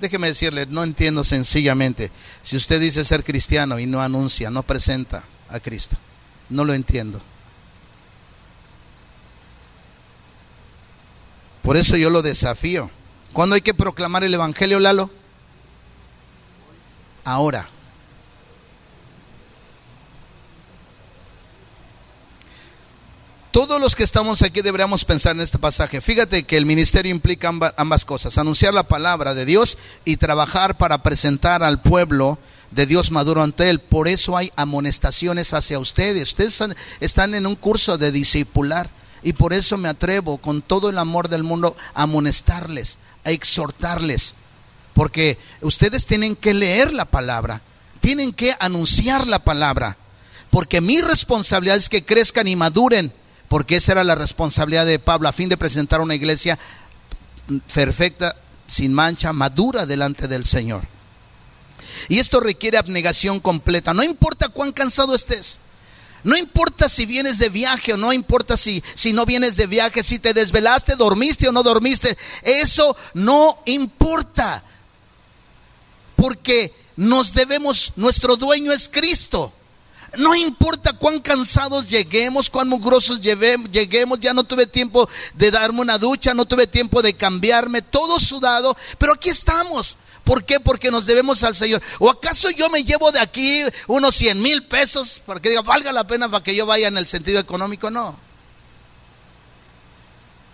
Déjeme 0.01 0.29
decirle, 0.29 0.67
no 0.67 0.83
entiendo 0.83 1.25
sencillamente. 1.25 2.11
Si 2.43 2.57
usted 2.57 2.81
dice 2.81 3.05
ser 3.05 3.25
cristiano 3.25 3.79
y 3.79 3.87
no 3.87 4.01
anuncia, 4.01 4.51
no 4.51 4.63
presenta 4.63 5.23
a 5.49 5.61
Cristo. 5.61 5.97
No 6.49 6.65
lo 6.65 6.75
entiendo. 6.75 7.21
Por 11.63 11.77
eso 11.77 11.97
yo 11.97 12.11
lo 12.11 12.23
desafío. 12.23 12.91
¿Cuándo 13.33 13.55
hay 13.55 13.61
que 13.61 13.75
proclamar 13.75 14.25
el 14.25 14.35
Evangelio, 14.35 14.81
Lalo? 14.81 15.11
Ahora. 17.25 17.69
Todos 23.51 23.81
los 23.81 23.97
que 23.97 24.05
estamos 24.05 24.43
aquí 24.43 24.63
deberíamos 24.63 25.05
pensar 25.05 25.35
en 25.35 25.43
este 25.43 25.59
pasaje. 25.59 26.01
Fíjate 26.01 26.45
que 26.45 26.57
el 26.57 26.67
ministerio 26.67 27.11
implica 27.11 27.53
ambas 27.77 28.05
cosas, 28.05 28.39
anunciar 28.39 28.73
la 28.73 28.85
palabra 28.85 29.35
de 29.35 29.45
Dios 29.45 29.77
y 30.05 30.19
trabajar 30.19 30.79
para 30.79 31.03
presentar 31.03 31.65
al 31.65 31.83
pueblo 31.83 32.39
de 32.71 32.87
Dios 32.87 33.11
maduro 33.11 33.43
ante 33.43 33.69
Él. 33.69 33.81
Por 33.81 34.07
eso 34.07 34.37
hay 34.37 34.53
amonestaciones 34.55 35.53
hacia 35.53 35.81
ustedes. 35.81 36.29
Ustedes 36.29 36.63
están 37.01 37.35
en 37.35 37.45
un 37.45 37.57
curso 37.57 37.99
de 37.99 38.13
discipular 38.13 38.89
y 39.21 39.33
por 39.33 39.53
eso 39.53 39.77
me 39.79 39.89
atrevo 39.89 40.39
con 40.39 40.63
todo 40.63 40.89
el 40.89 40.99
amor 40.99 41.29
del 41.29 41.43
mundo 41.43 41.77
a 41.95 42.05
amonestarles, 42.05 42.99
a 43.25 43.33
exhortarles. 43.33 44.35
Porque 44.95 45.39
ustedes 45.61 46.07
tienen 46.07 46.37
que 46.37 46.55
leer 46.55 46.93
la 46.93 47.05
palabra, 47.05 47.63
tienen 47.99 48.33
que 48.33 48.55
anunciar 48.61 49.27
la 49.27 49.41
palabra. 49.41 49.97
Porque 50.51 50.81
mi 50.81 51.01
responsabilidad 51.01 51.77
es 51.77 51.89
que 51.89 52.05
crezcan 52.05 52.47
y 52.47 52.55
maduren 52.55 53.13
porque 53.51 53.79
esa 53.79 53.91
era 53.91 54.05
la 54.05 54.15
responsabilidad 54.15 54.87
de 54.87 55.01
Pablo 55.01 55.29
a 55.29 55.33
fin 55.33 55.49
de 55.49 55.57
presentar 55.57 56.01
una 56.01 56.15
iglesia 56.15 56.57
perfecta, 57.75 58.37
sin 58.69 58.95
mancha, 58.95 59.33
madura 59.33 59.87
delante 59.87 60.29
del 60.29 60.47
Señor. 60.47 60.85
Y 62.09 62.21
esto 62.21 62.39
requiere 62.39 62.79
abnegación 62.79 63.41
completa. 63.41 63.93
No 63.93 64.05
importa 64.05 64.51
cuán 64.51 64.71
cansado 64.71 65.17
estés. 65.17 65.59
No 66.23 66.37
importa 66.37 66.89
si 66.89 67.07
vienes 67.07 67.39
de 67.39 67.49
viaje 67.49 67.93
o 67.93 67.97
no 67.97 68.13
importa 68.13 68.57
si, 68.57 68.85
si 68.95 69.13
no 69.13 69.27
vienes 69.27 69.57
de 69.57 69.67
viaje, 69.67 70.05
si 70.05 70.21
te 70.21 70.33
desvelaste, 70.33 70.95
dormiste 70.95 71.49
o 71.49 71.53
no 71.53 71.65
dormiste. 71.65 72.17
Eso 72.43 72.97
no 73.15 73.59
importa. 73.67 74.63
Porque 76.15 76.73
nos 76.95 77.35
debemos, 77.35 77.95
nuestro 77.97 78.37
dueño 78.37 78.71
es 78.71 78.89
Cristo. 78.89 79.53
No 80.17 80.35
importa 80.35 80.93
cuán 80.93 81.21
cansados 81.21 81.89
lleguemos, 81.89 82.51
cuán 82.51 82.69
mugrosos 82.69 83.21
lleguemos, 83.21 84.19
ya 84.21 84.35
no 84.35 84.45
tuve 84.45 84.67
tiempo 84.67 85.09
de 85.35 85.51
darme 85.51 85.81
una 85.81 85.99
ducha, 85.99 86.35
no 86.35 86.47
tuve 86.47 86.67
tiempo 86.67 87.01
de 87.01 87.15
cambiarme, 87.15 87.81
todo 87.81 88.19
sudado, 88.19 88.77
pero 88.99 89.15
aquí 89.15 89.29
estamos. 89.29 89.97
¿Por 90.25 90.45
qué? 90.45 90.61
Porque 90.61 90.91
nos 90.91 91.07
debemos 91.07 91.43
al 91.45 91.57
Señor. 91.57 91.83
¿O 91.99 92.11
acaso 92.11 92.51
yo 92.51 92.69
me 92.71 92.85
llevo 92.85 93.11
de 93.11 93.21
aquí 93.21 93.63
unos 93.87 94.15
100 94.17 94.41
mil 94.41 94.63
pesos 94.65 95.21
para 95.25 95.41
que 95.41 95.49
diga, 95.49 95.63
valga 95.63 95.93
la 95.93 96.07
pena 96.07 96.29
para 96.29 96.45
que 96.45 96.55
yo 96.55 96.67
vaya 96.67 96.89
en 96.89 96.99
el 96.99 97.07
sentido 97.07 97.41
económico? 97.41 97.91
No. 97.91 98.17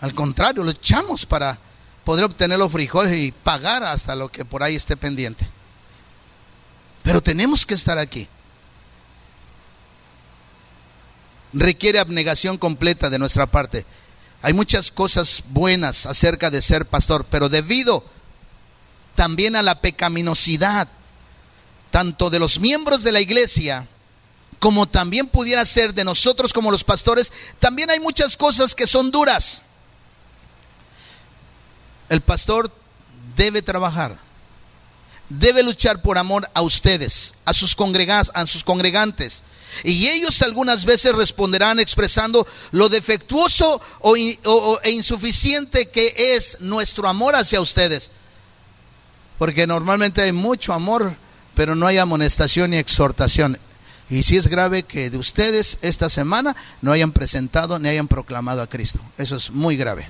Al 0.00 0.14
contrario, 0.14 0.62
lo 0.62 0.70
echamos 0.70 1.26
para 1.26 1.58
poder 2.04 2.24
obtener 2.24 2.58
los 2.58 2.70
frijoles 2.70 3.12
y 3.18 3.32
pagar 3.32 3.82
hasta 3.82 4.14
lo 4.14 4.28
que 4.30 4.44
por 4.44 4.62
ahí 4.62 4.76
esté 4.76 4.96
pendiente. 4.96 5.46
Pero 7.02 7.22
tenemos 7.22 7.66
que 7.66 7.74
estar 7.74 7.98
aquí. 7.98 8.28
Requiere 11.58 11.98
abnegación 11.98 12.58
completa 12.58 13.10
de 13.10 13.18
nuestra 13.18 13.46
parte. 13.46 13.86
Hay 14.42 14.52
muchas 14.52 14.90
cosas 14.90 15.44
buenas 15.48 16.06
acerca 16.06 16.50
de 16.50 16.62
ser 16.62 16.86
pastor, 16.86 17.26
pero 17.30 17.48
debido 17.48 18.04
también 19.14 19.56
a 19.56 19.62
la 19.62 19.80
pecaminosidad, 19.80 20.88
tanto 21.90 22.28
de 22.30 22.38
los 22.38 22.60
miembros 22.60 23.02
de 23.02 23.12
la 23.12 23.20
iglesia, 23.20 23.86
como 24.58 24.86
también 24.86 25.26
pudiera 25.26 25.64
ser 25.64 25.94
de 25.94 26.04
nosotros 26.04 26.52
como 26.52 26.70
los 26.70 26.84
pastores, 26.84 27.32
también 27.58 27.90
hay 27.90 28.00
muchas 28.00 28.36
cosas 28.36 28.74
que 28.74 28.86
son 28.86 29.10
duras. 29.10 29.62
El 32.08 32.20
pastor 32.20 32.70
debe 33.34 33.62
trabajar, 33.62 34.18
debe 35.30 35.62
luchar 35.62 36.02
por 36.02 36.18
amor 36.18 36.48
a 36.54 36.60
ustedes, 36.60 37.34
a 37.46 37.54
sus, 37.54 37.74
a 38.34 38.46
sus 38.46 38.64
congregantes, 38.64 39.42
y 39.84 40.08
ellos 40.08 40.42
algunas 40.42 40.84
veces 40.84 41.14
responderán 41.14 41.80
expresando 41.80 42.46
lo 42.72 42.88
defectuoso 42.88 43.80
o, 44.00 44.16
e 44.16 44.90
insuficiente 44.90 45.88
que 45.90 46.34
es 46.36 46.60
nuestro 46.60 47.08
amor 47.08 47.36
hacia 47.36 47.60
ustedes. 47.60 48.10
Porque 49.38 49.66
normalmente 49.66 50.22
hay 50.22 50.32
mucho 50.32 50.72
amor, 50.72 51.14
pero 51.54 51.74
no 51.74 51.86
hay 51.86 51.98
amonestación 51.98 52.70
ni 52.70 52.78
exhortación. 52.78 53.58
Y 54.08 54.22
si 54.22 54.36
es 54.36 54.46
grave 54.46 54.84
que 54.84 55.10
de 55.10 55.18
ustedes 55.18 55.78
esta 55.82 56.08
semana 56.08 56.54
no 56.80 56.92
hayan 56.92 57.12
presentado 57.12 57.78
ni 57.78 57.88
hayan 57.88 58.08
proclamado 58.08 58.62
a 58.62 58.68
Cristo. 58.68 59.00
Eso 59.18 59.36
es 59.36 59.50
muy 59.50 59.76
grave. 59.76 60.08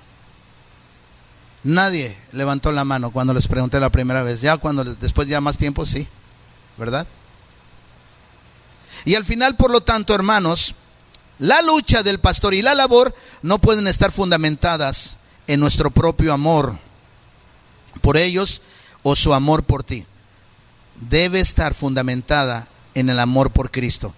Nadie 1.64 2.16
levantó 2.32 2.70
la 2.70 2.84
mano 2.84 3.10
cuando 3.10 3.34
les 3.34 3.48
pregunté 3.48 3.80
la 3.80 3.90
primera 3.90 4.22
vez. 4.22 4.40
Ya 4.40 4.56
cuando 4.58 4.84
después 4.84 5.26
ya 5.26 5.40
más 5.40 5.58
tiempo 5.58 5.86
sí, 5.86 6.06
¿verdad? 6.76 7.06
Y 9.06 9.14
al 9.14 9.24
final, 9.24 9.54
por 9.54 9.70
lo 9.70 9.80
tanto, 9.80 10.14
hermanos, 10.14 10.74
la 11.38 11.62
lucha 11.62 12.02
del 12.02 12.18
pastor 12.18 12.54
y 12.54 12.60
la 12.60 12.74
labor 12.74 13.14
no 13.40 13.58
pueden 13.60 13.86
estar 13.86 14.10
fundamentadas 14.10 15.18
en 15.46 15.60
nuestro 15.60 15.90
propio 15.92 16.32
amor 16.32 16.76
por 18.02 18.16
ellos 18.16 18.62
o 19.04 19.14
su 19.14 19.32
amor 19.32 19.62
por 19.62 19.84
ti. 19.84 20.04
Debe 20.96 21.38
estar 21.38 21.72
fundamentada 21.72 22.66
en 22.94 23.08
el 23.08 23.20
amor 23.20 23.52
por 23.52 23.70
Cristo. 23.70 24.12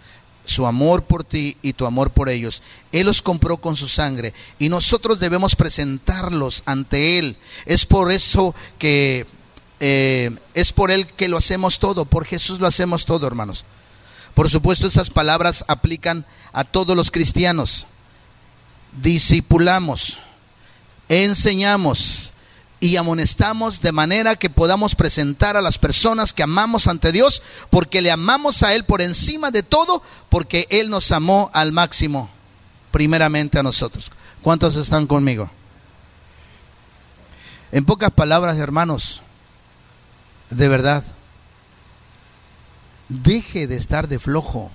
Su 0.46 0.66
amor 0.66 1.03
por 1.03 1.22
ti 1.22 1.59
y 1.61 1.74
tu 1.74 1.85
amor 1.85 2.11
por 2.11 2.31
ellos. 2.31 2.62
Él 2.90 3.07
los 3.07 3.20
compró 3.20 3.59
con 3.59 3.77
su 3.77 3.88
sangre 3.88 4.33
y 4.59 4.70
nosotros 4.70 5.20
debemos 5.20 5.55
presentarlos 5.55 6.62
ante 6.64 7.18
Él. 7.18 7.37
Es 7.66 7.85
por 7.85 8.11
eso 8.11 8.55
que 8.79 9.27
eh, 9.81 10.31
es 10.55 10.72
por 10.72 10.90
Él 10.90 11.07
que 11.07 11.29
lo 11.29 11.37
hacemos 11.37 11.79
todo. 11.79 12.07
Por 12.07 12.24
Jesús 12.24 12.59
lo 12.59 12.66
hacemos 12.66 13.05
todo, 13.05 13.27
hermanos. 13.27 13.66
Por 14.38 14.48
supuesto, 14.48 14.87
esas 14.87 15.11
palabras 15.11 15.64
aplican 15.66 16.24
a 16.53 16.62
todos 16.62 16.96
los 16.96 17.11
cristianos. 17.11 17.87
Discipulamos, 19.03 20.20
enseñamos 21.09 22.31
y 22.79 22.98
amonestamos 22.98 23.81
de 23.81 23.90
manera 23.90 24.37
que 24.37 24.48
podamos 24.48 24.94
presentar 24.94 25.57
a 25.57 25.61
las 25.61 25.77
personas 25.77 26.33
que 26.33 26.44
amamos 26.44 26.87
ante 26.87 27.11
Dios, 27.11 27.42
porque 27.68 28.01
le 28.01 28.12
amamos 28.12 28.62
a 28.62 28.77
Él 28.77 28.85
por 28.85 29.03
encima 29.03 29.51
de 29.51 29.64
todo, 29.64 30.05
porque 30.29 30.68
Él 30.70 30.88
nos 30.88 31.11
amó 31.11 31.51
al 31.53 31.72
máximo, 31.72 32.31
primeramente 32.92 33.59
a 33.59 33.64
nosotros. 33.64 34.12
¿Cuántos 34.42 34.77
están 34.77 35.09
conmigo? 35.09 35.51
En 37.72 37.85
pocas 37.85 38.12
palabras, 38.12 38.57
hermanos, 38.57 39.20
de 40.51 40.68
verdad, 40.68 41.03
deje 43.09 43.66
de 43.66 43.77
estar 43.77 44.09
de 44.09 44.18
flojo. 44.18 44.71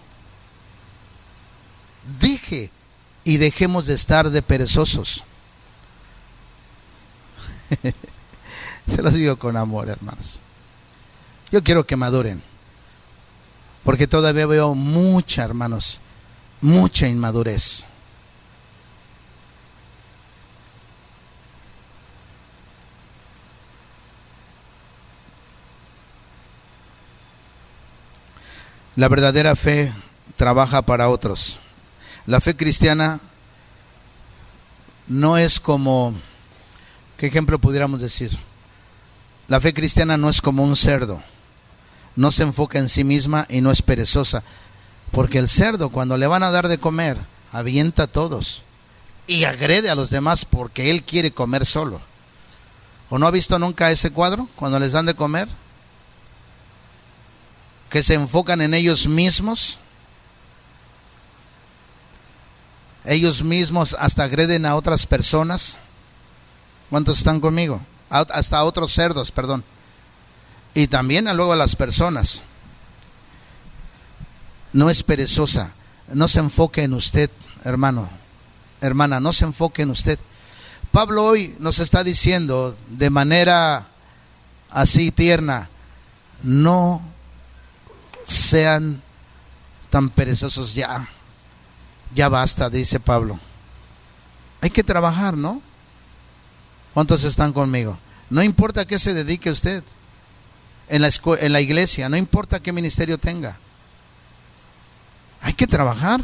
Deje 2.19 2.69
y 3.23 3.37
dejemos 3.37 3.85
de 3.85 3.93
estar 3.93 4.29
de 4.29 4.41
perezosos. 4.41 5.23
Se 8.87 9.01
los 9.01 9.13
digo 9.13 9.37
con 9.37 9.55
amor, 9.57 9.89
hermanos. 9.89 10.39
Yo 11.51 11.63
quiero 11.63 11.85
que 11.85 11.95
maduren. 11.95 12.41
Porque 13.83 14.07
todavía 14.07 14.45
veo 14.45 14.75
mucha, 14.75 15.43
hermanos, 15.43 15.99
mucha 16.61 17.07
inmadurez. 17.07 17.85
La 28.95 29.07
verdadera 29.07 29.55
fe 29.55 29.91
trabaja 30.35 30.83
para 30.83 31.09
otros. 31.09 31.57
La 32.27 32.39
fe 32.39 32.55
cristiana 32.55 33.19
no 35.07 35.37
es 35.37 35.59
como, 35.59 36.13
¿qué 37.17 37.27
ejemplo 37.27 37.59
pudiéramos 37.59 38.01
decir? 38.01 38.37
La 39.47 39.59
fe 39.59 39.73
cristiana 39.73 40.15
no 40.17 40.29
es 40.29 40.41
como 40.41 40.63
un 40.63 40.75
cerdo, 40.75 41.21
no 42.15 42.31
se 42.31 42.43
enfoca 42.43 42.79
en 42.79 42.87
sí 42.87 43.03
misma 43.03 43.45
y 43.49 43.61
no 43.61 43.71
es 43.71 43.81
perezosa, 43.81 44.43
porque 45.11 45.39
el 45.39 45.49
cerdo 45.49 45.89
cuando 45.89 46.17
le 46.17 46.27
van 46.27 46.43
a 46.43 46.51
dar 46.51 46.67
de 46.67 46.77
comer, 46.77 47.17
avienta 47.51 48.03
a 48.03 48.07
todos 48.07 48.61
y 49.27 49.43
agrede 49.43 49.89
a 49.89 49.95
los 49.95 50.09
demás 50.09 50.45
porque 50.45 50.91
él 50.91 51.03
quiere 51.03 51.31
comer 51.31 51.65
solo. 51.65 51.99
¿O 53.09 53.17
no 53.17 53.27
ha 53.27 53.31
visto 53.31 53.59
nunca 53.59 53.91
ese 53.91 54.11
cuadro 54.11 54.47
cuando 54.55 54.79
les 54.79 54.91
dan 54.91 55.05
de 55.05 55.13
comer? 55.13 55.47
Que 57.93 58.01
se 58.01 58.15
enfocan 58.15 58.59
en 58.61 58.73
ellos 58.73 59.05
mismos. 59.07 59.77
Ellos 63.05 63.43
mismos 63.43 63.95
hasta 63.99 64.23
agreden 64.23 64.65
a 64.65 64.73
otras 64.73 65.05
personas. 65.05 65.77
¿Cuántos 66.89 67.19
están 67.19 67.39
conmigo? 67.39 67.79
Hasta 68.09 68.57
a 68.57 68.63
otros 68.63 68.91
cerdos, 68.95 69.31
perdón. 69.31 69.63
Y 70.73 70.87
también 70.87 71.27
a 71.27 71.35
luego 71.35 71.53
a 71.53 71.55
las 71.55 71.75
personas. 71.75 72.41
No 74.71 74.89
es 74.89 75.03
perezosa. 75.03 75.71
No 76.11 76.27
se 76.27 76.39
enfoque 76.39 76.81
en 76.81 76.95
usted, 76.95 77.29
hermano. 77.63 78.09
Hermana, 78.81 79.19
no 79.19 79.33
se 79.33 79.45
enfoque 79.45 79.83
en 79.83 79.91
usted. 79.91 80.17
Pablo 80.91 81.23
hoy 81.25 81.55
nos 81.59 81.77
está 81.77 82.03
diciendo 82.03 82.75
de 82.89 83.11
manera 83.11 83.85
así 84.71 85.11
tierna, 85.11 85.69
no 86.41 87.12
sean 88.25 89.01
tan 89.89 90.09
perezosos 90.09 90.73
ya. 90.73 91.07
Ya 92.15 92.29
basta, 92.29 92.69
dice 92.69 92.99
Pablo. 92.99 93.39
Hay 94.61 94.69
que 94.69 94.83
trabajar, 94.83 95.35
¿no? 95.35 95.61
¿Cuántos 96.93 97.23
están 97.23 97.53
conmigo? 97.53 97.97
No 98.29 98.43
importa 98.43 98.81
a 98.81 98.85
qué 98.85 98.99
se 98.99 99.13
dedique 99.13 99.51
usted 99.51 99.83
en 100.89 101.01
la, 101.01 101.09
en 101.39 101.53
la 101.53 101.61
iglesia, 101.61 102.09
no 102.09 102.17
importa 102.17 102.59
qué 102.59 102.71
ministerio 102.71 103.17
tenga. 103.17 103.57
Hay 105.41 105.53
que 105.53 105.67
trabajar. 105.67 106.21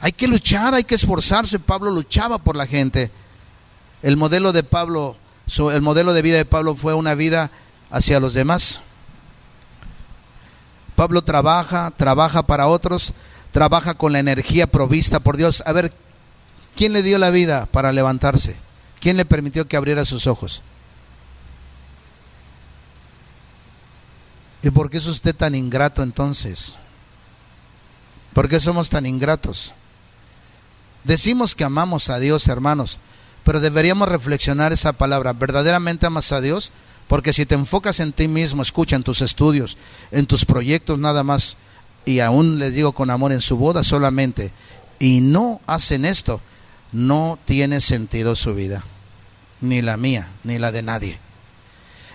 Hay 0.00 0.12
que 0.12 0.28
luchar, 0.28 0.74
hay 0.74 0.84
que 0.84 0.94
esforzarse. 0.94 1.58
Pablo 1.58 1.90
luchaba 1.90 2.38
por 2.38 2.56
la 2.56 2.66
gente. 2.66 3.10
El 4.02 4.16
modelo 4.16 4.52
de 4.52 4.62
Pablo, 4.62 5.16
el 5.72 5.82
modelo 5.82 6.12
de 6.12 6.22
vida 6.22 6.36
de 6.36 6.44
Pablo 6.44 6.76
fue 6.76 6.94
una 6.94 7.14
vida 7.14 7.50
hacia 7.90 8.20
los 8.20 8.34
demás. 8.34 8.82
Pablo 10.96 11.22
trabaja, 11.22 11.92
trabaja 11.96 12.42
para 12.42 12.66
otros, 12.66 13.12
trabaja 13.52 13.94
con 13.94 14.12
la 14.12 14.18
energía 14.18 14.66
provista 14.66 15.20
por 15.20 15.36
Dios. 15.36 15.62
A 15.66 15.72
ver, 15.72 15.92
¿quién 16.74 16.92
le 16.92 17.02
dio 17.02 17.18
la 17.18 17.30
vida 17.30 17.66
para 17.66 17.92
levantarse? 17.92 18.56
¿Quién 18.98 19.16
le 19.16 19.24
permitió 19.24 19.68
que 19.68 19.76
abriera 19.76 20.04
sus 20.04 20.26
ojos? 20.26 20.62
¿Y 24.62 24.70
por 24.70 24.90
qué 24.90 24.96
es 24.96 25.06
usted 25.06 25.36
tan 25.36 25.54
ingrato 25.54 26.02
entonces? 26.02 26.74
¿Por 28.32 28.48
qué 28.48 28.58
somos 28.58 28.88
tan 28.88 29.06
ingratos? 29.06 29.74
Decimos 31.04 31.54
que 31.54 31.62
amamos 31.62 32.10
a 32.10 32.18
Dios, 32.18 32.48
hermanos, 32.48 32.98
pero 33.44 33.60
deberíamos 33.60 34.08
reflexionar 34.08 34.72
esa 34.72 34.92
palabra. 34.92 35.34
¿Verdaderamente 35.34 36.06
amas 36.06 36.32
a 36.32 36.40
Dios? 36.40 36.72
Porque 37.08 37.32
si 37.32 37.46
te 37.46 37.54
enfocas 37.54 38.00
en 38.00 38.12
ti 38.12 38.28
mismo, 38.28 38.62
escucha 38.62 38.96
en 38.96 39.02
tus 39.02 39.20
estudios, 39.20 39.76
en 40.10 40.26
tus 40.26 40.44
proyectos 40.44 40.98
nada 40.98 41.22
más, 41.22 41.56
y 42.04 42.20
aún 42.20 42.58
les 42.58 42.72
digo 42.74 42.92
con 42.92 43.10
amor 43.10 43.32
en 43.32 43.40
su 43.40 43.56
boda 43.56 43.84
solamente, 43.84 44.52
y 44.98 45.20
no 45.20 45.60
hacen 45.66 46.04
esto, 46.04 46.40
no 46.92 47.38
tiene 47.44 47.80
sentido 47.80 48.34
su 48.34 48.54
vida, 48.54 48.82
ni 49.60 49.82
la 49.82 49.96
mía, 49.96 50.28
ni 50.42 50.58
la 50.58 50.72
de 50.72 50.82
nadie. 50.82 51.18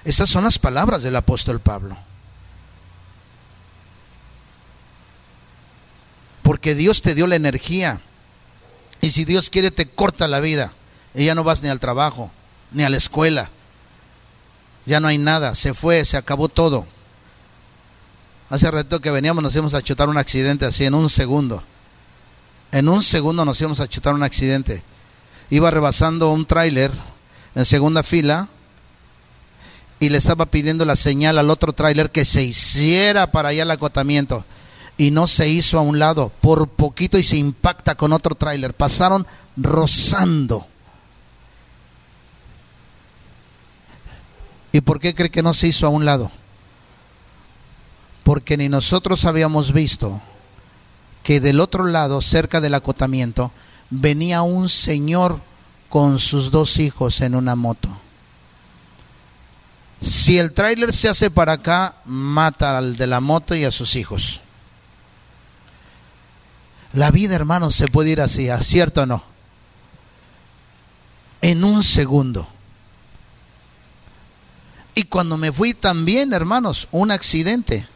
Esas 0.03 0.29
son 0.29 0.43
las 0.43 0.57
palabras 0.57 1.03
del 1.03 1.15
apóstol 1.15 1.59
Pablo. 1.59 1.95
Porque 6.41 6.75
Dios 6.75 7.01
te 7.01 7.15
dio 7.15 7.27
la 7.27 7.35
energía. 7.35 8.01
Y 8.99 9.11
si 9.11 9.25
Dios 9.25 9.49
quiere 9.49 9.71
te 9.71 9.85
corta 9.85 10.27
la 10.27 10.39
vida. 10.39 10.73
Y 11.13 11.25
ya 11.25 11.35
no 11.35 11.43
vas 11.43 11.61
ni 11.61 11.69
al 11.69 11.79
trabajo, 11.79 12.31
ni 12.71 12.83
a 12.83 12.89
la 12.89 12.97
escuela. 12.97 13.49
Ya 14.86 14.99
no 14.99 15.07
hay 15.07 15.17
nada. 15.17 15.55
Se 15.55 15.73
fue, 15.73 16.05
se 16.05 16.17
acabó 16.17 16.49
todo. 16.49 16.86
Hace 18.49 18.69
rato 18.69 18.99
que 18.99 19.11
veníamos 19.11 19.43
nos 19.43 19.53
íbamos 19.55 19.73
a 19.73 19.82
chutar 19.82 20.09
un 20.09 20.17
accidente 20.17 20.65
así 20.65 20.86
en 20.86 20.93
un 20.93 21.09
segundo. 21.09 21.63
En 22.71 22.89
un 22.89 23.01
segundo 23.01 23.45
nos 23.45 23.59
íbamos 23.61 23.79
a 23.79 23.88
chutar 23.88 24.13
un 24.13 24.23
accidente. 24.23 24.84
Iba 25.49 25.71
rebasando 25.71 26.32
un 26.32 26.45
tráiler 26.45 26.91
en 27.55 27.65
segunda 27.65 28.03
fila 28.03 28.47
y 29.99 30.09
le 30.09 30.17
estaba 30.17 30.47
pidiendo 30.47 30.84
la 30.86 30.95
señal 30.95 31.38
al 31.38 31.49
otro 31.49 31.73
tráiler 31.73 32.09
que 32.09 32.25
se 32.25 32.43
hiciera 32.43 33.32
para 33.32 33.49
allá 33.49 33.63
el 33.63 33.71
acotamiento 33.71 34.43
y 34.97 35.11
no 35.11 35.27
se 35.27 35.47
hizo 35.49 35.79
a 35.79 35.82
un 35.82 35.99
lado, 35.99 36.32
por 36.41 36.67
poquito 36.69 37.17
y 37.17 37.23
se 37.23 37.38
impacta 37.38 37.95
con 37.95 38.13
otro 38.13 38.36
tráiler. 38.36 38.73
Pasaron 38.73 39.25
rozando. 39.57 40.67
¿Y 44.72 44.82
por 44.82 44.99
qué 44.99 45.13
cree 45.13 45.32
que 45.32 45.43
no 45.43 45.53
se 45.53 45.67
hizo 45.67 45.86
a 45.86 45.89
un 45.89 46.05
lado? 46.05 46.32
Porque 48.24 48.57
ni 48.57 48.69
nosotros 48.69 49.26
habíamos 49.26 49.74
visto 49.74 50.22
que 51.24 51.39
del 51.39 51.59
otro 51.59 51.86
lado, 51.86 52.22
cerca 52.22 52.61
del 52.61 52.74
acotamiento, 52.74 53.51
venía 53.89 54.41
un 54.41 54.69
señor 54.69 55.39
con 55.89 56.19
sus 56.19 56.51
dos 56.51 56.80
hijos 56.80 57.22
en 57.22 57.36
una 57.36 57.55
moto. 57.55 57.89
Si 60.01 60.39
el 60.39 60.53
tráiler 60.53 60.93
se 60.93 61.09
hace 61.09 61.30
para 61.30 61.53
acá, 61.53 61.95
mata 62.05 62.78
al 62.78 62.95
de 62.95 63.07
la 63.07 63.19
moto 63.19 63.53
y 63.53 63.65
a 63.65 63.72
sus 63.72 63.95
hijos. 63.95 64.41
La 66.93 67.11
vida, 67.11 67.36
hermanos, 67.36 67.76
se 67.76 67.88
puede 67.88 68.09
ir 68.09 68.22
así, 68.22 68.47
¿cierto 68.61 69.03
o 69.03 69.05
no? 69.05 69.24
En 71.41 71.63
un 71.63 71.84
segundo. 71.84 72.47
Y 74.93 75.03
cuando 75.03 75.37
me 75.37 75.51
fui 75.51 75.73
también, 75.73 76.33
hermanos, 76.33 76.87
un 76.91 77.11
accidente. 77.11 77.87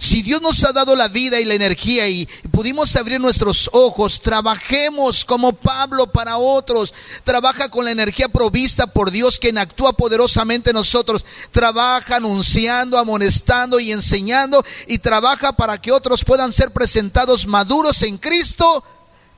Si 0.00 0.22
Dios 0.22 0.40
nos 0.40 0.64
ha 0.64 0.72
dado 0.72 0.96
la 0.96 1.08
vida 1.08 1.38
y 1.40 1.44
la 1.44 1.52
energía 1.52 2.08
y 2.08 2.26
pudimos 2.50 2.96
abrir 2.96 3.20
nuestros 3.20 3.68
ojos, 3.74 4.22
trabajemos 4.22 5.26
como 5.26 5.52
Pablo 5.52 6.06
para 6.06 6.38
otros. 6.38 6.94
Trabaja 7.22 7.68
con 7.68 7.84
la 7.84 7.90
energía 7.90 8.28
provista 8.28 8.86
por 8.86 9.10
Dios 9.10 9.38
quien 9.38 9.58
actúa 9.58 9.92
poderosamente 9.92 10.70
en 10.70 10.76
nosotros. 10.76 11.22
Trabaja 11.50 12.16
anunciando, 12.16 12.98
amonestando 12.98 13.78
y 13.78 13.92
enseñando 13.92 14.64
y 14.86 14.98
trabaja 14.98 15.52
para 15.52 15.76
que 15.76 15.92
otros 15.92 16.24
puedan 16.24 16.50
ser 16.50 16.70
presentados 16.70 17.46
maduros 17.46 18.02
en 18.02 18.16
Cristo 18.16 18.82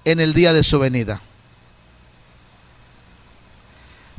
en 0.04 0.20
el 0.20 0.32
día 0.32 0.52
de 0.52 0.62
su 0.62 0.78
venida. 0.78 1.20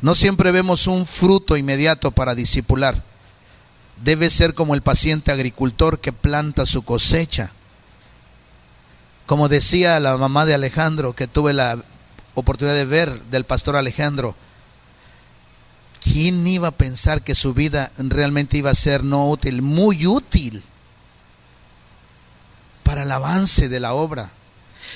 No 0.04 0.14
siempre 0.14 0.50
vemos 0.50 0.86
un 0.86 1.06
fruto 1.06 1.56
inmediato 1.56 2.10
para 2.10 2.34
discipular 2.34 3.02
debe 4.02 4.28
ser 4.28 4.52
como 4.52 4.74
el 4.74 4.82
paciente 4.82 5.32
agricultor 5.32 5.98
que 5.98 6.12
planta 6.12 6.66
su 6.66 6.82
cosecha. 6.82 7.52
Como 9.24 9.48
decía 9.48 9.98
la 10.00 10.18
mamá 10.18 10.44
de 10.44 10.52
Alejandro, 10.52 11.14
que 11.14 11.26
tuve 11.26 11.54
la 11.54 11.82
oportunidad 12.34 12.74
de 12.74 12.84
ver 12.84 13.22
del 13.30 13.44
pastor 13.44 13.76
Alejandro, 13.76 14.34
¿quién 16.02 16.46
iba 16.46 16.68
a 16.68 16.76
pensar 16.76 17.22
que 17.22 17.34
su 17.34 17.54
vida 17.54 17.90
realmente 17.96 18.58
iba 18.58 18.70
a 18.70 18.74
ser 18.74 19.04
no 19.04 19.30
útil, 19.30 19.62
muy 19.62 20.06
útil 20.06 20.62
para 22.82 23.04
el 23.04 23.10
avance 23.10 23.70
de 23.70 23.80
la 23.80 23.94
obra? 23.94 24.32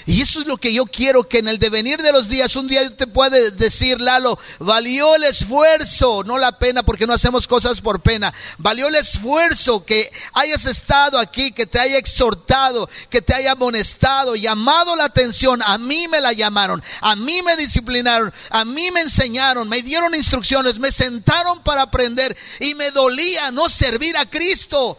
Y 0.06 0.22
eso 0.22 0.40
es 0.40 0.46
lo 0.46 0.56
que 0.56 0.72
yo 0.72 0.86
quiero 0.86 1.28
que 1.28 1.38
en 1.38 1.48
el 1.48 1.58
devenir 1.58 2.00
de 2.00 2.12
los 2.12 2.28
días, 2.28 2.56
un 2.56 2.66
día 2.66 2.88
te 2.96 3.06
puede 3.06 3.50
decir, 3.50 4.00
Lalo, 4.00 4.38
valió 4.58 5.14
el 5.16 5.24
esfuerzo, 5.24 6.22
no 6.24 6.38
la 6.38 6.58
pena, 6.58 6.82
porque 6.82 7.06
no 7.06 7.12
hacemos 7.12 7.46
cosas 7.46 7.80
por 7.80 8.00
pena. 8.00 8.32
Valió 8.56 8.88
el 8.88 8.94
esfuerzo 8.94 9.84
que 9.84 10.10
hayas 10.32 10.64
estado 10.64 11.18
aquí, 11.18 11.52
que 11.52 11.66
te 11.66 11.78
haya 11.78 11.98
exhortado, 11.98 12.88
que 13.10 13.20
te 13.20 13.34
haya 13.34 13.52
amonestado, 13.52 14.34
llamado 14.34 14.96
la 14.96 15.04
atención. 15.04 15.60
A 15.62 15.76
mí 15.78 16.08
me 16.08 16.20
la 16.20 16.32
llamaron, 16.32 16.82
a 17.02 17.14
mí 17.16 17.42
me 17.44 17.56
disciplinaron, 17.56 18.32
a 18.50 18.64
mí 18.64 18.90
me 18.92 19.00
enseñaron, 19.00 19.68
me 19.68 19.82
dieron 19.82 20.14
instrucciones, 20.14 20.78
me 20.78 20.90
sentaron 20.90 21.62
para 21.62 21.82
aprender 21.82 22.36
y 22.60 22.74
me 22.76 22.90
dolía 22.92 23.50
no 23.50 23.68
servir 23.68 24.16
a 24.16 24.24
Cristo. 24.24 24.98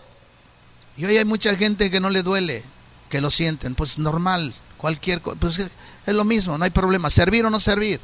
Y 0.98 1.06
hoy 1.06 1.18
hay 1.18 1.26
mucha 1.26 1.56
gente 1.56 1.90
que 1.90 2.00
no 2.00 2.10
le 2.10 2.22
duele, 2.22 2.64
que 3.10 3.22
lo 3.22 3.32
sienten, 3.32 3.74
pues 3.74 3.98
normal 3.98 4.54
cualquier 4.80 5.22
cosa, 5.22 5.38
pues 5.40 5.60
es 5.60 6.16
lo 6.16 6.24
mismo, 6.24 6.58
no 6.58 6.64
hay 6.64 6.72
problema, 6.72 7.10
servir 7.10 7.46
o 7.46 7.50
no 7.50 7.60
servir. 7.60 8.00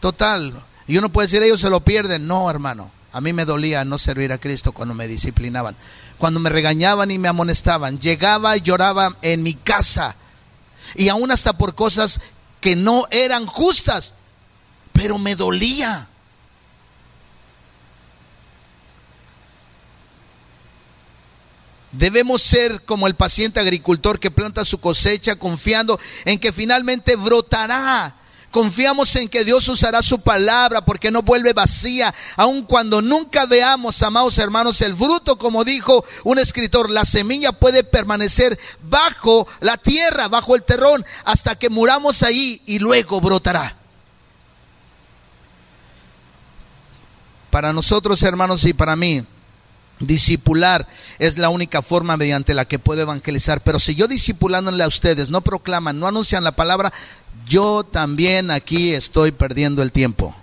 Total, 0.00 0.52
y 0.88 0.96
uno 0.96 1.10
puede 1.12 1.28
decir, 1.28 1.42
ellos 1.42 1.60
se 1.60 1.70
lo 1.70 1.80
pierden, 1.80 2.26
no, 2.26 2.50
hermano. 2.50 2.90
A 3.12 3.20
mí 3.20 3.32
me 3.34 3.44
dolía 3.44 3.84
no 3.84 3.98
servir 3.98 4.32
a 4.32 4.38
Cristo 4.38 4.72
cuando 4.72 4.94
me 4.94 5.06
disciplinaban, 5.06 5.76
cuando 6.16 6.40
me 6.40 6.48
regañaban 6.48 7.10
y 7.10 7.18
me 7.18 7.28
amonestaban. 7.28 8.00
Llegaba 8.00 8.56
y 8.56 8.62
lloraba 8.62 9.14
en 9.20 9.42
mi 9.42 9.54
casa, 9.54 10.16
y 10.94 11.08
aún 11.08 11.30
hasta 11.30 11.52
por 11.52 11.74
cosas 11.74 12.20
que 12.60 12.74
no 12.74 13.06
eran 13.10 13.46
justas, 13.46 14.14
pero 14.92 15.18
me 15.18 15.36
dolía. 15.36 16.08
Debemos 21.92 22.42
ser 22.42 22.82
como 22.86 23.06
el 23.06 23.14
paciente 23.14 23.60
agricultor 23.60 24.18
que 24.18 24.30
planta 24.30 24.64
su 24.64 24.80
cosecha 24.80 25.36
confiando 25.36 26.00
en 26.24 26.38
que 26.38 26.52
finalmente 26.52 27.16
brotará. 27.16 28.14
Confiamos 28.50 29.16
en 29.16 29.28
que 29.28 29.44
Dios 29.44 29.66
usará 29.68 30.02
su 30.02 30.20
palabra 30.20 30.84
porque 30.84 31.10
no 31.10 31.22
vuelve 31.22 31.54
vacía, 31.54 32.14
aun 32.36 32.64
cuando 32.64 33.00
nunca 33.00 33.46
veamos, 33.46 34.02
amados 34.02 34.36
hermanos, 34.36 34.82
el 34.82 34.94
fruto, 34.94 35.36
como 35.36 35.64
dijo 35.64 36.04
un 36.24 36.38
escritor, 36.38 36.90
la 36.90 37.06
semilla 37.06 37.52
puede 37.52 37.82
permanecer 37.82 38.58
bajo 38.82 39.48
la 39.60 39.78
tierra, 39.78 40.28
bajo 40.28 40.54
el 40.54 40.64
terrón, 40.64 41.02
hasta 41.24 41.58
que 41.58 41.70
muramos 41.70 42.22
ahí 42.22 42.60
y 42.66 42.78
luego 42.78 43.22
brotará. 43.22 43.74
Para 47.50 47.72
nosotros, 47.72 48.22
hermanos, 48.22 48.64
y 48.64 48.74
para 48.74 48.96
mí, 48.96 49.24
Discipular 50.00 50.86
es 51.18 51.38
la 51.38 51.48
única 51.48 51.80
forma 51.80 52.16
mediante 52.16 52.54
la 52.54 52.64
que 52.64 52.78
puedo 52.78 53.02
evangelizar. 53.02 53.60
Pero 53.62 53.78
si 53.78 53.94
yo 53.94 54.08
discipulándole 54.08 54.82
a 54.82 54.88
ustedes 54.88 55.30
no 55.30 55.42
proclaman, 55.42 55.98
no 55.98 56.08
anuncian 56.08 56.44
la 56.44 56.52
palabra, 56.52 56.92
yo 57.46 57.84
también 57.84 58.50
aquí 58.50 58.92
estoy 58.92 59.30
perdiendo 59.30 59.82
el 59.82 59.92
tiempo. 59.92 60.34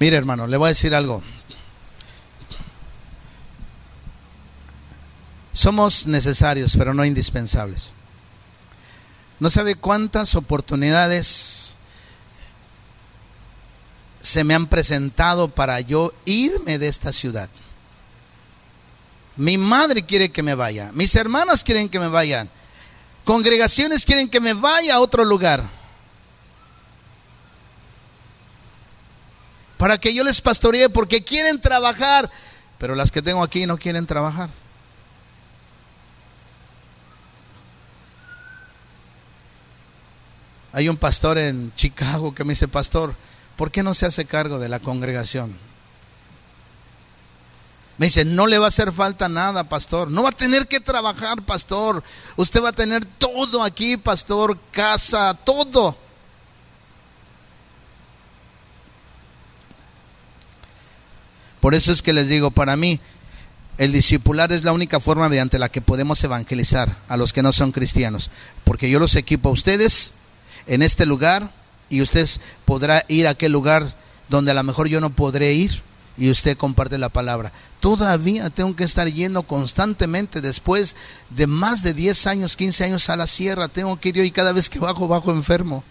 Mire 0.00 0.16
hermano, 0.16 0.46
le 0.46 0.56
voy 0.56 0.66
a 0.66 0.68
decir 0.68 0.94
algo. 0.94 1.22
Somos 5.52 6.06
necesarios, 6.06 6.76
pero 6.76 6.92
no 6.92 7.04
indispensables. 7.04 7.92
No 9.40 9.50
sabe 9.50 9.74
cuántas 9.74 10.34
oportunidades 10.34 11.72
se 14.24 14.42
me 14.42 14.54
han 14.54 14.66
presentado 14.66 15.48
para 15.48 15.80
yo 15.80 16.14
irme 16.24 16.78
de 16.78 16.88
esta 16.88 17.12
ciudad. 17.12 17.48
Mi 19.36 19.58
madre 19.58 20.04
quiere 20.04 20.30
que 20.30 20.42
me 20.42 20.54
vaya, 20.54 20.90
mis 20.94 21.14
hermanas 21.16 21.62
quieren 21.62 21.88
que 21.88 21.98
me 21.98 22.08
vayan, 22.08 22.48
congregaciones 23.24 24.04
quieren 24.04 24.30
que 24.30 24.40
me 24.40 24.54
vaya 24.54 24.94
a 24.94 25.00
otro 25.00 25.24
lugar. 25.24 25.62
Para 29.76 29.98
que 29.98 30.14
yo 30.14 30.24
les 30.24 30.40
pastoree 30.40 30.88
porque 30.88 31.22
quieren 31.22 31.60
trabajar, 31.60 32.30
pero 32.78 32.94
las 32.94 33.10
que 33.10 33.20
tengo 33.20 33.42
aquí 33.42 33.66
no 33.66 33.76
quieren 33.76 34.06
trabajar. 34.06 34.48
Hay 40.74 40.88
un 40.88 40.96
pastor 40.96 41.38
en 41.38 41.72
Chicago 41.76 42.34
que 42.34 42.42
me 42.42 42.52
dice, 42.52 42.66
pastor, 42.66 43.14
¿por 43.56 43.70
qué 43.70 43.84
no 43.84 43.94
se 43.94 44.06
hace 44.06 44.24
cargo 44.24 44.58
de 44.58 44.68
la 44.68 44.80
congregación? 44.80 45.56
Me 47.96 48.06
dice, 48.06 48.24
no 48.24 48.48
le 48.48 48.58
va 48.58 48.64
a 48.64 48.68
hacer 48.68 48.90
falta 48.90 49.28
nada, 49.28 49.68
pastor. 49.68 50.10
No 50.10 50.24
va 50.24 50.30
a 50.30 50.32
tener 50.32 50.66
que 50.66 50.80
trabajar, 50.80 51.40
pastor. 51.42 52.02
Usted 52.34 52.60
va 52.60 52.70
a 52.70 52.72
tener 52.72 53.04
todo 53.04 53.62
aquí, 53.62 53.96
pastor, 53.96 54.58
casa, 54.72 55.32
todo. 55.44 55.96
Por 61.60 61.76
eso 61.76 61.92
es 61.92 62.02
que 62.02 62.12
les 62.12 62.28
digo, 62.28 62.50
para 62.50 62.76
mí, 62.76 62.98
el 63.78 63.92
discipular 63.92 64.50
es 64.50 64.64
la 64.64 64.72
única 64.72 64.98
forma 64.98 65.28
mediante 65.28 65.60
la 65.60 65.68
que 65.68 65.80
podemos 65.80 66.22
evangelizar 66.24 66.96
a 67.06 67.16
los 67.16 67.32
que 67.32 67.44
no 67.44 67.52
son 67.52 67.70
cristianos. 67.70 68.32
Porque 68.64 68.90
yo 68.90 68.98
los 68.98 69.14
equipo 69.14 69.50
a 69.50 69.52
ustedes 69.52 70.23
en 70.66 70.82
este 70.82 71.06
lugar 71.06 71.50
y 71.90 72.02
usted 72.02 72.28
podrá 72.64 73.04
ir 73.08 73.26
a 73.26 73.30
aquel 73.30 73.52
lugar 73.52 73.94
donde 74.28 74.50
a 74.50 74.54
lo 74.54 74.62
mejor 74.62 74.88
yo 74.88 75.00
no 75.00 75.10
podré 75.10 75.52
ir 75.52 75.82
y 76.16 76.30
usted 76.30 76.56
comparte 76.56 76.98
la 76.98 77.08
palabra. 77.08 77.52
Todavía 77.80 78.50
tengo 78.50 78.74
que 78.76 78.84
estar 78.84 79.08
yendo 79.08 79.42
constantemente 79.42 80.40
después 80.40 80.96
de 81.30 81.46
más 81.46 81.82
de 81.82 81.92
10 81.92 82.26
años, 82.26 82.56
15 82.56 82.84
años 82.84 83.10
a 83.10 83.16
la 83.16 83.26
sierra. 83.26 83.68
Tengo 83.68 83.98
que 83.98 84.10
ir 84.10 84.14
yo 84.16 84.22
y 84.22 84.30
cada 84.30 84.52
vez 84.52 84.68
que 84.70 84.78
bajo, 84.78 85.08
bajo 85.08 85.32
enfermo. 85.32 85.84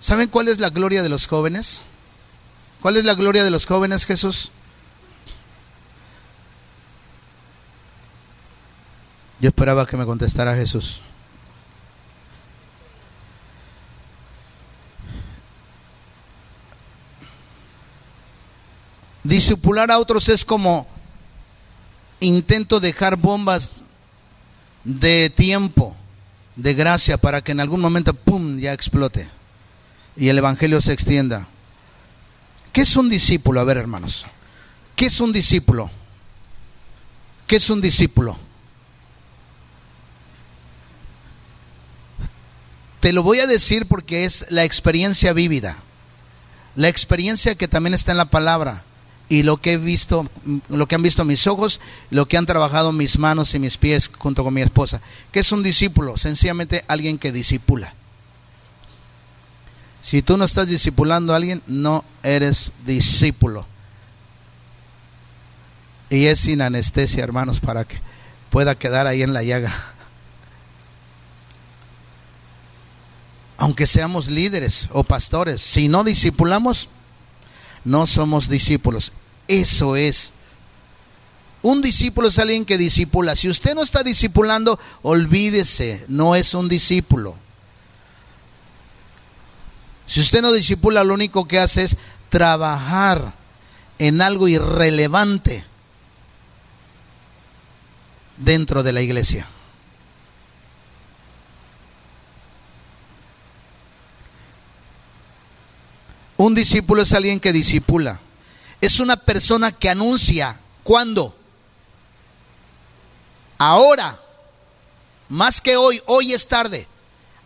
¿Saben 0.00 0.28
cuál 0.28 0.48
es 0.48 0.58
la 0.58 0.70
gloria 0.70 1.02
de 1.02 1.08
los 1.08 1.26
jóvenes? 1.26 1.80
¿Cuál 2.80 2.96
es 2.96 3.04
la 3.04 3.14
gloria 3.14 3.42
de 3.42 3.50
los 3.50 3.66
jóvenes, 3.66 4.04
Jesús? 4.04 4.50
Yo 9.40 9.48
esperaba 9.48 9.86
que 9.86 9.96
me 9.96 10.06
contestara 10.06 10.54
Jesús. 10.54 11.00
Disipular 19.24 19.90
a 19.90 19.98
otros 19.98 20.28
es 20.28 20.44
como 20.44 20.86
intento 22.20 22.80
dejar 22.80 23.16
bombas 23.16 23.82
de 24.84 25.30
tiempo, 25.30 25.96
de 26.54 26.74
gracia, 26.74 27.18
para 27.18 27.42
que 27.42 27.52
en 27.52 27.60
algún 27.60 27.80
momento, 27.80 28.14
¡pum!, 28.14 28.58
ya 28.58 28.72
explote 28.72 29.28
y 30.16 30.28
el 30.28 30.38
Evangelio 30.38 30.80
se 30.80 30.92
extienda. 30.92 31.46
¿Qué 32.72 32.82
es 32.82 32.96
un 32.96 33.08
discípulo? 33.08 33.60
A 33.60 33.64
ver, 33.64 33.76
hermanos. 33.76 34.26
¿Qué 34.94 35.06
es 35.06 35.20
un 35.20 35.32
discípulo? 35.32 35.90
¿Qué 37.46 37.56
es 37.56 37.70
un 37.70 37.80
discípulo? 37.80 38.36
Te 43.06 43.12
lo 43.12 43.22
voy 43.22 43.38
a 43.38 43.46
decir 43.46 43.86
porque 43.86 44.24
es 44.24 44.46
la 44.50 44.64
experiencia 44.64 45.32
vívida, 45.32 45.76
la 46.74 46.88
experiencia 46.88 47.54
que 47.54 47.68
también 47.68 47.94
está 47.94 48.10
en 48.10 48.18
la 48.18 48.24
palabra 48.24 48.82
y 49.28 49.44
lo 49.44 49.58
que 49.58 49.74
he 49.74 49.76
visto, 49.76 50.28
lo 50.68 50.88
que 50.88 50.96
han 50.96 51.02
visto 51.02 51.24
mis 51.24 51.46
ojos, 51.46 51.80
lo 52.10 52.26
que 52.26 52.36
han 52.36 52.46
trabajado 52.46 52.90
mis 52.90 53.20
manos 53.20 53.54
y 53.54 53.60
mis 53.60 53.76
pies 53.76 54.10
junto 54.18 54.42
con 54.42 54.52
mi 54.52 54.60
esposa. 54.60 55.00
¿Qué 55.30 55.38
es 55.38 55.52
un 55.52 55.62
discípulo? 55.62 56.18
Sencillamente 56.18 56.84
alguien 56.88 57.16
que 57.16 57.30
disipula. 57.30 57.94
Si 60.02 60.20
tú 60.20 60.36
no 60.36 60.44
estás 60.44 60.66
discipulando 60.66 61.32
a 61.32 61.36
alguien, 61.36 61.62
no 61.68 62.04
eres 62.24 62.72
discípulo. 62.86 63.68
Y 66.10 66.24
es 66.24 66.40
sin 66.40 66.60
anestesia, 66.60 67.22
hermanos, 67.22 67.60
para 67.60 67.84
que 67.84 68.00
pueda 68.50 68.74
quedar 68.74 69.06
ahí 69.06 69.22
en 69.22 69.32
la 69.32 69.44
llaga. 69.44 69.72
Aunque 73.58 73.86
seamos 73.86 74.28
líderes 74.28 74.88
o 74.92 75.04
pastores, 75.04 75.62
si 75.62 75.88
no 75.88 76.04
discipulamos, 76.04 76.88
no 77.84 78.06
somos 78.06 78.48
discípulos. 78.48 79.12
Eso 79.48 79.96
es. 79.96 80.32
Un 81.62 81.82
discípulo 81.82 82.28
es 82.28 82.38
alguien 82.38 82.64
que 82.64 82.78
discipula. 82.78 83.34
Si 83.34 83.48
usted 83.48 83.74
no 83.74 83.82
está 83.82 84.02
discipulando, 84.02 84.78
olvídese, 85.02 86.04
no 86.08 86.36
es 86.36 86.54
un 86.54 86.68
discípulo. 86.68 87.36
Si 90.06 90.20
usted 90.20 90.42
no 90.42 90.52
discipula, 90.52 91.02
lo 91.02 91.14
único 91.14 91.48
que 91.48 91.58
hace 91.58 91.84
es 91.84 91.96
trabajar 92.28 93.34
en 93.98 94.20
algo 94.20 94.46
irrelevante 94.48 95.64
dentro 98.36 98.82
de 98.82 98.92
la 98.92 99.02
iglesia. 99.02 99.46
Un 106.36 106.54
discípulo 106.54 107.02
es 107.02 107.12
alguien 107.12 107.40
que 107.40 107.52
disipula. 107.52 108.20
Es 108.80 109.00
una 109.00 109.16
persona 109.16 109.72
que 109.72 109.88
anuncia. 109.88 110.58
¿Cuándo? 110.82 111.34
Ahora. 113.58 114.18
Más 115.28 115.60
que 115.60 115.76
hoy. 115.76 116.02
Hoy 116.06 116.32
es 116.34 116.46
tarde. 116.46 116.86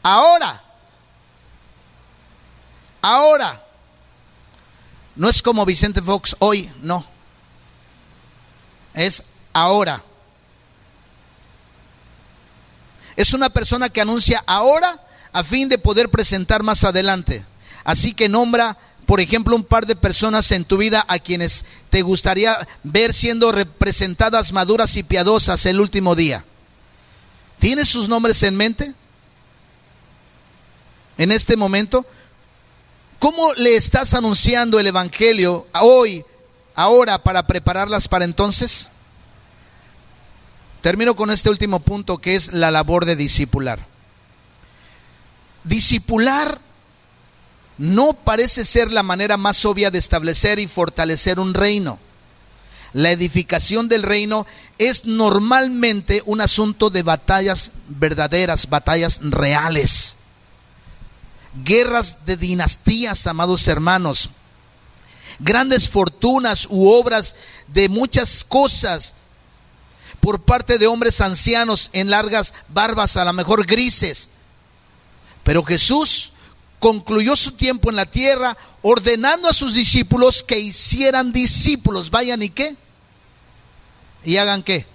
Ahora. 0.02 0.60
Ahora. 3.00 3.62
No 5.16 5.28
es 5.28 5.42
como 5.42 5.66
Vicente 5.66 6.00
Fox 6.00 6.36
hoy, 6.38 6.70
no. 6.80 7.04
Es 8.94 9.24
ahora. 9.52 10.02
Es 13.16 13.34
una 13.34 13.50
persona 13.50 13.88
que 13.90 14.00
anuncia 14.00 14.42
ahora 14.46 14.98
a 15.32 15.44
fin 15.44 15.68
de 15.68 15.78
poder 15.78 16.08
presentar 16.08 16.62
más 16.62 16.84
adelante. 16.84 17.44
Así 17.90 18.14
que 18.14 18.28
nombra, 18.28 18.78
por 19.04 19.20
ejemplo, 19.20 19.56
un 19.56 19.64
par 19.64 19.84
de 19.84 19.96
personas 19.96 20.52
en 20.52 20.64
tu 20.64 20.76
vida 20.76 21.04
a 21.08 21.18
quienes 21.18 21.64
te 21.90 22.02
gustaría 22.02 22.56
ver 22.84 23.12
siendo 23.12 23.50
representadas 23.50 24.52
maduras 24.52 24.96
y 24.96 25.02
piadosas 25.02 25.66
el 25.66 25.80
último 25.80 26.14
día. 26.14 26.44
¿Tienes 27.58 27.88
sus 27.88 28.08
nombres 28.08 28.44
en 28.44 28.56
mente? 28.56 28.94
En 31.18 31.32
este 31.32 31.56
momento, 31.56 32.06
¿cómo 33.18 33.54
le 33.54 33.74
estás 33.74 34.14
anunciando 34.14 34.78
el 34.78 34.86
Evangelio 34.86 35.66
hoy, 35.80 36.24
ahora, 36.76 37.18
para 37.18 37.44
prepararlas 37.44 38.06
para 38.06 38.24
entonces? 38.24 38.90
Termino 40.80 41.16
con 41.16 41.32
este 41.32 41.50
último 41.50 41.80
punto 41.80 42.18
que 42.18 42.36
es 42.36 42.52
la 42.52 42.70
labor 42.70 43.04
de 43.04 43.16
discipular. 43.16 43.84
Discipular 45.64 46.69
no 47.80 48.12
parece 48.12 48.66
ser 48.66 48.92
la 48.92 49.02
manera 49.02 49.38
más 49.38 49.64
obvia 49.64 49.90
de 49.90 49.98
establecer 49.98 50.58
y 50.58 50.66
fortalecer 50.66 51.40
un 51.40 51.54
reino. 51.54 51.98
La 52.92 53.10
edificación 53.10 53.88
del 53.88 54.02
reino 54.02 54.46
es 54.76 55.06
normalmente 55.06 56.22
un 56.26 56.42
asunto 56.42 56.90
de 56.90 57.02
batallas 57.02 57.70
verdaderas, 57.88 58.68
batallas 58.68 59.20
reales. 59.22 60.16
Guerras 61.64 62.26
de 62.26 62.36
dinastías, 62.36 63.26
amados 63.26 63.66
hermanos. 63.66 64.28
Grandes 65.38 65.88
fortunas 65.88 66.66
u 66.68 66.86
obras 66.86 67.34
de 67.68 67.88
muchas 67.88 68.44
cosas 68.44 69.14
por 70.20 70.42
parte 70.42 70.76
de 70.76 70.86
hombres 70.86 71.22
ancianos 71.22 71.88
en 71.94 72.10
largas 72.10 72.52
barbas, 72.68 73.16
a 73.16 73.24
lo 73.24 73.32
mejor 73.32 73.64
grises. 73.64 74.28
Pero 75.44 75.64
Jesús 75.64 76.19
concluyó 76.80 77.36
su 77.36 77.52
tiempo 77.52 77.90
en 77.90 77.96
la 77.96 78.06
tierra 78.06 78.56
ordenando 78.82 79.48
a 79.48 79.54
sus 79.54 79.74
discípulos 79.74 80.42
que 80.42 80.58
hicieran 80.58 81.32
discípulos. 81.32 82.10
Vayan 82.10 82.42
y 82.42 82.50
qué? 82.50 82.74
Y 84.24 84.38
hagan 84.38 84.62
qué? 84.62 84.86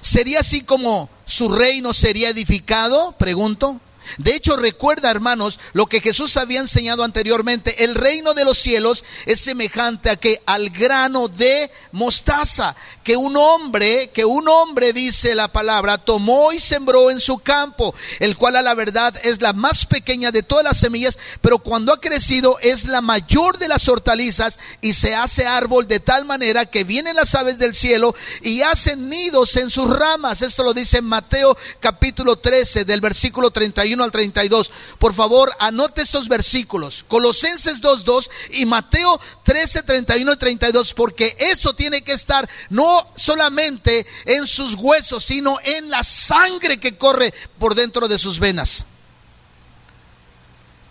¿Sería 0.00 0.40
así 0.40 0.60
como 0.60 1.08
su 1.24 1.48
reino 1.48 1.94
sería 1.94 2.28
edificado? 2.28 3.12
Pregunto. 3.18 3.80
De 4.18 4.34
hecho, 4.34 4.56
recuerda, 4.56 5.10
hermanos, 5.10 5.58
lo 5.72 5.86
que 5.86 6.00
Jesús 6.00 6.36
había 6.36 6.60
enseñado 6.60 7.02
anteriormente. 7.02 7.84
El 7.84 7.96
reino 7.96 8.34
de 8.34 8.44
los 8.44 8.56
cielos 8.56 9.04
es 9.26 9.40
semejante 9.40 10.10
a 10.10 10.16
que 10.16 10.40
al 10.46 10.70
grano 10.70 11.26
de 11.28 11.70
mostaza, 11.90 12.76
que 13.06 13.16
un 13.16 13.36
hombre, 13.36 14.10
que 14.12 14.24
un 14.24 14.48
hombre 14.48 14.92
dice 14.92 15.36
la 15.36 15.46
palabra, 15.46 15.96
tomó 15.96 16.52
y 16.52 16.58
sembró 16.58 17.12
en 17.12 17.20
su 17.20 17.38
campo, 17.38 17.94
el 18.18 18.36
cual 18.36 18.56
a 18.56 18.62
la 18.62 18.74
verdad 18.74 19.14
es 19.22 19.40
la 19.40 19.52
más 19.52 19.86
pequeña 19.86 20.32
de 20.32 20.42
todas 20.42 20.64
las 20.64 20.78
semillas, 20.78 21.16
pero 21.40 21.60
cuando 21.60 21.92
ha 21.92 22.00
crecido 22.00 22.58
es 22.62 22.86
la 22.86 23.02
mayor 23.02 23.58
de 23.58 23.68
las 23.68 23.88
hortalizas 23.88 24.58
y 24.80 24.92
se 24.92 25.14
hace 25.14 25.46
árbol 25.46 25.86
de 25.86 26.00
tal 26.00 26.24
manera 26.24 26.66
que 26.66 26.82
vienen 26.82 27.14
las 27.14 27.36
aves 27.36 27.58
del 27.58 27.76
cielo 27.76 28.12
y 28.42 28.62
hacen 28.62 29.08
nidos 29.08 29.54
en 29.54 29.70
sus 29.70 29.88
ramas. 29.96 30.42
Esto 30.42 30.64
lo 30.64 30.74
dice 30.74 31.00
Mateo 31.00 31.56
capítulo 31.78 32.34
13 32.34 32.86
del 32.86 33.00
versículo 33.00 33.52
31 33.52 34.02
al 34.02 34.10
32. 34.10 34.72
Por 34.98 35.14
favor, 35.14 35.54
anote 35.60 36.02
estos 36.02 36.26
versículos. 36.26 37.04
Colosenses 37.06 37.80
2.2 37.80 38.28
y 38.54 38.66
Mateo 38.66 39.20
13, 39.44 39.84
31 39.84 40.32
y 40.32 40.36
32, 40.36 40.92
porque 40.92 41.36
eso 41.38 41.72
tiene 41.72 42.02
que 42.02 42.12
estar 42.12 42.48
no 42.68 42.95
solamente 43.16 44.06
en 44.24 44.46
sus 44.46 44.74
huesos, 44.74 45.24
sino 45.24 45.58
en 45.62 45.90
la 45.90 46.02
sangre 46.02 46.78
que 46.78 46.96
corre 46.96 47.32
por 47.58 47.74
dentro 47.74 48.08
de 48.08 48.18
sus 48.18 48.38
venas. 48.38 48.84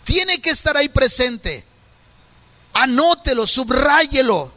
Tiene 0.03 0.39
que 0.39 0.51
estar 0.51 0.78
ahí 0.78 0.89
presente. 0.89 1.66
Anótelo, 2.74 3.47
subráyelo. 3.47 4.51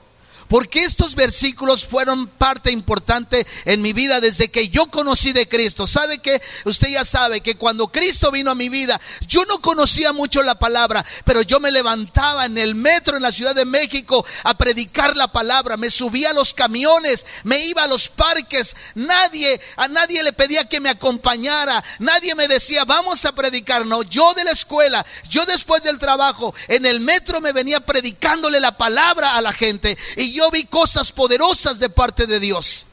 Porque 0.48 0.84
estos 0.84 1.14
versículos 1.14 1.84
fueron 1.84 2.26
parte 2.26 2.70
importante 2.70 3.46
en 3.64 3.82
mi 3.82 3.92
vida 3.92 4.20
desde 4.20 4.50
que 4.50 4.68
yo 4.68 4.86
conocí 4.86 5.32
de 5.32 5.48
Cristo. 5.48 5.86
¿Sabe 5.86 6.18
que 6.18 6.40
Usted 6.64 6.88
ya 6.88 7.04
sabe 7.04 7.40
que 7.40 7.56
cuando 7.56 7.88
Cristo 7.88 8.30
vino 8.30 8.50
a 8.50 8.54
mi 8.54 8.68
vida, 8.68 9.00
yo 9.26 9.44
no 9.46 9.60
conocía 9.60 10.12
mucho 10.12 10.42
la 10.42 10.58
palabra, 10.58 11.04
pero 11.24 11.42
yo 11.42 11.60
me 11.60 11.72
levantaba 11.72 12.46
en 12.46 12.58
el 12.58 12.74
metro 12.74 13.16
en 13.16 13.22
la 13.22 13.32
Ciudad 13.32 13.54
de 13.54 13.64
México 13.64 14.24
a 14.44 14.56
predicar 14.56 15.16
la 15.16 15.28
palabra. 15.28 15.76
Me 15.76 15.90
subía 15.90 16.30
a 16.30 16.34
los 16.34 16.54
camiones, 16.54 17.26
me 17.44 17.58
iba 17.66 17.84
a 17.84 17.88
los 17.88 18.08
parques. 18.08 18.76
Nadie, 18.94 19.60
a 19.76 19.88
nadie 19.88 20.22
le 20.22 20.32
pedía 20.32 20.68
que 20.68 20.80
me 20.80 20.90
acompañara. 20.90 21.82
Nadie 21.98 22.34
me 22.34 22.48
decía, 22.48 22.84
vamos 22.84 23.24
a 23.24 23.32
predicar. 23.32 23.86
No, 23.86 24.02
yo 24.02 24.34
de 24.34 24.44
la 24.44 24.52
escuela, 24.52 25.04
yo 25.28 25.46
después 25.46 25.82
del 25.82 25.98
trabajo, 25.98 26.54
en 26.68 26.86
el 26.86 27.00
metro 27.00 27.40
me 27.40 27.52
venía 27.52 27.80
predicándole 27.80 28.60
la 28.60 28.76
palabra 28.76 29.36
a 29.36 29.42
la 29.42 29.52
gente. 29.52 29.96
Y 30.16 30.32
yo 30.38 30.50
vi 30.52 30.64
cosas 30.64 31.10
poderosas 31.10 31.80
de 31.80 31.90
parte 31.90 32.26
de 32.26 32.38
Dios. 32.38 32.86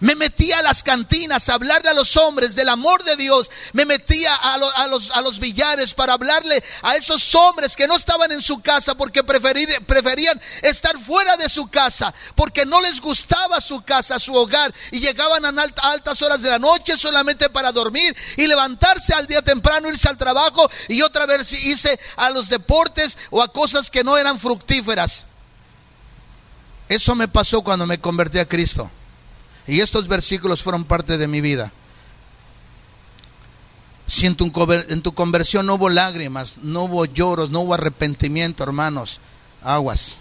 Me 0.00 0.14
metía 0.14 0.58
a 0.58 0.62
las 0.62 0.82
cantinas 0.82 1.48
a 1.48 1.54
hablarle 1.54 1.88
a 1.88 1.94
los 1.94 2.16
hombres 2.18 2.54
del 2.54 2.68
amor 2.68 3.02
de 3.04 3.16
Dios. 3.16 3.50
Me 3.72 3.86
metía 3.86 4.34
a, 4.34 4.86
los, 4.88 5.10
a 5.10 5.22
los 5.22 5.38
billares 5.38 5.94
para 5.94 6.14
hablarle 6.14 6.62
a 6.82 6.96
esos 6.96 7.34
hombres 7.34 7.76
que 7.76 7.86
no 7.86 7.96
estaban 7.96 8.30
en 8.32 8.42
su 8.42 8.60
casa 8.60 8.94
porque 8.94 9.24
preferían 9.24 10.40
estar 10.62 10.98
fuera 11.02 11.36
de 11.38 11.48
su 11.48 11.68
casa, 11.68 12.12
porque 12.34 12.66
no 12.66 12.80
les 12.82 13.00
gustaba 13.00 13.60
su 13.60 13.82
casa, 13.84 14.18
su 14.18 14.34
hogar, 14.34 14.72
y 14.92 15.00
llegaban 15.00 15.44
a 15.44 15.64
altas 15.82 16.20
horas 16.20 16.42
de 16.42 16.50
la 16.50 16.58
noche 16.58 16.98
solamente 16.98 17.48
para 17.48 17.72
dormir 17.72 18.14
y 18.36 18.46
levantarse 18.46 19.14
al 19.14 19.26
día 19.26 19.40
temprano, 19.40 19.88
irse 19.88 20.08
al 20.08 20.18
trabajo 20.18 20.70
y 20.88 21.00
otra 21.02 21.24
vez 21.24 21.52
irse 21.52 21.98
a 22.16 22.30
los 22.30 22.50
deportes 22.50 23.16
o 23.30 23.42
a 23.42 23.50
cosas 23.50 23.90
que 23.90 24.04
no 24.04 24.18
eran 24.18 24.38
fructíferas. 24.38 25.26
Eso 26.88 27.14
me 27.14 27.28
pasó 27.28 27.62
cuando 27.62 27.86
me 27.86 27.98
convertí 27.98 28.38
a 28.38 28.48
Cristo. 28.48 28.90
Y 29.66 29.80
estos 29.80 30.06
versículos 30.06 30.62
fueron 30.62 30.84
parte 30.84 31.18
de 31.18 31.26
mi 31.26 31.40
vida. 31.40 31.72
Si 34.06 34.26
en 34.26 34.36
tu, 34.36 34.52
en 34.88 35.02
tu 35.02 35.12
conversión 35.12 35.66
no 35.66 35.74
hubo 35.74 35.88
lágrimas, 35.88 36.58
no 36.62 36.82
hubo 36.82 37.04
lloros, 37.06 37.50
no 37.50 37.60
hubo 37.60 37.74
arrepentimiento, 37.74 38.62
hermanos, 38.62 39.18
aguas. 39.62 40.16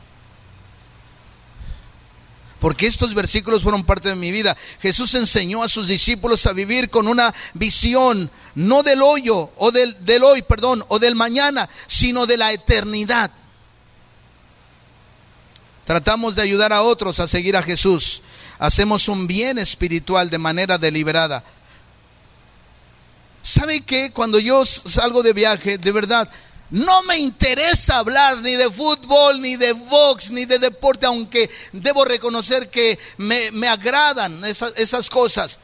Porque 2.60 2.88
estos 2.88 3.14
versículos 3.14 3.62
fueron 3.62 3.84
parte 3.84 4.10
de 4.10 4.16
mi 4.16 4.32
vida. 4.32 4.58
Jesús 4.82 5.14
enseñó 5.14 5.62
a 5.62 5.70
sus 5.70 5.88
discípulos 5.88 6.48
a 6.48 6.54
vivir 6.54 6.90
con 6.90 7.08
una 7.08 7.32
visión, 7.54 8.32
no 8.56 8.82
del 8.82 9.04
hoyo, 9.04 9.52
o 9.58 9.72
del, 9.72 10.04
del 10.04 10.24
hoy, 10.24 10.42
perdón, 10.42 10.84
o 10.88 10.98
del 10.98 11.14
mañana, 11.14 11.70
sino 11.86 12.26
de 12.26 12.38
la 12.38 12.52
eternidad. 12.54 13.30
Tratamos 15.86 16.36
de 16.36 16.42
ayudar 16.42 16.74
a 16.74 16.82
otros 16.82 17.20
a 17.20 17.28
seguir 17.28 17.56
a 17.56 17.64
Jesús. 17.64 18.22
Hacemos 18.58 19.08
un 19.08 19.28
bien 19.28 19.58
espiritual 19.60 20.30
de 20.30 20.38
manera 20.38 20.78
deliberada. 20.78 21.44
¿Sabe 23.44 23.82
qué? 23.82 24.12
Cuando 24.12 24.40
yo 24.40 24.66
salgo 24.66 25.22
de 25.22 25.34
viaje, 25.34 25.78
de 25.78 25.92
verdad, 25.92 26.28
no 26.72 27.04
me 27.04 27.20
interesa 27.20 28.00
hablar 28.00 28.38
ni 28.38 28.56
de 28.56 28.72
fútbol, 28.72 29.40
ni 29.40 29.56
de 29.56 29.74
box, 29.74 30.32
ni 30.32 30.46
de 30.46 30.58
deporte, 30.58 31.06
aunque 31.06 31.50
debo 31.72 32.04
reconocer 32.04 32.72
que 32.72 32.98
me, 33.18 33.68
agradan 33.68 34.44
esas, 34.46 34.74
esas 34.78 35.12
cosas. 35.12 35.60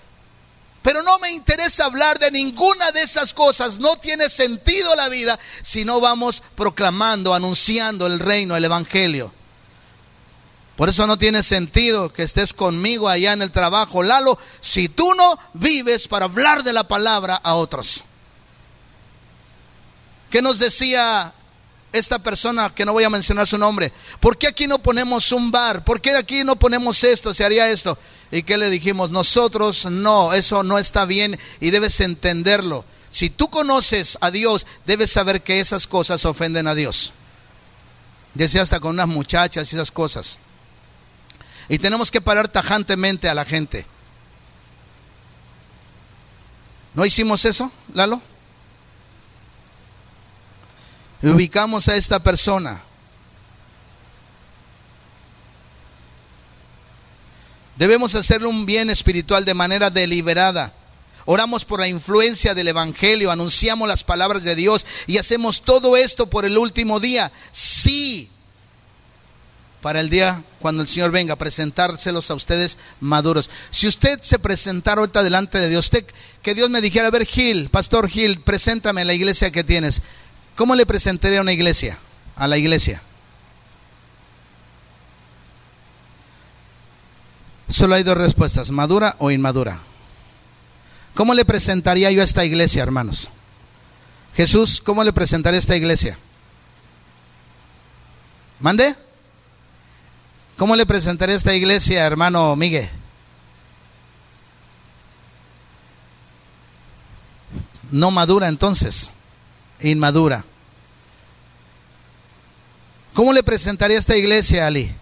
Pero 0.84 1.02
no 1.02 1.18
me 1.20 1.32
interesa 1.32 1.86
hablar 1.86 2.20
de 2.20 2.30
ninguna 2.30 2.92
de 2.92 3.02
esas 3.02 3.34
cosas. 3.34 3.80
No 3.80 3.96
tiene 3.98 4.30
sentido 4.30 4.96
la 4.96 5.10
vida 5.10 5.40
si 5.64 5.86
no 5.86 6.00
vamos 6.00 6.44
proclamando, 6.56 7.34
anunciando 7.34 8.06
el 8.06 8.20
reino, 8.20 8.56
el 8.56 8.66
evangelio. 8.66 9.32
Por 10.76 10.90
eso 10.90 11.06
no 11.06 11.18
tiene 11.18 11.44
sentido 11.44 12.12
que 12.12 12.24
estés 12.24 12.54
conmigo 12.54 13.08
allá 13.08 13.34
en 13.34 13.42
el 13.42 13.52
trabajo, 13.52 14.04
Lalo, 14.04 14.38
si 14.62 14.90
tú 14.90 15.14
no 15.16 15.38
vives 15.54 16.08
para 16.08 16.26
hablar 16.26 16.64
de 16.64 16.74
la 16.74 16.88
palabra 16.88 17.36
a 17.44 17.56
otros. 17.56 18.04
¿Qué 20.30 20.42
nos 20.42 20.60
decía 20.60 21.34
esta 21.92 22.20
persona 22.20 22.70
que 22.74 22.86
no 22.86 22.94
voy 22.94 23.04
a 23.04 23.10
mencionar 23.10 23.48
su 23.48 23.58
nombre? 23.58 23.92
¿Por 24.22 24.38
qué 24.38 24.48
aquí 24.48 24.66
no 24.66 24.80
ponemos 24.80 25.32
un 25.34 25.52
bar? 25.52 25.84
¿Por 25.84 26.00
qué 26.00 26.16
aquí 26.16 26.44
no 26.44 26.56
ponemos 26.56 27.04
esto? 27.04 27.34
¿Se 27.34 27.44
haría 27.44 27.70
esto? 27.70 27.98
¿Y 28.32 28.44
qué 28.44 28.58
le 28.58 28.70
dijimos? 28.70 29.12
Nosotros 29.12 29.86
no, 29.86 30.32
eso 30.34 30.64
no 30.64 30.80
está 30.80 31.06
bien 31.06 31.38
y 31.60 31.70
debes 31.72 32.00
entenderlo. 32.00 32.86
Si 33.10 33.30
tú 33.30 33.50
conoces 33.50 34.18
a 34.22 34.32
Dios, 34.32 34.66
debes 34.86 35.12
saber 35.12 35.44
que 35.44 35.60
esas 35.60 35.86
cosas 35.86 36.24
ofenden 36.24 36.66
a 36.68 36.76
Dios. 36.76 37.12
Decía 38.34 38.62
hasta 38.62 38.80
con 38.80 38.92
unas 38.92 39.10
muchachas 39.10 39.72
y 39.72 39.76
esas 39.76 39.92
cosas. 39.92 40.40
Y 41.72 41.80
tenemos 41.80 42.12
que 42.12 42.20
parar 42.20 42.50
tajantemente 42.50 43.30
a 43.30 43.34
la 43.34 43.46
gente. 43.46 43.86
¿No 46.94 47.06
hicimos 47.06 47.46
eso, 47.46 47.72
Lalo? 47.94 48.22
ubicamos 51.24 51.88
a 51.88 51.96
esta 51.96 52.22
persona. 52.22 52.82
Debemos 57.78 58.16
hacerle 58.16 58.48
un 58.48 58.66
bien 58.66 58.90
espiritual 58.90 59.46
de 59.46 59.54
manera 59.54 59.90
deliberada. 59.90 60.74
Oramos 61.24 61.64
por 61.64 61.80
la 61.80 61.88
influencia 61.88 62.54
del 62.54 62.68
Evangelio, 62.68 63.32
anunciamos 63.32 63.88
las 63.88 64.04
palabras 64.04 64.44
de 64.44 64.56
Dios 64.56 64.86
y 65.08 65.20
hacemos 65.20 65.62
todo 65.62 65.96
esto 65.96 66.26
por 66.26 66.44
el 66.44 66.58
último 66.58 67.00
día. 67.00 67.32
Sí, 67.54 68.30
para 69.82 70.00
el 70.00 70.10
día 70.10 70.44
cuando 70.60 70.84
el 70.84 70.88
Señor 70.88 71.12
venga 71.12 71.36
presentárselos 71.36 72.30
a 72.30 72.36
ustedes 72.36 72.78
maduros. 73.00 73.50
Si 73.72 73.88
usted 73.88 74.20
se 74.22 74.40
presentara 74.40 75.02
ahorita 75.02 75.24
delante 75.24 75.58
de 75.58 75.70
Dios, 75.70 75.86
usted, 75.86 76.06
que 76.42 76.54
Dios 76.54 76.70
me 76.70 76.82
dijera, 76.82 77.08
a 77.08 77.12
ver 77.12 77.26
Gil, 77.26 77.70
Pastor 77.70 78.08
Gil, 78.08 78.40
preséntame 78.42 79.04
la 79.06 79.14
iglesia 79.14 79.52
que 79.52 79.64
tienes. 79.64 80.04
¿Cómo 80.56 80.76
le 80.76 80.86
presentaría 80.86 81.40
a 81.40 81.42
una 81.42 81.54
iglesia? 81.54 81.98
A 82.36 82.48
la 82.48 82.58
iglesia. 82.58 83.02
Solo 87.70 87.96
hay 87.96 88.04
dos 88.04 88.18
respuestas, 88.18 88.70
madura 88.70 89.16
o 89.18 89.32
inmadura. 89.32 89.80
¿Cómo 91.16 91.34
le 91.34 91.46
presentaría 91.46 92.12
yo 92.12 92.22
a 92.22 92.26
esta 92.26 92.46
iglesia, 92.46 92.84
hermanos? 92.84 93.30
Jesús, 94.36 94.82
¿cómo 94.82 95.04
le 95.04 95.14
presentaría 95.14 95.58
a 95.58 95.60
esta 95.60 95.76
iglesia? 95.76 96.18
¿Mande? 98.60 98.96
¿Cómo 100.62 100.76
le 100.76 100.86
presentaré 100.86 101.34
esta 101.34 101.56
iglesia, 101.56 102.06
hermano 102.06 102.56
Miguel? 102.56 102.88
No 107.90 108.12
madura 108.12 108.48
entonces, 108.48 109.10
inmadura. 109.80 110.46
¿Cómo 113.16 113.34
le 113.34 113.42
presentaría 113.42 113.98
esta 113.98 114.16
iglesia, 114.16 114.68
Ali? 114.68 114.94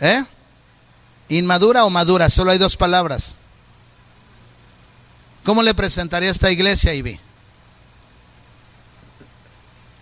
¿Eh? 0.00 0.24
¿Inmadura 1.28 1.84
o 1.84 1.90
madura? 1.90 2.30
Solo 2.30 2.50
hay 2.50 2.58
dos 2.58 2.76
palabras. 2.76 3.36
¿Cómo 5.44 5.62
le 5.62 5.74
presentaría 5.74 6.30
esta 6.30 6.50
iglesia, 6.50 6.92
Ivy? 6.92 7.20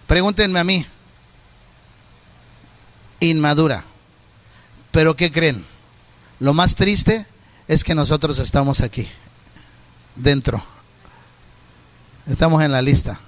Pregúntenme 0.06 0.58
a 0.58 0.64
mí 0.64 0.86
inmadura. 3.30 3.84
Pero 4.90 5.16
¿qué 5.16 5.30
creen? 5.30 5.64
Lo 6.40 6.54
más 6.54 6.74
triste 6.74 7.26
es 7.68 7.84
que 7.84 7.94
nosotros 7.94 8.38
estamos 8.38 8.80
aquí, 8.80 9.08
dentro, 10.14 10.62
Estamos 12.26 12.60
en 12.64 12.72
la 12.72 12.82
lista. 12.82 13.20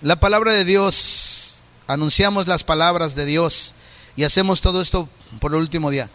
La 0.00 0.16
palabra 0.16 0.52
de 0.52 0.64
Dios, 0.64 1.58
anunciamos 1.86 2.48
las 2.48 2.64
palabras 2.64 3.14
de 3.14 3.26
Dios 3.26 3.74
y 4.16 4.24
hacemos 4.24 4.62
todo 4.62 4.80
esto 4.80 5.06
por 5.38 5.52
el 5.52 5.58
último 5.58 5.90
día. 5.90 6.08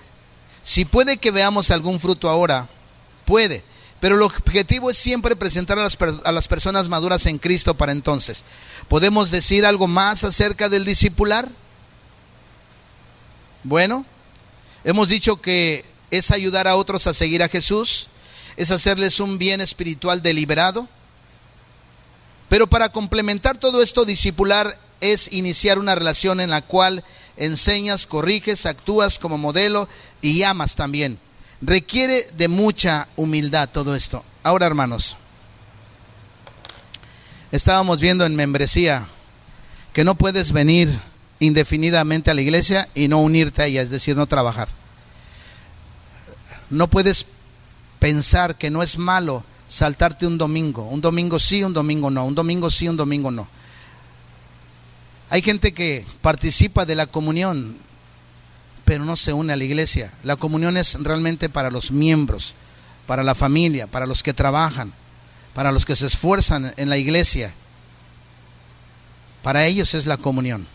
Si 0.63 0.83
puede 0.83 1.17
que 1.17 1.31
veamos 1.31 1.69
algún 1.69 1.99
fruto 1.99 2.27
ahora, 2.27 2.67
puede, 3.25 3.63
pero 3.99 4.15
el 4.15 4.21
objetivo 4.21 4.89
es 4.89 4.97
siempre 4.97 5.35
presentar 5.35 5.79
a 5.79 5.83
las, 5.83 5.97
a 6.23 6.31
las 6.31 6.47
personas 6.47 6.87
maduras 6.87 7.25
en 7.25 7.39
Cristo 7.39 7.73
para 7.73 7.91
entonces. 7.91 8.43
¿Podemos 8.87 9.31
decir 9.31 9.65
algo 9.65 9.87
más 9.87 10.23
acerca 10.23 10.69
del 10.69 10.85
discipular? 10.85 11.49
Bueno, 13.63 14.05
hemos 14.83 15.09
dicho 15.09 15.41
que 15.41 15.83
es 16.11 16.31
ayudar 16.31 16.67
a 16.67 16.75
otros 16.75 17.07
a 17.07 17.13
seguir 17.13 17.43
a 17.43 17.49
Jesús, 17.49 18.07
es 18.55 18.71
hacerles 18.71 19.19
un 19.19 19.37
bien 19.37 19.61
espiritual 19.61 20.21
deliberado. 20.21 20.87
Pero 22.49 22.67
para 22.67 22.89
complementar 22.89 23.57
todo 23.57 23.81
esto, 23.81 24.05
discipular 24.05 24.77
es 25.01 25.33
iniciar 25.33 25.79
una 25.79 25.95
relación 25.95 26.39
en 26.39 26.49
la 26.49 26.61
cual 26.61 27.03
enseñas, 27.35 28.07
corriges, 28.07 28.65
actúas 28.65 29.19
como 29.19 29.37
modelo 29.37 29.87
y 30.21 30.43
amas 30.43 30.75
también. 30.75 31.19
Requiere 31.61 32.27
de 32.37 32.47
mucha 32.47 33.07
humildad 33.15 33.69
todo 33.69 33.95
esto. 33.95 34.23
Ahora, 34.43 34.67
hermanos, 34.67 35.17
estábamos 37.51 37.99
viendo 37.99 38.25
en 38.25 38.35
membresía 38.35 39.07
que 39.93 40.03
no 40.03 40.15
puedes 40.15 40.51
venir 40.51 40.89
indefinidamente 41.39 42.29
a 42.29 42.33
la 42.33 42.41
iglesia 42.41 42.87
y 42.93 43.07
no 43.07 43.19
unirte 43.19 43.63
a 43.63 43.65
ella, 43.65 43.81
es 43.81 43.89
decir, 43.89 44.15
no 44.15 44.27
trabajar. 44.27 44.69
No 46.69 46.87
puedes 46.87 47.25
pensar 47.99 48.55
que 48.55 48.69
no 48.69 48.83
es 48.83 48.97
malo 48.97 49.43
saltarte 49.67 50.27
un 50.27 50.37
domingo, 50.37 50.83
un 50.83 51.01
domingo 51.01 51.39
sí, 51.39 51.63
un 51.63 51.73
domingo 51.73 52.09
no, 52.09 52.25
un 52.25 52.35
domingo 52.35 52.69
sí, 52.69 52.87
un 52.87 52.97
domingo 52.97 53.31
no. 53.31 53.47
Hay 55.29 55.41
gente 55.41 55.73
que 55.73 56.05
participa 56.21 56.85
de 56.85 56.95
la 56.95 57.07
comunión, 57.07 57.77
pero 58.87 59.03
no 59.03 59.17
se 59.17 59.33
une 59.33 59.51
a 59.51 59.57
la 59.57 59.65
iglesia. 59.65 60.13
La 60.23 60.37
comunión 60.37 60.77
es 60.77 60.93
realmente 61.03 61.49
para 61.49 61.69
los 61.69 61.91
miembros, 61.91 62.53
para 63.05 63.21
la 63.21 63.35
familia, 63.35 63.85
para 63.85 64.05
los 64.05 64.23
que 64.23 64.33
trabajan, 64.33 64.93
para 65.53 65.73
los 65.73 65.85
que 65.85 65.97
se 65.97 66.05
esfuerzan 66.05 66.73
en 66.77 66.87
la 66.89 66.95
iglesia. 66.95 67.51
Para 69.43 69.65
ellos 69.65 69.93
es 69.93 70.05
la 70.05 70.15
comunión, 70.15 70.65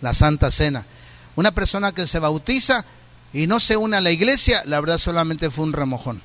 la 0.00 0.14
santa 0.14 0.48
cena. 0.52 0.86
Una 1.34 1.50
persona 1.50 1.90
que 1.90 2.06
se 2.06 2.20
bautiza 2.20 2.84
y 3.32 3.48
no 3.48 3.58
se 3.58 3.76
une 3.76 3.96
a 3.96 4.00
la 4.00 4.12
iglesia, 4.12 4.62
la 4.64 4.78
verdad 4.78 4.98
solamente 4.98 5.50
fue 5.50 5.64
un 5.64 5.72
remojón. 5.72 6.22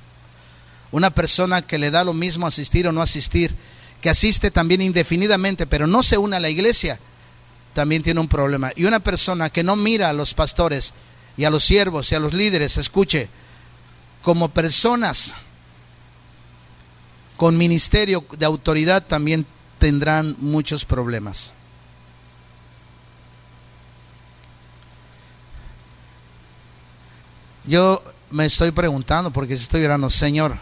Una 0.92 1.10
persona 1.10 1.60
que 1.60 1.78
le 1.78 1.90
da 1.90 2.04
lo 2.04 2.14
mismo 2.14 2.46
asistir 2.46 2.86
o 2.86 2.92
no 2.92 3.02
asistir, 3.02 3.52
que 4.00 4.10
asiste 4.10 4.52
también 4.52 4.80
indefinidamente, 4.80 5.66
pero 5.66 5.88
no 5.88 6.04
se 6.04 6.18
une 6.18 6.36
a 6.36 6.40
la 6.40 6.50
iglesia, 6.50 7.00
también 7.74 8.02
tiene 8.02 8.20
un 8.20 8.28
problema. 8.28 8.70
Y 8.76 8.84
una 8.84 9.00
persona 9.00 9.50
que 9.50 9.62
no 9.62 9.76
mira 9.76 10.08
a 10.08 10.12
los 10.12 10.34
pastores 10.34 10.92
y 11.36 11.44
a 11.44 11.50
los 11.50 11.64
siervos 11.64 12.10
y 12.10 12.14
a 12.14 12.20
los 12.20 12.32
líderes, 12.32 12.76
escuche, 12.76 13.28
como 14.22 14.48
personas 14.48 15.34
con 17.36 17.56
ministerio 17.56 18.24
de 18.36 18.44
autoridad 18.44 19.06
también 19.06 19.46
tendrán 19.78 20.34
muchos 20.40 20.84
problemas. 20.84 21.52
Yo 27.64 28.02
me 28.30 28.46
estoy 28.46 28.72
preguntando, 28.72 29.30
porque 29.30 29.54
estoy 29.54 29.84
orando, 29.84 30.10
Señor, 30.10 30.58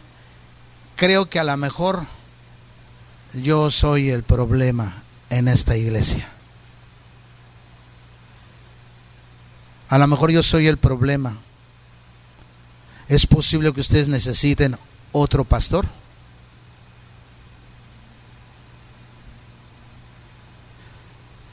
creo 0.97 1.31
que 1.31 1.39
a 1.39 1.45
lo 1.45 1.57
mejor 1.57 2.05
yo 3.33 3.71
soy 3.71 4.11
el 4.11 4.23
problema 4.23 5.03
en 5.31 5.49
esta 5.49 5.77
iglesia. 5.77 6.36
A 9.89 9.99
lo 9.99 10.07
mejor 10.07 10.31
yo 10.31 10.43
soy 10.43 10.67
el 10.67 10.79
problema. 10.79 11.37
¿Es 13.09 13.27
posible 13.27 13.73
que 13.73 13.81
ustedes 13.81 14.09
necesiten 14.09 14.77
otro 15.13 15.45
pastor? 15.45 15.87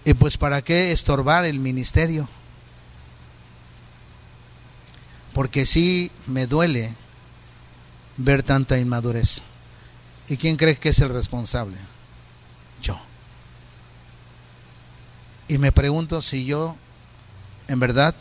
Y 0.06 0.14
pues 0.16 0.38
para 0.38 0.62
qué 0.62 0.92
estorbar 0.92 1.46
el 1.46 1.60
ministerio? 1.60 2.28
Porque 5.34 5.66
sí 5.66 6.12
me 6.28 6.48
duele 6.48 6.94
ver 8.18 8.44
tanta 8.44 8.78
inmadurez. 8.78 9.42
¿Y 10.28 10.38
quién 10.38 10.58
cree 10.58 10.76
que 10.76 10.90
es 10.90 11.00
el 11.00 11.10
responsable? 11.10 11.78
Yo. 12.82 13.00
Y 15.48 15.58
me 15.58 15.72
pregunto 15.72 16.22
si 16.22 16.46
yo 16.46 16.76
en 17.68 17.80
verdad, 17.80 18.16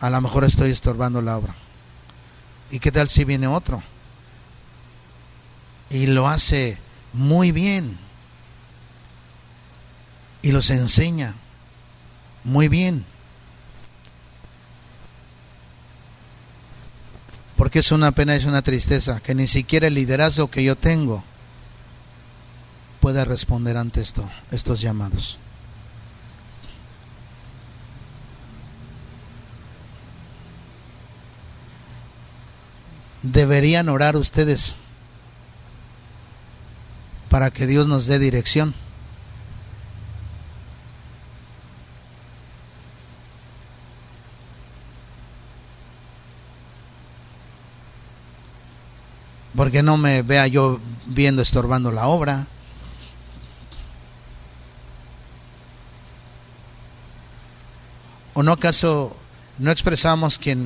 a 0.00 0.10
lo 0.10 0.20
mejor 0.20 0.44
estoy 0.44 0.70
estorbando 0.70 1.22
la 1.22 1.36
obra. 1.36 1.54
¿Y 2.70 2.78
qué 2.78 2.90
tal 2.90 3.08
si 3.08 3.24
viene 3.24 3.46
otro? 3.46 3.82
Y 5.90 6.06
lo 6.06 6.26
hace 6.26 6.78
muy 7.12 7.52
bien. 7.52 7.98
Y 10.42 10.52
los 10.52 10.70
enseña 10.70 11.34
muy 12.44 12.68
bien. 12.68 13.04
Porque 17.56 17.78
es 17.78 17.92
una 17.92 18.10
pena, 18.10 18.34
es 18.34 18.44
una 18.44 18.62
tristeza 18.62 19.20
que 19.20 19.34
ni 19.34 19.46
siquiera 19.46 19.86
el 19.86 19.94
liderazgo 19.94 20.50
que 20.50 20.64
yo 20.64 20.76
tengo 20.76 21.22
pueda 23.00 23.24
responder 23.24 23.76
ante 23.76 24.00
esto, 24.00 24.28
estos 24.50 24.80
llamados. 24.80 25.38
Deberían 33.22 33.88
orar 33.88 34.16
ustedes 34.16 34.74
para 37.30 37.50
que 37.50 37.66
Dios 37.66 37.86
nos 37.86 38.06
dé 38.06 38.18
dirección. 38.18 38.74
Porque 49.56 49.82
no 49.82 49.96
me 49.96 50.22
vea 50.22 50.46
yo 50.46 50.80
viendo 51.06 51.42
estorbando 51.42 51.92
la 51.92 52.06
obra. 52.06 52.46
¿O 58.34 58.42
no 58.42 58.52
acaso 58.52 59.16
no 59.62 59.70
expresamos 59.70 60.38
que, 60.38 60.56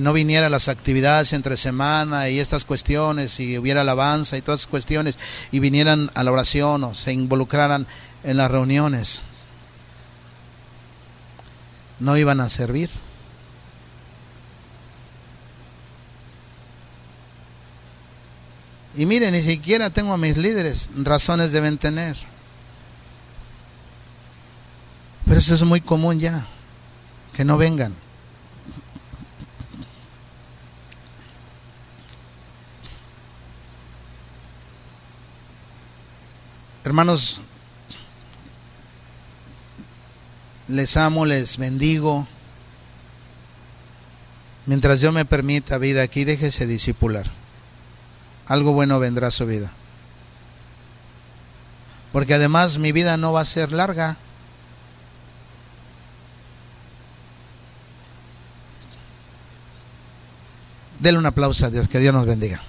no 0.00 0.12
viniera 0.12 0.48
a 0.48 0.50
las 0.50 0.68
actividades 0.68 1.32
entre 1.32 1.56
semana 1.56 2.28
y 2.28 2.38
estas 2.38 2.66
cuestiones, 2.66 3.40
y 3.40 3.56
hubiera 3.56 3.80
alabanza 3.80 4.36
y 4.36 4.42
todas 4.42 4.60
esas 4.60 4.70
cuestiones, 4.70 5.18
y 5.50 5.58
vinieran 5.58 6.10
a 6.14 6.22
la 6.22 6.32
oración 6.32 6.84
o 6.84 6.94
se 6.94 7.14
involucraran 7.14 7.86
en 8.22 8.36
las 8.36 8.50
reuniones. 8.50 9.22
No 11.98 12.18
iban 12.18 12.40
a 12.40 12.50
servir. 12.50 12.90
Y 18.94 19.06
miren, 19.06 19.32
ni 19.32 19.40
siquiera 19.40 19.88
tengo 19.88 20.12
a 20.12 20.18
mis 20.18 20.36
líderes, 20.36 20.90
razones 20.96 21.52
deben 21.52 21.78
tener. 21.78 22.18
Pero 25.24 25.40
eso 25.40 25.54
es 25.54 25.62
muy 25.62 25.80
común 25.80 26.20
ya, 26.20 26.44
que 27.32 27.46
no 27.46 27.56
vengan. 27.56 28.01
Hermanos, 36.84 37.40
les 40.66 40.96
amo, 40.96 41.24
les 41.24 41.56
bendigo. 41.56 42.26
Mientras 44.66 45.00
yo 45.00 45.12
me 45.12 45.24
permita 45.24 45.78
vida 45.78 46.02
aquí, 46.02 46.24
déjese 46.24 46.66
discipular. 46.66 47.26
Algo 48.46 48.72
bueno 48.72 48.98
vendrá 48.98 49.28
a 49.28 49.30
su 49.30 49.46
vida. 49.46 49.70
Porque 52.12 52.34
además 52.34 52.78
mi 52.78 52.90
vida 52.90 53.16
no 53.16 53.32
va 53.32 53.42
a 53.42 53.44
ser 53.44 53.72
larga. 53.72 54.16
Denle 60.98 61.18
un 61.18 61.26
aplauso 61.26 61.66
a 61.66 61.70
Dios, 61.70 61.88
que 61.88 62.00
Dios 62.00 62.12
nos 62.12 62.26
bendiga. 62.26 62.60